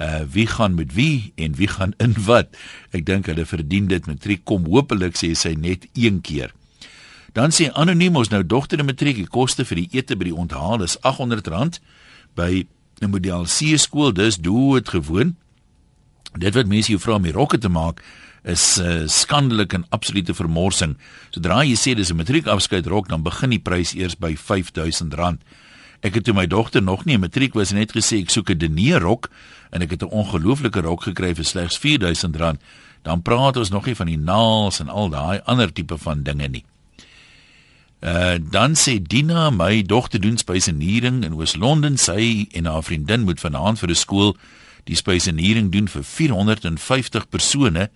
uh 0.00 0.22
wie 0.30 0.46
gaan 0.46 0.74
met 0.74 0.94
wie 0.94 1.32
en 1.36 1.54
wie 1.54 1.68
gaan 1.68 1.94
in 1.98 2.14
wat. 2.24 2.48
Ek 2.90 3.06
dink 3.06 3.26
hulle 3.26 3.46
verdien 3.46 3.86
dit 3.86 4.06
matriek 4.06 4.44
kom 4.44 4.66
hopelik 4.66 5.14
sê 5.16 5.34
sy 5.34 5.54
net 5.58 5.86
een 5.94 6.20
keer. 6.20 6.52
Dan 7.32 7.50
sê 7.50 7.68
anoniem 7.74 8.16
ons 8.16 8.30
nou 8.32 8.42
dogter 8.46 8.84
matriek 8.84 9.16
die 9.16 9.26
koste 9.26 9.64
vir 9.64 9.82
die 9.82 10.00
ete 10.00 10.16
by 10.16 10.30
die 10.30 10.34
onthaal 10.36 10.82
is 10.82 10.96
R800 11.02 11.80
by 12.34 12.66
'n 13.00 13.10
model 13.10 13.46
C 13.46 13.76
skool 13.78 14.12
dis 14.12 14.36
dood 14.36 14.88
gewoon. 14.88 15.36
Dit 16.38 16.54
wat 16.54 16.66
mense 16.66 16.90
jou 16.90 17.00
vra 17.00 17.14
om 17.14 17.22
die 17.22 17.32
rokke 17.32 17.58
te 17.58 17.68
maak 17.68 18.02
is 18.44 18.78
uh, 18.78 19.06
skandelik 19.06 19.72
en 19.72 19.86
absolute 19.90 20.34
vermorsing. 20.34 20.96
Sodra 21.30 21.62
jy 21.64 21.76
sê 21.76 21.94
dis 21.94 22.10
'n 22.10 22.16
matriekafskeid 22.16 22.86
rok 22.86 23.08
dan 23.08 23.22
begin 23.22 23.50
die 23.50 23.62
prys 23.62 23.94
eers 23.94 24.16
by 24.16 24.34
R5000. 24.34 25.38
Ek 26.00 26.14
het 26.14 26.24
toe 26.24 26.34
my 26.34 26.46
dogter 26.46 26.82
nog 26.82 27.04
nie 27.04 27.14
in 27.14 27.20
matriek 27.20 27.54
was 27.54 27.72
net 27.72 27.92
gesê 27.92 28.22
ek 28.22 28.30
soek 28.30 28.50
'n 28.50 28.58
diner 28.58 29.00
rok 29.00 29.30
en 29.72 29.82
ek 29.82 29.90
het 29.90 30.02
'n 30.02 30.10
ongelooflike 30.10 30.80
rok 30.80 31.02
gekry 31.02 31.34
vir 31.34 31.44
slegs 31.44 31.78
R4000. 31.78 32.58
Dan 33.02 33.22
praat 33.22 33.56
ons 33.56 33.70
nog 33.70 33.86
nie 33.86 33.94
van 33.94 34.06
die 34.06 34.18
naels 34.18 34.80
en 34.80 34.88
al 34.88 35.08
daai 35.08 35.40
ander 35.44 35.72
tipe 35.72 35.98
van 35.98 36.22
dinge 36.22 36.48
nie. 36.48 36.64
Uh 37.98 38.38
dan 38.38 38.76
sê 38.78 39.02
Dina, 39.02 39.50
my 39.50 39.82
dogter 39.82 40.20
doen 40.20 40.38
spysenering 40.38 41.24
in 41.24 41.34
Oos-London. 41.34 41.96
Sy 41.98 42.46
en 42.54 42.70
haar 42.70 42.84
vriendin 42.86 43.26
moet 43.26 43.40
vanaand 43.40 43.78
vir 43.78 43.90
'n 43.90 43.94
skool 43.94 44.36
die 44.84 44.96
spysenering 44.96 45.72
doen 45.72 45.88
vir 45.88 46.04
450 46.04 47.28
persone. 47.28 47.90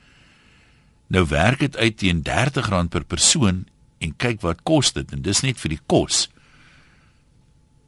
Nou 1.06 1.26
werk 1.26 1.58
dit 1.58 1.76
uit 1.76 1.96
teen 1.96 2.22
R30 2.22 2.88
per 2.88 3.04
persoon 3.04 3.66
en 3.98 4.16
kyk 4.16 4.40
wat 4.40 4.62
kos 4.62 4.92
dit 4.92 5.12
en 5.12 5.22
dis 5.22 5.40
net 5.40 5.60
vir 5.60 5.68
die 5.68 5.82
kos. 5.86 6.28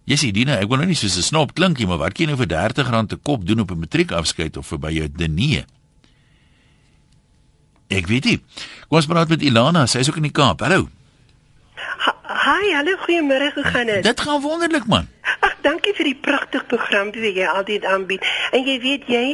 Jy 0.05 0.17
sê 0.17 0.33
Dina, 0.33 0.59
ek 0.61 0.69
wil 0.69 0.79
nou 0.79 0.87
nie 0.87 0.95
soos 0.95 1.17
'n 1.17 1.23
snop 1.23 1.55
klink 1.55 1.79
nie, 1.79 1.87
maar 1.87 1.99
wat 1.99 2.15
kan 2.15 2.27
jy 2.27 2.31
nou 2.33 2.37
vir 2.37 2.47
R30 2.47 3.13
'n 3.13 3.21
kop 3.23 3.47
doen 3.47 3.61
op 3.61 3.71
'n 3.71 3.81
matriekafskeid 3.81 4.57
of 4.57 4.67
vir 4.67 4.79
by 4.79 4.91
jou 4.91 5.09
diner? 5.09 5.67
Ek 7.89 8.07
weet 8.07 8.25
nie. 8.25 8.41
Kom 8.89 8.97
ons 8.99 9.07
praat 9.07 9.29
met 9.29 9.43
Ilana, 9.43 9.87
sy 9.87 9.99
is 9.99 10.09
ook 10.09 10.17
in 10.17 10.23
die 10.23 10.31
Kaap. 10.31 10.61
Hallo. 10.61 10.89
Hi, 12.45 12.75
hallo, 12.77 12.93
goeiemôre, 13.01 13.53
hoe 13.55 13.63
gaan 13.65 13.87
dit? 13.87 14.03
Dit 14.03 14.21
gaan 14.21 14.41
wonderlik 14.41 14.87
man. 14.87 15.09
Dankie 15.65 15.95
vir 15.97 16.11
die 16.11 16.19
pragtige 16.21 16.67
program 16.69 17.13
wat 17.15 17.37
jy 17.39 17.47
altyd 17.49 17.85
aanbied. 17.89 18.25
En 18.53 18.67
jy 18.69 18.77
weet 18.83 19.07
jy 19.09 19.25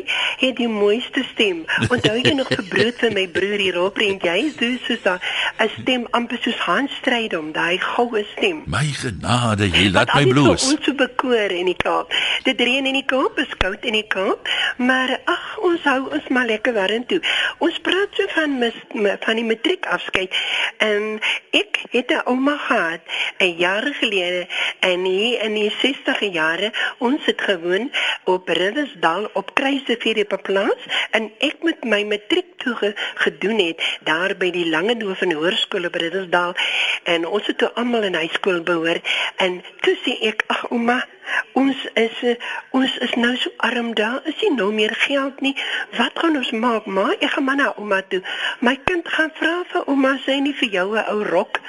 het 0.40 0.56
die 0.56 0.68
mooiste 0.70 1.24
stem. 1.32 1.64
Onthou 1.88 2.16
jy 2.20 2.34
nog 2.38 2.50
vir 2.52 2.64
brood 2.70 3.00
vir 3.02 3.14
my 3.16 3.26
broer 3.34 3.58
hier 3.58 3.78
op 3.82 3.98
en 3.98 4.20
jy 4.22 4.36
is 4.46 4.56
dus 4.60 4.78
soos 4.86 5.06
'n 5.10 5.68
stem 5.80 6.06
amper 6.16 6.38
soos 6.42 6.60
Hans 6.66 6.92
Strydom, 7.00 7.52
daai 7.52 7.78
goue 7.78 8.24
stem. 8.36 8.62
My 8.66 8.86
genade, 9.02 9.68
jy 9.68 9.90
laat 9.90 10.14
my 10.14 10.24
bloos. 10.30 10.68
Ons 10.72 10.84
so 10.84 10.94
bekoor 10.94 11.50
in 11.50 11.66
die 11.66 11.76
Kaap. 11.76 12.14
Dit 12.44 12.60
reën 12.60 12.86
in 12.86 12.94
die 12.94 13.04
Kaap, 13.04 13.38
is 13.38 13.56
koud 13.58 13.84
in 13.84 13.92
die 13.92 14.06
Kaap, 14.06 14.48
maar 14.76 15.20
ag, 15.24 15.58
ons 15.58 15.82
hou 15.82 16.08
ons 16.10 16.28
maar 16.28 16.46
lekker 16.46 16.72
warm 16.72 17.06
toe. 17.06 17.20
Ons 17.58 17.78
praat 17.84 18.08
so 18.16 18.26
van 18.34 18.58
mis, 18.58 18.76
van 19.20 19.36
die 19.36 19.44
matriekafskeid. 19.44 20.34
En 20.78 21.20
ek 21.50 21.82
het 21.90 22.10
'n 22.10 22.22
ouma 22.24 22.56
gehad 22.56 23.00
'n 23.38 23.56
jaar 23.56 23.86
gelede 24.00 24.46
en 24.80 25.04
hier 25.04 25.42
in 25.42 25.54
die 25.54 25.70
60e 26.20 26.32
jare 26.32 26.72
ons 26.98 27.24
het 27.24 27.40
gewoon 27.40 27.90
op 28.24 28.48
Riddersdal 28.48 29.30
op 29.32 29.54
Kruisrivier 29.54 30.18
op 30.24 30.32
'n 30.32 30.42
plaas 30.42 30.80
en 31.10 31.32
ek 31.38 31.62
met 31.62 31.84
my 31.84 32.02
matriek 32.04 32.46
toe 32.56 32.74
ge, 32.74 32.92
gedoen 33.14 33.58
het 33.58 33.98
daar 34.00 34.36
by 34.36 34.50
die 34.50 34.68
Langehoven 34.68 35.32
Hoërskool 35.32 35.84
op 35.84 35.94
Riddersdal 35.94 36.54
en 37.02 37.26
ons 37.26 37.46
het 37.46 37.58
toe 37.58 37.72
almal 37.74 38.02
in 38.02 38.14
hy 38.14 38.28
skool 38.32 38.62
behoort 38.62 39.08
en 39.36 39.62
toe 39.80 39.96
sê 40.04 40.18
ek 40.20 40.44
ag 40.46 40.70
ouma 40.70 41.04
Ons 41.52 41.76
is 41.94 42.22
uh, 42.22 42.34
ons 42.76 42.96
is 43.06 43.14
nou 43.14 43.32
so 43.36 43.50
arm 43.56 43.94
daar. 43.94 44.20
Is 44.24 44.40
nie 44.42 44.52
nou 44.54 44.70
meer 44.72 44.94
geld 44.94 45.40
nie. 45.40 45.54
Wat 45.98 46.18
gaan 46.18 46.36
ons 46.36 46.50
maak, 46.50 46.86
ma? 46.86 47.10
Ek 47.18 47.34
gaan 47.34 47.44
maar 47.44 47.58
na 47.60 47.72
ouma 47.76 48.00
toe. 48.02 48.22
My 48.60 48.76
kind 48.84 49.08
gaan 49.08 49.32
vra 49.38 49.56
vir 49.72 49.86
ouma 49.90 50.16
sy 50.24 50.38
nie 50.44 50.54
vir 50.62 50.70
jou 50.78 50.88
'n 50.96 51.04
ou 51.12 51.22
rok 51.24 51.60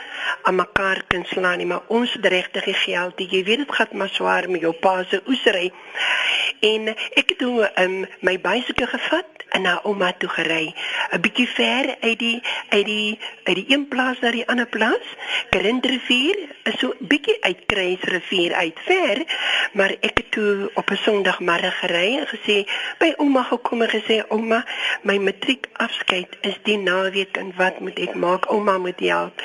aan 0.43 0.55
mekaar 0.55 1.03
kan 1.07 1.25
slaan 1.25 1.57
nie, 1.57 1.67
maar 1.67 1.83
ons 1.87 2.13
het 2.13 2.25
regtig 2.25 2.63
die 2.63 2.73
geld. 2.73 3.17
nie. 3.19 3.27
Jy 3.31 3.43
weet 3.43 3.57
dit 3.57 3.75
gaan 3.75 3.97
maar 3.97 4.09
swaar 4.09 4.49
met 4.49 4.61
jou 4.61 4.73
pa 4.73 5.03
se 5.03 5.21
oesery. 5.27 5.71
En 6.59 6.87
ek 6.89 7.29
het 7.29 7.37
toe 7.37 7.71
um, 7.75 8.05
my 8.21 8.39
bysieke 8.39 8.87
gevat 8.87 9.40
na 9.59 9.79
ouma 9.83 10.13
toe 10.13 10.29
gery. 10.29 10.73
'n 11.11 11.21
Bietjie 11.21 11.47
ver 11.47 11.95
uit 11.99 12.19
die 12.19 12.41
uit 12.69 12.85
die 12.85 13.19
uit 13.43 13.55
die 13.55 13.65
een 13.67 13.87
plaas 13.87 14.19
na 14.19 14.31
die 14.31 14.47
ander 14.47 14.67
plaas. 14.67 15.07
Grindrivier 15.49 16.37
is 16.63 16.79
so 16.79 16.93
bietjie 16.99 17.37
uit 17.41 17.65
Kruisrivier 17.65 18.53
uit 18.53 18.79
ver, 18.85 19.23
maar 19.73 19.91
ek 19.99 20.17
het 20.17 20.31
toe 20.31 20.71
op 20.73 20.91
'n 20.91 20.99
Sondagmiddag 21.03 21.79
gery 21.79 22.17
en 22.17 22.27
gesê 22.27 22.57
by 22.99 23.13
ouma 23.17 23.43
gekom 23.43 23.81
en 23.81 23.89
gesê 23.89 24.23
ouma, 24.29 24.65
my 25.01 25.17
matriek 25.17 25.67
afskeid 25.73 26.37
is 26.41 26.57
die 26.63 26.77
naweek 26.77 27.37
en 27.37 27.53
wat 27.57 27.79
moet 27.79 27.99
ek 27.99 28.15
maak? 28.15 28.45
Ouma 28.45 28.77
moet 28.77 28.99
help. 28.99 29.41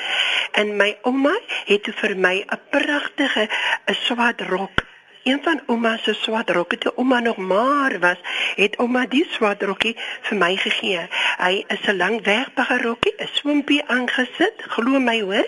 En 0.51 0.75
my 0.77 0.97
ouma 1.01 1.35
het 1.65 1.87
vir 1.95 2.17
my 2.17 2.45
'n 2.47 2.59
pragtige 2.69 3.49
'n 3.85 3.93
swart 3.93 4.41
rok 4.41 4.86
een 5.27 5.39
van 5.43 5.61
ouma 5.67 5.97
se 5.97 6.13
swart 6.13 6.49
rokke 6.49 6.77
toe 6.77 6.91
ouma 6.95 7.19
nog 7.19 7.37
maar 7.37 7.99
was, 7.99 8.19
het 8.55 8.77
ouma 8.77 9.05
die 9.05 9.25
swart 9.29 9.63
rokkie 9.63 9.95
vir 10.29 10.37
my 10.37 10.55
gegee. 10.55 11.07
Hy 11.37 11.63
is 11.67 11.87
'n 11.87 11.97
lang 11.97 12.23
wegbare 12.23 12.77
rokkie, 12.81 13.13
'n 13.17 13.29
swimpie 13.33 13.83
aangesit, 13.87 14.63
glo 14.75 14.99
my 14.99 15.19
hoor. 15.21 15.47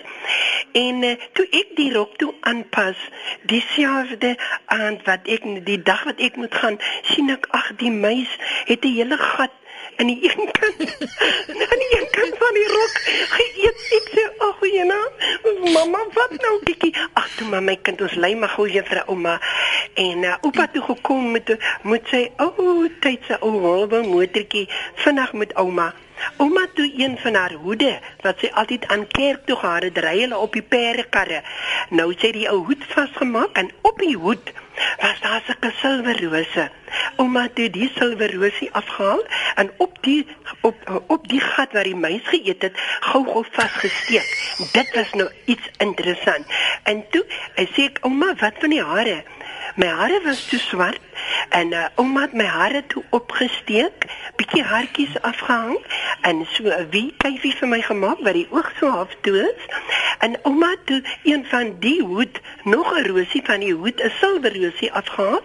En 0.72 1.02
uh, 1.02 1.14
toe 1.32 1.46
ek 1.50 1.68
die 1.76 1.92
rok 1.92 2.16
toe 2.16 2.34
aanpas, 2.40 2.98
dieselfde 3.42 4.36
aand 4.66 5.04
wat 5.04 5.24
ek 5.24 5.48
die 5.64 5.82
dag 5.82 6.04
wat 6.04 6.20
ek 6.20 6.36
moet 6.36 6.54
gaan, 6.54 6.78
sien 7.02 7.30
ek 7.30 7.46
ag 7.50 7.72
die 7.76 7.90
meis 7.90 8.36
het 8.64 8.84
'n 8.84 8.94
hele 8.98 9.18
gat 9.18 9.59
in 9.96 10.06
die 10.06 10.18
een 10.30 10.50
kant 10.58 10.80
aan 11.70 11.82
die 11.84 11.92
een 11.98 12.08
kant 12.16 12.34
van 12.42 12.58
die 12.58 12.68
rok 12.74 12.98
geëet 13.34 13.84
ek 13.98 14.10
sê 14.14 14.26
ag 14.48 14.64
jena 14.72 15.00
mamma 15.74 16.04
wat 16.16 16.36
nou 16.38 16.54
bietjie 16.64 16.94
ag 17.12 17.28
toe 17.36 17.48
maar 17.52 17.64
my 17.64 17.76
kind 17.88 18.00
ons 18.06 18.18
lei 18.24 18.34
maar 18.34 18.54
gou 18.56 18.68
juffrou 18.68 19.04
ouma 19.14 19.38
en 19.94 20.22
uh, 20.24 20.36
oupa 20.40 20.66
toe 20.72 20.82
gekom 20.82 21.30
met 21.34 21.56
moet 21.82 22.06
sy 22.12 22.22
o 22.38 22.48
oh, 22.56 22.84
tyd 23.04 23.24
se 23.26 23.36
ou 23.40 23.52
wolwe 23.62 24.02
motortjie. 24.06 24.68
Vinnig 25.02 25.32
met 25.32 25.54
ouma 25.58 25.90
Ouma 26.36 26.66
toe 26.74 26.92
een 26.96 27.18
van 27.18 27.34
haar 27.34 27.52
hoede 27.52 27.98
wat 28.20 28.38
sy 28.38 28.50
altyd 28.62 28.86
aan 28.86 29.06
kerk 29.06 29.46
toe 29.46 29.56
gehad 29.56 29.82
het, 29.82 29.98
ry 30.04 30.16
hulle 30.20 30.38
op 30.38 30.52
die 30.52 30.62
perdekarre. 30.62 31.42
Nou 31.90 32.12
sê 32.14 32.32
die 32.36 32.48
ou 32.50 32.58
hoed 32.66 32.84
vasgemaak 32.94 33.56
en 33.60 33.70
op 33.82 33.98
die 33.98 34.16
hoed 34.16 34.52
was 35.00 35.20
daar 35.20 35.42
'n 35.60 35.72
silwerrose. 35.80 36.70
Ouma 37.16 37.42
het 37.42 37.72
die 37.72 37.90
silwerrosie 37.94 38.70
afgehaal 38.72 39.24
en 39.54 39.70
op 39.76 40.02
die 40.02 40.26
op 40.60 40.76
op 41.06 41.28
die 41.28 41.40
gat 41.40 41.72
waar 41.72 41.84
die 41.84 41.96
muis 41.96 42.24
geëet 42.24 42.62
het, 42.62 42.80
gou-gou 43.00 43.44
vasgesteek. 43.50 44.28
Dit 44.72 44.94
was 44.94 45.12
nou 45.12 45.30
iets 45.44 45.70
interessant. 45.78 46.46
En 46.82 47.04
toe, 47.10 47.24
ek 47.54 47.68
sê 47.68 47.82
ek 47.90 47.98
ouma, 48.00 48.34
wat 48.34 48.54
van 48.60 48.70
die 48.70 48.82
hare? 48.82 49.22
My 49.80 49.86
hare 49.86 50.20
was 50.24 50.44
te 50.44 50.58
swart 50.58 51.00
en 51.56 51.70
uh, 51.72 51.86
ouma 51.94 52.26
het 52.26 52.34
my 52.36 52.44
hare 52.44 52.82
toe 52.92 53.00
opgesteek, 53.16 54.02
bietjie 54.36 54.64
hartjies 54.68 55.14
afgehang 55.24 55.78
en 56.28 56.42
so 56.52 56.68
'n 56.68 56.90
wie 56.92 57.14
kyfie 57.24 57.52
vir 57.60 57.68
my 57.68 57.78
gemaak 57.86 58.20
wat 58.26 58.36
die 58.36 58.48
oog 58.50 58.68
so 58.80 58.90
half 58.96 59.14
toe 59.24 59.38
is. 59.40 59.62
En 60.26 60.36
ouma 60.42 60.68
het 60.74 60.84
toe 60.90 61.00
een 61.24 61.46
van 61.52 61.72
die 61.86 62.02
hoed, 62.02 62.40
nog 62.64 62.92
'n 62.92 63.06
rosie 63.08 63.40
van 63.44 63.64
die 63.64 63.72
hoed, 63.72 64.02
'n 64.02 64.12
silwerrosie 64.20 64.92
afgehaal 64.92 65.40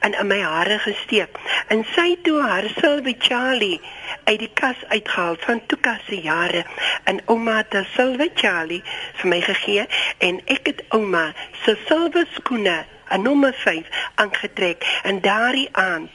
en 0.00 0.16
in 0.20 0.26
my 0.26 0.40
hare 0.40 0.78
gesteek. 0.78 1.36
En 1.68 1.84
sy 1.94 2.16
toe 2.22 2.40
haar 2.40 2.70
silwer 2.80 3.14
Charlie 3.18 3.80
uit 4.24 4.38
die 4.38 4.50
kas 4.54 4.80
uitgehaal 4.88 5.36
van 5.38 5.66
Tuka 5.66 5.98
se 6.06 6.20
jare 6.20 6.64
en 7.04 7.20
ouma 7.26 7.56
het 7.56 7.74
'n 7.74 7.86
silwer 7.92 8.30
Charlie 8.34 8.82
vir 9.14 9.28
my 9.28 9.40
gegee 9.40 9.86
en 10.18 10.40
ek 10.44 10.66
het 10.66 10.84
ouma 10.88 11.32
se 11.64 11.76
silwer 11.84 12.26
skoene 12.32 12.84
'n 13.10 13.22
nommer 13.22 13.54
5 13.54 13.86
aangetrek 14.14 15.00
en 15.02 15.20
daardie 15.20 15.68
aan 15.72 16.10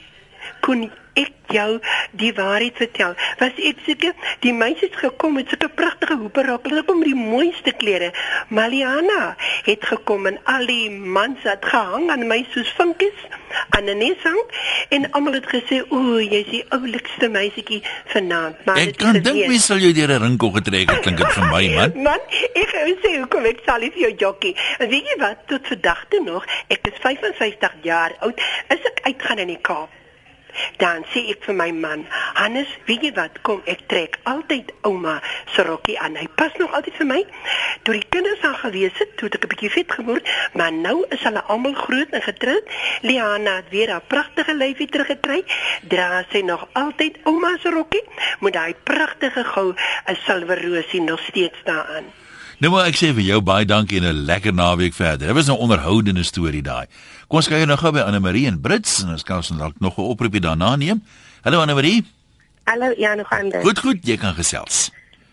kon 0.60 0.92
ek 1.22 1.54
jou 1.54 1.80
die 2.20 2.32
waarheid 2.36 2.76
vertel. 2.78 3.16
Was 3.40 3.58
ek 3.58 3.82
seker 3.86 4.14
die 4.44 4.54
meisies 4.54 4.94
gekom 4.98 5.36
met 5.38 5.50
sulke 5.50 5.70
pragtige 5.74 6.16
hoeperok, 6.20 6.68
hulle 6.70 6.84
kom 6.86 7.02
met 7.02 7.10
die 7.10 7.18
mooiste 7.18 7.74
klere. 7.80 8.12
Maliana 8.48 9.34
het 9.66 9.84
gekom 9.92 10.28
en 10.30 10.38
al 10.50 10.66
die 10.70 10.90
mans 10.90 11.42
het 11.46 11.64
gehang 11.72 12.10
aan 12.10 12.26
my 12.30 12.42
soos 12.54 12.70
vinkies 12.78 13.26
aan 13.76 13.88
'n 13.90 13.98
nesang 13.98 14.40
en 14.88 15.10
almal 15.10 15.32
het 15.32 15.46
gesê 15.46 15.82
o, 15.88 16.20
jy's 16.20 16.50
die 16.50 16.64
oulikste 16.68 17.28
meisietjie 17.28 17.82
vanaand. 18.12 18.64
Maar 18.64 18.78
ek 18.78 18.96
kan 18.96 19.20
dink 19.22 19.46
wie 19.52 19.58
sal 19.58 19.78
jou 19.78 19.92
deur 19.92 20.10
'n 20.10 20.22
rinkel 20.22 20.50
getrek 20.50 20.90
het 20.90 21.00
klink 21.00 21.18
dit 21.18 21.32
vir 21.32 21.46
my 21.46 21.64
man. 21.74 21.90
Man, 22.10 22.20
ek 22.54 22.70
wou 22.72 22.94
sê 23.02 23.18
hoekom 23.18 23.44
ek 23.44 23.60
sal 23.66 23.80
vir 23.80 24.02
jou 24.06 24.14
jokkie. 24.16 24.56
En 24.78 24.88
weet 24.88 25.06
jy 25.06 25.16
wat 25.18 25.46
tot 25.46 25.66
vandag 25.66 26.04
toe 26.08 26.22
nog, 26.24 26.44
ek 26.68 26.86
is 26.86 26.98
55 27.00 27.74
jaar 27.82 28.12
oud, 28.20 28.40
is 28.68 28.82
ek 28.92 29.00
uitgaan 29.02 29.38
in 29.38 29.46
die 29.54 29.62
Kaap. 29.62 29.99
Dan 30.76 31.04
sê 31.12 31.26
ek 31.30 31.44
vir 31.44 31.54
my 31.54 31.70
man, 31.72 32.06
Hannes, 32.34 32.68
weet 32.86 33.02
jy 33.02 33.12
wat, 33.16 33.40
kom 33.46 33.62
ek 33.70 33.86
trek 33.92 34.18
altyd 34.30 34.72
ouma 34.88 35.20
se 35.54 35.62
rokkie 35.66 35.98
aan. 36.00 36.16
Hy 36.16 36.28
pas 36.34 36.52
nog 36.58 36.72
altyd 36.76 36.96
vir 37.00 37.06
my. 37.06 37.20
Toe 37.82 37.94
die 37.94 38.06
kinders 38.08 38.44
al 38.44 38.56
gewees 38.62 38.96
het, 38.98 39.16
toe 39.16 39.28
ek 39.28 39.44
'n 39.44 39.52
bietjie 39.52 39.70
vet 39.70 39.92
geword, 39.92 40.28
maar 40.54 40.72
nou 40.72 41.04
is 41.08 41.22
hulle 41.26 41.42
almal 41.42 41.74
groot 41.74 42.10
en 42.10 42.22
getroud. 42.22 42.64
Liana 43.02 43.56
het 43.56 43.68
weer 43.70 43.90
haar 43.90 44.06
pragtige 44.06 44.54
lyfie 44.54 44.88
teruggetrek. 44.88 45.46
Dra 45.82 46.24
sy 46.32 46.40
nog 46.40 46.68
altyd 46.72 47.18
ouma 47.24 47.56
se 47.62 47.70
rokkie 47.70 48.04
met 48.40 48.52
daai 48.52 48.74
pragtige 48.84 49.44
gou 49.44 49.74
'n 50.06 50.16
silwerrosie 50.26 51.02
nog 51.02 51.20
steeds 51.20 51.58
daaraan. 51.64 52.12
Nou 52.60 52.68
maar 52.74 52.90
ek 52.90 52.98
sê 53.00 53.08
vir 53.16 53.24
jou 53.24 53.38
baie 53.40 53.64
dankie 53.64 54.02
en 54.02 54.04
'n 54.04 54.26
lekker 54.28 54.52
naweek 54.52 54.92
verder. 54.92 55.26
Dit 55.28 55.36
was 55.36 55.48
'n 55.48 55.56
onderhoudende 55.56 56.22
storie 56.22 56.62
daai. 56.62 56.86
Kom 57.28 57.38
ons 57.38 57.48
kyk 57.48 57.66
nou 57.66 57.78
gou 57.78 57.92
by 57.92 58.00
Anne 58.00 58.20
Marie 58.20 58.46
in 58.46 58.60
Brits 58.60 59.02
en 59.02 59.08
ons 59.08 59.22
kan 59.22 59.36
ons 59.36 59.48
dalk 59.48 59.80
nog 59.80 59.96
'n 59.96 60.02
oproepie 60.02 60.40
daarna 60.40 60.76
neem. 60.76 61.02
Hallo 61.42 61.60
Anne 61.60 61.74
Marie. 61.74 62.04
Hallo, 62.64 62.92
ja, 62.96 63.14
nog 63.14 63.30
aan 63.30 63.48
dit. 63.48 63.62
Goed, 63.62 63.78
goed, 63.78 63.98
jy 64.02 64.16
kan 64.16 64.34
gesels. 64.34 64.90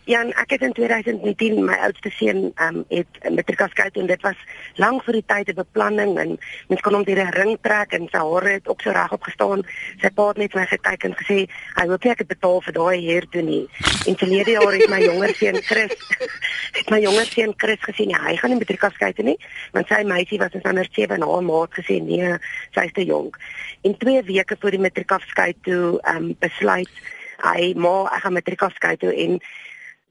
Ja, 0.08 0.22
ek 0.39 0.53
het 0.55 0.62
in 0.64 0.72
2019 0.72 1.66
my 1.68 1.76
oudste 1.84 2.08
seun 2.16 2.45
um 2.64 2.78
het 2.88 3.18
matriek 3.28 3.60
afskeid 3.66 3.97
en 3.99 4.08
dit 4.08 4.22
was 4.24 4.38
lank 4.80 5.01
vir 5.03 5.18
die 5.18 5.24
tyd 5.28 5.49
'n 5.51 5.58
beplanning 5.58 6.14
en 6.22 6.30
mens 6.70 6.82
kon 6.82 6.93
hom 6.95 7.03
deur 7.03 7.20
'n 7.20 7.36
ring 7.36 7.58
trek 7.62 7.91
en 7.91 8.08
sy 8.08 8.22
hare 8.24 8.53
het 8.53 8.70
ook 8.72 8.82
so 8.82 8.91
reg 8.91 9.12
opgestaan. 9.12 9.66
Sy 9.99 10.10
pa 10.10 10.28
het 10.28 10.38
net 10.38 10.55
my 10.55 10.66
gekyk 10.66 11.03
en 11.03 11.16
gesê, 11.16 11.49
"Hy 11.76 11.88
hoop 11.88 12.05
ek 12.05 12.20
het 12.20 12.28
betaal 12.28 12.62
vir 12.62 12.74
daai 12.74 12.99
heer 13.01 13.28
toe 13.30 13.41
nie." 13.41 13.68
En 14.08 14.16
verlede 14.18 14.51
jaar 14.51 14.72
het 14.72 14.89
my 14.89 15.01
jonger 15.03 15.36
seun 15.36 15.62
Chris 15.62 15.91
het 16.80 16.89
my 16.89 16.99
jonger 17.01 17.26
seun 17.26 17.53
Chris 17.58 17.80
gesê, 17.80 18.05
"Nee, 18.05 18.22
hy 18.22 18.36
gaan 18.38 18.49
nie 18.49 18.60
matriek 18.60 18.84
afskeid 18.84 19.18
nie." 19.18 19.38
Want 19.74 19.88
sy 19.88 20.03
meisie 20.03 20.39
was 20.39 20.53
in 20.53 20.64
ander 20.64 20.88
7 20.91 21.16
en 21.16 21.28
haar 21.28 21.43
maat 21.43 21.74
gesê, 21.74 22.01
"Nee, 22.01 22.38
sy's 22.72 22.91
te 22.93 23.03
jonk." 23.03 23.38
En 23.84 23.97
2 23.97 24.24
weke 24.24 24.55
voor 24.60 24.72
die 24.72 24.80
matriek 24.80 25.12
afskeid 25.12 25.55
toe 25.64 25.99
um 26.16 26.36
besluit 26.39 26.89
hy 27.38 27.74
maar 27.78 28.14
ek 28.16 28.22
gaan 28.22 28.34
matriek 28.34 28.62
afskeid 28.62 28.99
toe 28.99 29.14
en 29.14 29.39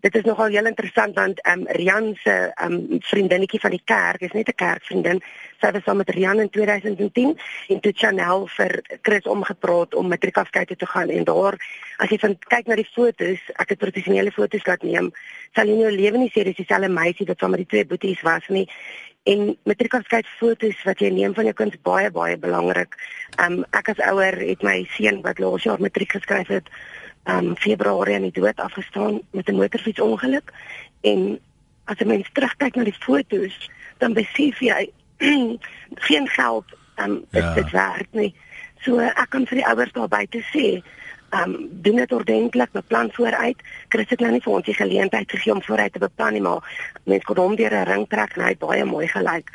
dit 0.06 0.16
is 0.22 0.26
nogal 0.28 0.52
heel 0.54 0.66
interessant 0.70 1.14
want 1.18 1.40
ehm 1.42 1.60
um, 1.60 1.66
Rian 1.78 2.12
se 2.22 2.34
ehm 2.54 2.72
um, 2.72 2.98
vriendinnetjie 3.00 3.60
van 3.60 3.72
die 3.74 3.82
kerk 3.84 4.20
is 4.20 4.32
net 4.32 4.48
'n 4.48 4.54
kerkvriendin. 4.62 5.22
Sy 5.60 5.70
was 5.72 5.82
saam 5.82 5.96
met 5.96 6.10
Rian 6.10 6.40
in 6.40 6.50
2010 6.50 7.38
en 7.68 7.80
toe 7.80 7.92
Chanel 7.94 8.46
vir 8.46 8.82
Chris 9.02 9.26
omgepraat 9.26 9.94
om 9.94 10.08
matriekafskeid 10.08 10.78
te 10.78 10.86
gaan 10.86 11.08
en 11.08 11.24
daar 11.24 11.58
as 11.98 12.08
jy 12.08 12.18
van 12.18 12.38
kyk 12.38 12.66
na 12.66 12.74
die 12.74 12.90
fotos, 12.92 13.40
ek 13.56 13.68
het 13.68 13.78
professionele 13.78 14.30
fotos 14.30 14.66
laat 14.66 14.82
neem, 14.82 15.10
sal 15.54 15.66
jy 15.66 15.76
nou 15.76 15.90
lewe 15.90 16.18
nie 16.18 16.30
sê 16.30 16.44
dis 16.44 16.56
dieselfde 16.56 16.88
meisie 16.88 17.26
wat 17.26 17.38
saam 17.38 17.50
met 17.50 17.64
die 17.64 17.72
twee 17.72 17.84
boeties 17.84 18.22
was 18.22 18.48
nie. 18.48 18.68
En 19.24 19.56
matriekafskeid 19.64 20.26
fotos 20.38 20.84
wat 20.84 21.00
jy 21.00 21.10
neem 21.10 21.34
van 21.34 21.44
jou 21.44 21.54
kind 21.54 21.82
baie 21.82 22.10
baie 22.10 22.36
belangrik. 22.36 22.94
Ehm 23.38 23.52
um, 23.52 23.64
ek 23.72 23.88
as 23.88 24.04
ouer 24.10 24.38
het 24.38 24.62
my 24.62 24.84
seun 24.94 25.22
wat 25.22 25.38
laas 25.38 25.62
jaar 25.62 25.80
matriek 25.80 26.12
geskryf 26.12 26.48
het 26.48 26.70
um 27.26 27.56
Februarie 27.56 28.14
aan 28.14 28.28
die 28.28 28.40
dood 28.40 28.60
afgestaan 28.60 29.20
met 29.30 29.48
'n 29.48 29.56
motorfietsongeluk 29.56 30.52
en 31.00 31.38
as 31.84 31.98
'n 31.98 32.06
mens 32.06 32.28
terugkyk 32.32 32.74
na 32.74 32.84
die 32.84 32.98
foto's 32.98 33.70
dan 33.98 34.12
besef 34.12 34.58
jy 34.60 34.90
geen 36.08 36.28
geld 36.28 36.64
um 36.96 37.24
ja. 37.30 37.54
dit 37.54 37.70
werk 37.70 38.08
nie. 38.10 38.34
So 38.80 38.98
ek 38.98 39.26
kan 39.28 39.46
vir 39.46 39.56
die 39.56 39.66
ouers 39.66 39.92
daar 39.92 40.08
buite 40.08 40.42
sê 40.52 40.82
um 41.30 41.68
doen 41.70 41.96
dit 41.96 42.12
ordentlik, 42.12 42.72
beplan 42.72 43.10
vooruit. 43.12 43.56
Chris 43.88 44.08
het 44.08 44.20
nou 44.20 44.30
nie 44.32 44.40
vir 44.40 44.52
ons 44.52 44.64
die 44.64 44.74
geleentheid 44.74 45.30
gegee 45.30 45.52
om 45.52 45.62
vooruit 45.62 45.92
te 45.92 45.98
beplan 45.98 46.32
nie, 46.32 46.42
maar 46.42 46.62
mens 47.04 47.24
kon 47.24 47.36
hom 47.36 47.56
deur 47.56 47.74
'n 47.74 47.88
ring 47.90 48.08
trek 48.08 48.36
en 48.36 48.42
hy 48.42 48.48
het 48.48 48.58
baie 48.58 48.84
mooi 48.84 49.08
gelyk. 49.08 49.50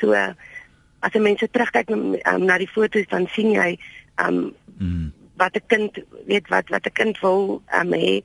So 0.00 0.12
as 0.12 1.12
jy 1.12 1.20
mense 1.20 1.48
terugkyk 1.50 1.90
um, 1.90 2.16
na 2.44 2.58
die 2.58 2.70
foto's 2.70 3.06
dan 3.08 3.26
sien 3.26 3.50
jy 3.50 3.78
um 4.16 4.54
mm 4.78 5.25
wat 5.36 5.56
'n 5.56 5.66
kind 5.66 6.02
weet 6.26 6.48
wat 6.48 6.68
wat 6.68 6.86
'n 6.86 6.92
kind 6.92 7.20
wil 7.20 7.62
um, 7.80 7.92
hê 7.92 8.22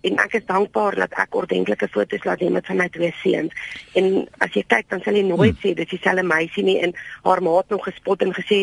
en 0.00 0.18
ek 0.22 0.36
is 0.38 0.46
dankbaar 0.46 0.94
dat 0.94 1.14
ek 1.18 1.34
ordentlike 1.34 1.88
foto's 1.90 2.24
laat 2.24 2.40
neem 2.40 2.52
met 2.52 2.66
van 2.66 2.76
my 2.76 2.86
twee 2.94 3.10
seuns 3.22 3.52
en 3.98 4.28
as 4.44 4.54
jy 4.54 4.62
kyk 4.66 4.86
dan 4.92 5.02
sal 5.02 5.18
jy 5.18 5.24
nooit 5.26 5.56
hmm. 5.56 5.62
sê 5.62 5.74
dis 5.74 5.90
dieselfde 5.90 6.22
meisie 6.22 6.64
nie 6.64 6.78
en 6.84 6.94
haar 7.26 7.42
ma 7.42 7.56
het 7.56 7.74
nog 7.74 7.84
gespot 7.84 8.22
en 8.22 8.34
gesê 8.36 8.60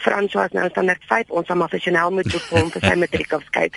François 0.00 0.48
nou 0.56 0.68
standaard 0.70 1.04
5 1.10 1.30
ons 1.40 1.48
hom 1.52 1.62
afsioneel 1.66 2.10
moet 2.10 2.30
perform 2.32 2.70
vir 2.70 2.86
sy 2.86 2.94
matriek 3.02 3.32
afskeid. 3.32 3.74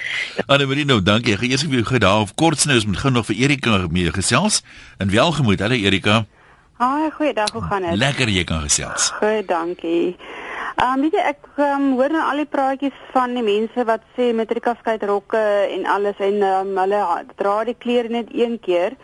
Anne 0.48 0.68
Marie 0.70 0.86
nou 0.86 1.02
dankie. 1.02 1.34
Ek 1.34 1.48
eers 1.50 1.66
vir 1.66 1.82
jou 1.82 1.88
gedag 1.96 2.28
of 2.28 2.36
kort 2.40 2.62
snou 2.62 2.78
is 2.78 2.86
met 2.86 3.02
gou 3.02 3.12
nog 3.12 3.26
vir 3.26 3.42
Erika 3.48 3.88
mee 3.90 4.14
gesels 4.14 4.62
en 5.00 5.12
welgemoed. 5.12 5.60
Hallo 5.60 5.76
Erika. 5.76 6.24
Haai, 6.82 7.12
goeiedag, 7.12 7.52
hoe 7.54 7.62
gaan 7.62 7.84
dit? 7.86 7.98
Lekker 7.98 8.30
jy 8.30 8.44
kan 8.44 8.64
gesels. 8.66 9.12
Goed, 9.20 9.48
dankie. 9.50 10.16
Ehm 10.76 10.94
um, 10.94 11.02
weet 11.02 11.16
jy 11.18 11.24
ek 11.34 11.48
um, 11.58 11.88
hoor 12.00 12.14
nou 12.14 12.22
al 12.24 12.40
die 12.42 12.50
praatjies 12.50 13.00
van 13.12 13.34
die 13.36 13.44
mense 13.44 13.84
wat 13.86 14.04
sê 14.16 14.32
matriekafskeid 14.34 15.04
rokke 15.04 15.42
en 15.76 15.86
alles 15.86 16.20
en 16.24 16.38
um, 16.48 16.78
hulle 16.78 17.02
dra 17.36 17.56
die 17.68 17.76
klere 17.76 18.10
net 18.10 18.32
een 18.32 18.60
keer. 18.60 18.96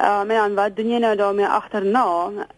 Ehm 0.00 0.30
um, 0.30 0.36
en 0.36 0.56
wat 0.56 0.76
doen 0.76 0.90
jy 0.94 1.00
nou 1.04 1.14
daarmee 1.16 1.46
agterna? 1.46 2.06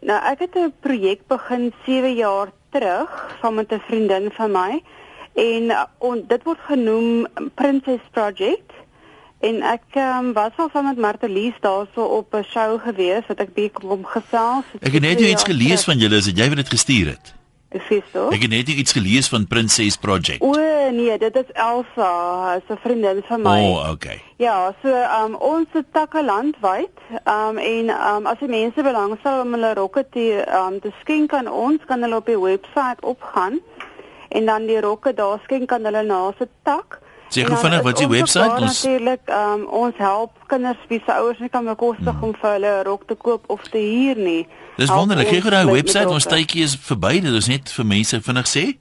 Nou 0.00 0.20
ek 0.32 0.46
het 0.46 0.56
'n 0.56 0.72
projek 0.80 1.26
begin 1.26 1.72
7 1.86 2.14
jaar 2.14 2.52
terug 2.70 3.36
saam 3.40 3.54
met 3.54 3.72
'n 3.72 3.82
vriendin 3.88 4.30
van 4.32 4.52
my 4.52 4.82
en 5.34 5.88
on, 5.98 6.24
dit 6.28 6.42
word 6.42 6.58
genoem 6.66 7.26
Princess 7.54 8.02
Project. 8.10 8.72
En 9.40 9.62
ek 9.62 9.94
um, 9.94 10.32
was 10.32 10.52
al 10.56 10.70
saam 10.72 10.84
met 10.84 10.98
Martelies 10.98 11.54
daarso 11.60 12.02
op 12.02 12.34
'n 12.34 12.42
show 12.42 12.80
gewees 12.80 13.26
wat 13.26 13.38
ek 13.38 13.54
bietjie 13.54 13.86
kom 13.86 14.04
gesels. 14.04 14.64
Ek 14.80 14.92
het 14.92 15.02
net 15.02 15.20
iets 15.20 15.44
gelees 15.44 15.84
van 15.84 15.98
julle, 15.98 16.16
as 16.16 16.26
jy 16.26 16.54
dit 16.54 16.68
gestuur 16.68 17.06
het. 17.06 17.37
So. 17.68 18.30
Ek 18.32 18.46
het 18.46 18.50
net 18.50 18.68
iets 18.72 18.94
gelees 18.96 19.26
van 19.28 19.44
Princess 19.46 19.96
Project. 20.00 20.40
O 20.40 20.52
nee, 20.90 21.18
dit 21.20 21.34
is 21.36 21.50
Elsa, 21.52 22.12
sy 22.64 22.76
vriendin 22.80 23.20
van 23.28 23.42
my. 23.44 23.56
O, 23.60 23.74
oh, 23.74 23.90
okay. 23.92 24.22
Ja, 24.40 24.72
so 24.80 24.88
um, 24.88 25.34
ons 25.36 25.68
het 25.76 25.90
takke 25.92 26.22
landwyd. 26.24 27.02
Um 27.28 27.60
en 27.60 27.92
um 27.92 28.30
as 28.30 28.40
die 28.40 28.48
mense 28.48 28.82
belangstel 28.82 29.42
om 29.44 29.52
hulle 29.52 29.74
rokke 29.76 30.06
te 30.16 30.24
um 30.48 30.78
te 30.80 30.94
skenk 31.02 31.36
aan 31.36 31.50
ons, 31.52 31.84
kan 31.84 32.00
hulle 32.00 32.22
op 32.22 32.32
die 32.32 32.38
webwerf 32.40 33.04
opgaan 33.04 33.60
en 34.28 34.48
dan 34.48 34.64
die 34.68 34.80
rokke 34.80 35.12
daar 35.16 35.40
skenk 35.44 35.72
aan 35.72 35.84
hulle 35.84 36.06
na 36.08 36.22
se 36.38 36.48
tak. 36.64 37.02
Sê 37.28 37.44
gou 37.44 37.60
vinnig 37.60 37.84
wat 37.84 37.92
is 37.92 37.98
die 38.00 38.08
webwerf? 38.08 38.60
Ons 38.60 38.82
natuurlik 38.82 39.20
um 39.36 39.66
ons 39.84 39.94
help 40.00 40.32
kinders 40.46 40.78
wie 40.88 41.02
se 41.04 41.12
ouers 41.12 41.38
nie 41.38 41.48
kan 41.52 41.64
bekostig 41.68 42.14
hmm. 42.14 42.24
om 42.24 42.34
vir 42.40 42.50
hulle 42.56 42.72
'n 42.80 42.84
rok 42.88 43.02
te 43.06 43.14
koop 43.14 43.44
of 43.46 43.60
te 43.68 43.78
huur 43.78 44.16
nie. 44.16 44.46
Dis 44.76 44.90
wonderlik. 44.90 45.28
Kyk 45.28 45.42
gou 45.42 45.50
daai 45.50 45.66
webwerf, 45.66 46.08
ons 46.08 46.26
tydjie 46.26 46.62
is 46.62 46.76
verby. 46.76 47.20
Dit 47.20 47.34
is 47.34 47.48
net 47.48 47.70
vir 47.70 47.86
mense 47.86 48.20
vinnig 48.20 48.46
sê. 48.48 48.76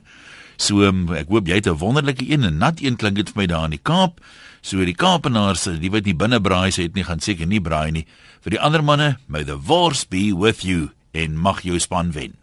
So 0.58 0.84
um, 0.88 1.08
ek 1.14 1.32
hoop 1.34 1.48
jy 1.48 1.56
het 1.56 1.68
'n 1.68 1.78
wonderlike 1.78 2.30
een 2.30 2.44
en 2.44 2.58
nat 2.58 2.82
een 2.82 2.96
klink 2.96 3.16
dit 3.16 3.30
vir 3.30 3.42
my 3.42 3.46
daar 3.46 3.66
in 3.66 3.78
die 3.78 3.84
Kaap. 3.84 4.22
So 4.62 4.86
die 4.86 4.96
Kaapenaars, 4.96 5.64
die 5.80 5.92
wat 5.92 6.06
nie 6.06 6.16
binne 6.16 6.40
braai 6.42 6.72
se 6.72 6.82
het 6.82 6.96
nie, 6.96 7.04
gaan 7.04 7.20
seker 7.20 7.48
nie 7.48 7.62
braai 7.62 7.92
nie. 7.92 8.06
Vir 8.42 8.52
die 8.52 8.60
ander 8.60 8.84
manne, 8.84 9.18
may 9.28 9.44
the 9.44 9.58
wars 9.58 10.06
be 10.06 10.34
with 10.36 10.64
you 10.64 10.92
en 11.12 11.38
mag 11.38 11.62
jou 11.62 11.80
span 11.80 12.12
wen. 12.12 12.43